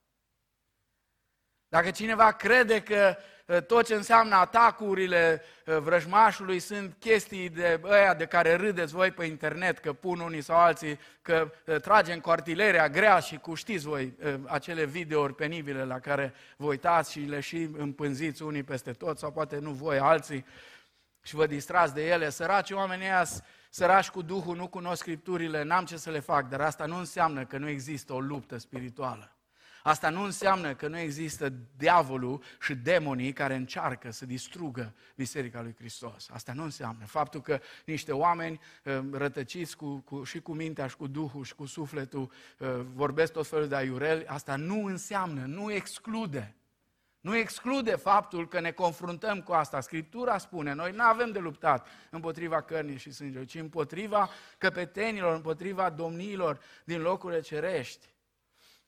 Dacă 1.73 1.91
cineva 1.91 2.33
crede 2.33 2.81
că 2.81 3.17
uh, 3.47 3.63
tot 3.63 3.87
ce 3.87 3.95
înseamnă 3.95 4.35
atacurile 4.35 5.43
uh, 5.67 5.77
vrăjmașului 5.79 6.59
sunt 6.59 6.97
chestii 6.99 7.49
de 7.49 7.81
ăia 7.85 8.15
de 8.15 8.25
care 8.25 8.55
râdeți 8.55 8.93
voi 8.93 9.11
pe 9.11 9.25
internet, 9.25 9.79
că 9.79 9.93
pun 9.93 10.21
unii 10.21 10.41
sau 10.41 10.57
alții, 10.57 10.99
că 11.23 11.53
uh, 11.67 11.81
trage 11.81 12.13
în 12.13 12.21
artileria 12.25 12.89
grea 12.89 13.19
și 13.19 13.37
cu 13.37 13.55
știți 13.55 13.85
voi 13.85 14.13
acele 14.45 14.85
videouri 14.85 15.35
penibile 15.35 15.85
la 15.85 15.99
care 15.99 16.35
vă 16.57 16.67
uitați 16.67 17.13
și 17.13 17.21
le 17.21 17.41
și 17.41 17.69
împânziți 17.77 18.43
unii 18.43 18.63
peste 18.63 18.93
tot, 18.93 19.19
sau 19.19 19.31
poate 19.31 19.59
nu 19.59 19.71
voi, 19.71 19.99
alții, 19.99 20.45
și 21.23 21.35
vă 21.35 21.47
distrați 21.47 21.95
de 21.95 22.07
ele. 22.07 22.31
Săraci 22.31 22.71
oamenii 22.71 23.07
ăia, 23.07 23.25
săraci 23.71 24.09
cu 24.09 24.23
Duhul, 24.23 24.57
nu 24.57 24.69
cunosc 24.69 25.01
Scripturile, 25.01 25.63
n-am 25.63 25.85
ce 25.85 25.97
să 25.97 26.11
le 26.11 26.21
fac, 26.21 26.49
dar 26.49 26.61
asta 26.61 26.87
nu 26.87 26.97
înseamnă 26.97 27.45
că 27.45 27.59
nu 27.59 27.69
există 27.69 28.13
o 28.13 28.21
luptă 28.21 28.59
spirituală. 28.59 29.37
Asta 29.83 30.11
nu 30.11 30.23
înseamnă 30.23 30.75
că 30.75 30.89
nu 30.89 30.99
există 30.99 31.53
diavolul 31.77 32.43
și 32.61 32.75
demonii 32.75 33.33
care 33.33 33.55
încearcă 33.55 34.11
să 34.11 34.27
distrugă 34.27 34.95
Biserica 35.15 35.63
lui 35.63 35.75
Hristos. 35.79 36.29
Asta 36.31 36.53
nu 36.53 36.63
înseamnă. 36.63 37.05
Faptul 37.07 37.41
că 37.41 37.61
niște 37.85 38.13
oameni 38.13 38.61
uh, 38.85 38.99
rătăciți 39.13 39.77
cu, 39.77 39.97
cu, 39.99 40.25
și 40.25 40.41
cu 40.41 40.53
mintea 40.55 40.87
și 40.87 40.97
cu 40.97 41.07
Duhul 41.07 41.45
și 41.45 41.55
cu 41.55 41.67
sufletul 41.67 42.31
uh, 42.59 42.69
vorbesc 42.95 43.33
tot 43.33 43.47
felul 43.47 43.69
de 43.69 43.77
aiureli, 43.77 44.27
asta 44.27 44.57
nu 44.57 44.85
înseamnă, 44.85 45.45
nu 45.47 45.73
exclude 45.73 46.57
nu 47.23 47.37
exclude 47.37 47.97
faptul 47.97 48.49
că 48.49 48.61
ne 48.61 48.71
confruntăm 48.71 49.41
cu 49.43 49.53
asta. 49.53 49.81
Scriptura 49.81 50.39
spune, 50.39 50.73
noi 50.73 50.93
nu 50.93 51.03
avem 51.03 51.31
de 51.31 51.39
luptat 51.39 51.87
împotriva 52.11 52.61
cărnii 52.61 52.99
și 52.99 53.11
sângelui, 53.11 53.47
ci 53.47 53.55
împotriva 53.55 54.29
căpetenilor, 54.59 55.35
împotriva 55.35 55.91
domniilor 55.91 56.61
din 56.85 57.01
locurile 57.01 57.41
cerești. 57.41 58.12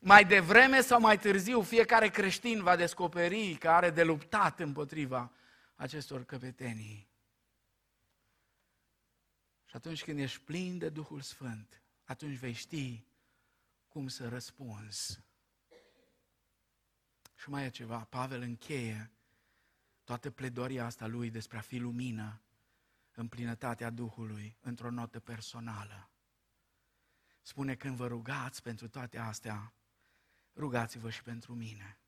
Mai 0.07 0.25
devreme 0.25 0.81
sau 0.81 1.01
mai 1.01 1.19
târziu, 1.19 1.63
fiecare 1.63 2.09
creștin 2.09 2.63
va 2.63 2.77
descoperi 2.77 3.57
că 3.57 3.71
are 3.71 3.91
de 3.91 4.03
luptat 4.03 4.61
împotriva 4.61 5.33
acestor 5.75 6.25
căpetenii. 6.25 7.09
Și 9.65 9.77
atunci 9.77 10.05
când 10.05 10.19
ești 10.19 10.41
plin 10.41 10.79
de 10.79 10.89
Duhul 10.89 11.21
Sfânt, 11.21 11.83
atunci 12.05 12.39
vei 12.39 12.53
ști 12.53 13.05
cum 13.89 14.09
să 14.09 14.29
răspunzi 14.29 15.21
și 17.35 17.51
mai 17.51 17.65
e 17.65 17.71
ceva, 17.71 17.99
Pavel 17.99 18.41
încheie 18.43 19.11
toată 20.05 20.31
pledoria 20.31 20.85
asta 20.85 21.07
lui 21.07 21.31
despre 21.31 21.57
a 21.57 21.61
fi 21.61 21.79
lumină 21.79 22.41
în 23.15 23.29
plinătatea 23.29 23.91
Duhului, 23.91 24.57
într-o 24.61 24.91
notă 24.91 25.21
personală. 25.21 26.11
Spune, 27.43 27.75
când 27.75 27.97
vă 27.97 28.07
rugați 28.07 28.63
pentru 28.63 28.89
toate 28.89 29.19
astea, 29.19 29.73
rugați-vă 30.57 31.11
și 31.11 31.23
pentru 31.23 31.55
mine, 31.55 31.99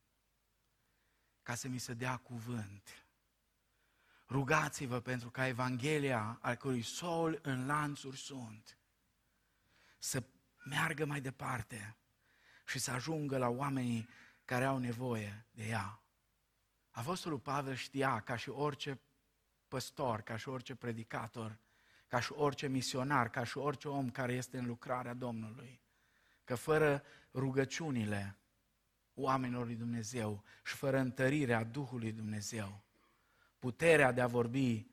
ca 1.43 1.55
să 1.55 1.69
mi 1.69 1.79
se 1.79 1.95
dea 1.95 2.17
cuvânt. 2.17 3.07
Rugați-vă 4.29 5.01
pentru 5.01 5.31
ca 5.31 5.47
Evanghelia, 5.47 6.39
al 6.41 6.55
cărui 6.55 6.83
sol 6.83 7.39
în 7.43 7.67
lanțuri 7.67 8.17
sunt, 8.17 8.79
să 9.99 10.23
meargă 10.65 11.05
mai 11.05 11.21
departe 11.21 11.97
și 12.67 12.79
să 12.79 12.91
ajungă 12.91 13.39
la 13.39 13.49
oamenii 13.49 14.09
care 14.45 14.65
au 14.65 14.79
nevoie 14.79 15.47
de 15.51 15.67
ea. 15.67 16.01
Apostolul 16.91 17.39
Pavel 17.39 17.75
știa, 17.75 18.21
ca 18.21 18.37
și 18.37 18.49
orice 18.49 19.01
păstor, 19.69 20.21
ca 20.21 20.37
și 20.37 20.49
orice 20.49 20.75
predicator, 20.75 21.59
ca 22.07 22.21
și 22.21 22.33
orice 22.33 22.67
misionar, 22.67 23.31
ca 23.31 23.45
și 23.45 23.59
orice 23.59 23.89
om 23.89 24.11
care 24.11 24.33
este 24.33 24.59
în 24.59 24.67
lucrarea 24.67 25.15
Domnului, 25.15 25.81
că 26.47 26.55
fără 26.55 27.03
rugăciunile 27.35 28.39
oamenilor 29.15 29.65
lui 29.67 29.75
Dumnezeu 29.75 30.45
și 30.65 30.75
fără 30.75 30.99
întărirea 30.99 31.65
Duhului 31.65 32.13
Dumnezeu, 32.13 32.83
puterea 33.59 34.13
de 34.13 34.21
a 34.21 34.27
vorbi 34.27 34.87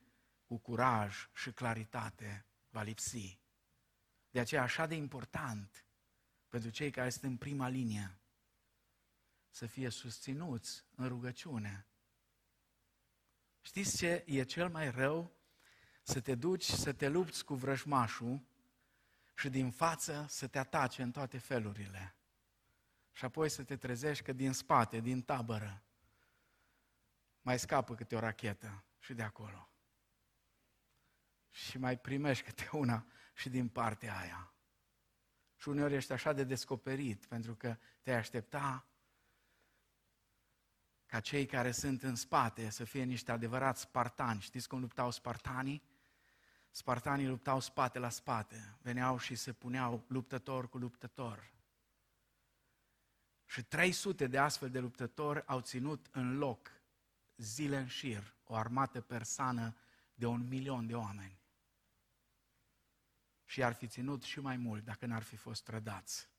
cu 0.45 0.57
curaj 0.57 1.29
și 1.33 1.51
claritate 1.51 2.45
va 2.69 2.81
lipsi. 2.81 3.39
De 4.29 4.39
aceea 4.39 4.61
așa 4.61 4.85
de 4.85 4.95
important 4.95 5.85
pentru 6.47 6.69
cei 6.69 6.91
care 6.91 7.09
sunt 7.09 7.23
în 7.23 7.37
prima 7.37 7.67
linie 7.67 8.17
să 9.49 9.65
fie 9.65 9.89
susținuți 9.89 10.85
în 10.95 11.07
rugăciune. 11.07 11.87
Știți 13.61 13.97
ce 13.97 14.23
e 14.25 14.43
cel 14.43 14.69
mai 14.69 14.91
rău? 14.91 15.35
Să 16.03 16.19
te 16.19 16.35
duci 16.35 16.65
să 16.65 16.93
te 16.93 17.09
lupți 17.09 17.45
cu 17.45 17.55
vrăjmașul 17.55 18.41
și 19.33 19.49
din 19.49 19.71
față 19.71 20.25
să 20.29 20.47
te 20.47 20.59
atace 20.59 21.01
în 21.01 21.11
toate 21.11 21.37
felurile. 21.37 22.15
Și 23.11 23.25
apoi 23.25 23.49
să 23.49 23.63
te 23.63 23.77
trezești 23.77 24.23
că 24.23 24.33
din 24.33 24.53
spate, 24.53 24.99
din 24.99 25.21
tabără, 25.21 25.83
mai 27.41 27.59
scapă 27.59 27.95
câte 27.95 28.15
o 28.15 28.19
rachetă 28.19 28.83
și 28.99 29.13
de 29.13 29.23
acolo. 29.23 29.69
Și 31.49 31.77
mai 31.77 31.97
primești 31.97 32.43
câte 32.43 32.69
una 32.71 33.05
și 33.33 33.49
din 33.49 33.67
partea 33.67 34.17
aia. 34.17 34.53
Și 35.55 35.69
uneori 35.69 35.93
ești 35.93 36.11
așa 36.11 36.33
de 36.33 36.43
descoperit, 36.43 37.25
pentru 37.25 37.55
că 37.55 37.77
te 38.01 38.13
aștepta 38.13 38.87
ca 41.05 41.19
cei 41.19 41.45
care 41.45 41.71
sunt 41.71 42.03
în 42.03 42.15
spate 42.15 42.69
să 42.69 42.83
fie 42.83 43.03
niște 43.03 43.31
adevărați 43.31 43.81
spartani. 43.81 44.41
Știți 44.41 44.67
cum 44.67 44.79
luptau 44.79 45.11
spartanii? 45.11 45.83
Spartanii 46.75 47.27
luptau 47.27 47.59
spate 47.59 47.99
la 47.99 48.09
spate, 48.09 48.77
veneau 48.81 49.17
și 49.17 49.35
se 49.35 49.53
puneau 49.53 50.05
luptător 50.07 50.69
cu 50.69 50.77
luptător. 50.77 51.53
Și 53.45 53.63
300 53.63 54.27
de 54.27 54.37
astfel 54.37 54.69
de 54.69 54.79
luptători 54.79 55.45
au 55.45 55.61
ținut 55.61 56.07
în 56.11 56.37
loc 56.37 56.71
zile 57.35 57.77
în 57.77 57.87
șir 57.87 58.35
o 58.43 58.55
armată 58.55 59.01
persană 59.01 59.75
de 60.13 60.25
un 60.25 60.47
milion 60.47 60.87
de 60.87 60.95
oameni. 60.95 61.41
Și 63.45 63.63
ar 63.63 63.73
fi 63.73 63.87
ținut 63.87 64.23
și 64.23 64.39
mai 64.39 64.57
mult 64.57 64.83
dacă 64.83 65.05
n-ar 65.05 65.23
fi 65.23 65.35
fost 65.35 65.63
trădați. 65.63 66.29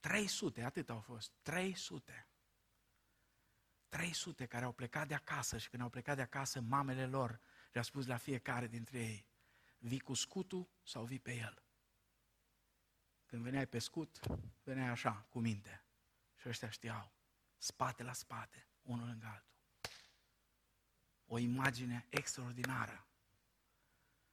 300, 0.00 0.62
atât 0.62 0.90
au 0.90 1.00
fost, 1.00 1.32
300. 1.42 2.28
300 3.88 4.46
care 4.46 4.64
au 4.64 4.72
plecat 4.72 5.08
de 5.08 5.14
acasă 5.14 5.58
și 5.58 5.68
când 5.68 5.82
au 5.82 5.88
plecat 5.88 6.16
de 6.16 6.22
acasă, 6.22 6.60
mamele 6.60 7.06
lor 7.06 7.40
le-au 7.78 7.90
spus 7.90 8.06
la 8.06 8.16
fiecare 8.16 8.66
dintre 8.66 8.98
ei, 8.98 9.26
vii 9.78 10.00
cu 10.00 10.14
scutul 10.14 10.68
sau 10.84 11.04
vii 11.04 11.18
pe 11.18 11.34
el? 11.34 11.62
Când 13.26 13.42
veneai 13.42 13.66
pe 13.66 13.78
scut, 13.78 14.20
veneai 14.62 14.88
așa, 14.88 15.12
cu 15.12 15.38
minte. 15.40 15.84
Și 16.36 16.48
ăștia 16.48 16.70
știau, 16.70 17.12
spate 17.56 18.02
la 18.02 18.12
spate, 18.12 18.66
unul 18.82 19.06
lângă 19.06 19.26
altul. 19.26 19.56
O 21.26 21.38
imagine 21.38 22.06
extraordinară 22.08 23.06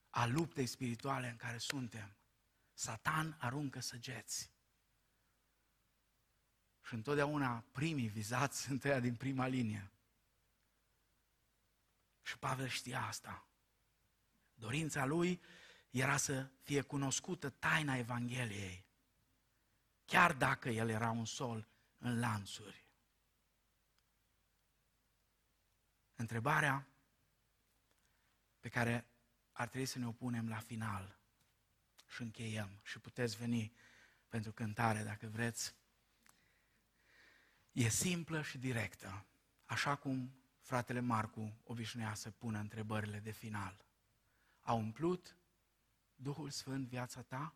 a 0.10 0.26
luptei 0.26 0.66
spirituale 0.66 1.30
în 1.30 1.36
care 1.36 1.58
suntem. 1.58 2.16
Satan 2.74 3.38
aruncă 3.40 3.80
săgeți. 3.80 4.52
Și 6.84 6.94
întotdeauna 6.94 7.64
primii 7.72 8.08
vizați 8.08 8.62
sunt 8.66 8.84
ăia 8.84 9.00
din 9.00 9.16
prima 9.16 9.48
linie. 9.48 9.90
Și 12.26 12.38
Pavel 12.38 12.68
știa 12.68 13.02
asta. 13.02 13.48
Dorința 14.54 15.06
lui 15.06 15.42
era 15.90 16.18
să 16.18 16.50
fie 16.62 16.82
cunoscută 16.82 17.50
taina 17.50 17.98
Evangheliei, 17.98 18.86
chiar 20.06 20.34
dacă 20.34 20.70
el 20.70 20.90
era 20.90 21.10
un 21.10 21.26
sol 21.26 21.68
în 21.98 22.20
lanțuri. 22.20 22.86
Întrebarea 26.16 26.88
pe 28.60 28.70
care 28.70 29.06
ar 29.52 29.68
trebui 29.68 29.88
să 29.88 30.00
ne 30.00 30.08
opunem 30.08 30.50
la 30.50 30.60
final 30.60 31.20
și 32.08 32.22
încheiem 32.22 32.80
și 32.84 33.00
puteți 33.00 33.38
veni 33.38 33.76
pentru 34.28 34.52
cântare 34.52 35.04
dacă 35.04 35.28
vreți. 35.28 35.76
E 37.72 37.90
simplă 37.90 38.42
și 38.42 38.58
directă, 38.58 39.26
așa 39.66 39.96
cum 39.96 40.45
fratele 40.66 41.00
Marcu 41.00 41.54
obișnuia 41.64 42.14
să 42.14 42.32
pună 42.32 42.60
întrebările 42.60 43.20
de 43.20 43.32
final. 43.32 43.86
A 44.62 44.74
umplut 44.74 45.36
Duhul 46.16 46.50
Sfânt 46.50 46.88
viața 46.88 47.22
ta? 47.22 47.54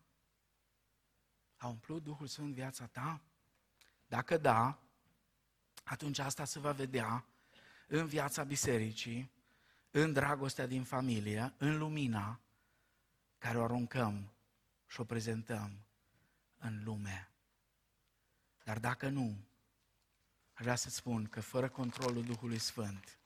A 1.56 1.66
umplut 1.66 2.02
Duhul 2.02 2.26
Sfânt 2.26 2.54
viața 2.54 2.86
ta? 2.86 3.20
Dacă 4.06 4.36
da, 4.36 4.78
atunci 5.84 6.18
asta 6.18 6.44
se 6.44 6.58
va 6.58 6.72
vedea 6.72 7.24
în 7.86 8.06
viața 8.06 8.44
bisericii, 8.44 9.30
în 9.90 10.12
dragostea 10.12 10.66
din 10.66 10.84
familie, 10.84 11.54
în 11.58 11.78
lumina 11.78 12.40
care 13.38 13.58
o 13.58 13.64
aruncăm 13.64 14.32
și 14.86 15.00
o 15.00 15.04
prezentăm 15.04 15.78
în 16.58 16.84
lume. 16.84 17.30
Dar 18.64 18.78
dacă 18.78 19.08
nu, 19.08 19.36
Aș 19.36 19.49
vrea 20.60 20.74
să 20.74 20.90
spun 20.90 21.24
că 21.24 21.40
fără 21.40 21.68
controlul 21.68 22.24
Duhului 22.24 22.58
Sfânt, 22.58 23.18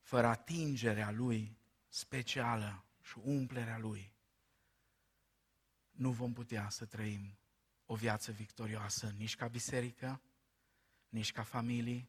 fără 0.00 0.26
atingerea 0.26 1.10
Lui 1.10 1.58
specială 1.88 2.84
și 3.02 3.18
umplerea 3.18 3.78
Lui, 3.78 4.14
nu 5.90 6.12
vom 6.12 6.32
putea 6.32 6.68
să 6.68 6.86
trăim 6.86 7.38
o 7.84 7.94
viață 7.94 8.32
victorioasă 8.32 9.10
nici 9.10 9.36
ca 9.36 9.48
biserică, 9.48 10.22
nici 11.08 11.32
ca 11.32 11.42
familie, 11.42 12.08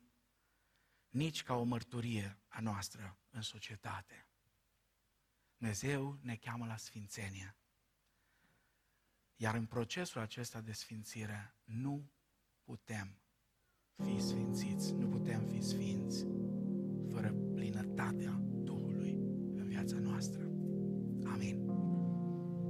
nici 1.09 1.43
ca 1.43 1.53
o 1.53 1.63
mărturie 1.63 2.37
a 2.47 2.59
noastră 2.59 3.17
în 3.29 3.41
societate. 3.41 4.27
Dumnezeu 5.57 6.19
ne 6.21 6.35
cheamă 6.35 6.65
la 6.65 6.77
sfințenie. 6.77 7.55
Iar 9.35 9.55
în 9.55 9.65
procesul 9.65 10.21
acesta 10.21 10.61
de 10.61 10.71
sfințire 10.71 11.55
nu 11.63 12.11
putem 12.71 13.15
fi 14.03 14.21
sfințiți, 14.21 14.93
nu 14.93 15.07
putem 15.07 15.45
fi 15.45 15.61
sfinți 15.61 16.25
fără 17.07 17.35
plinătatea 17.53 18.41
Duhului 18.63 19.17
în 19.55 19.67
viața 19.67 19.97
noastră. 19.99 20.43
Amin. 21.33 21.90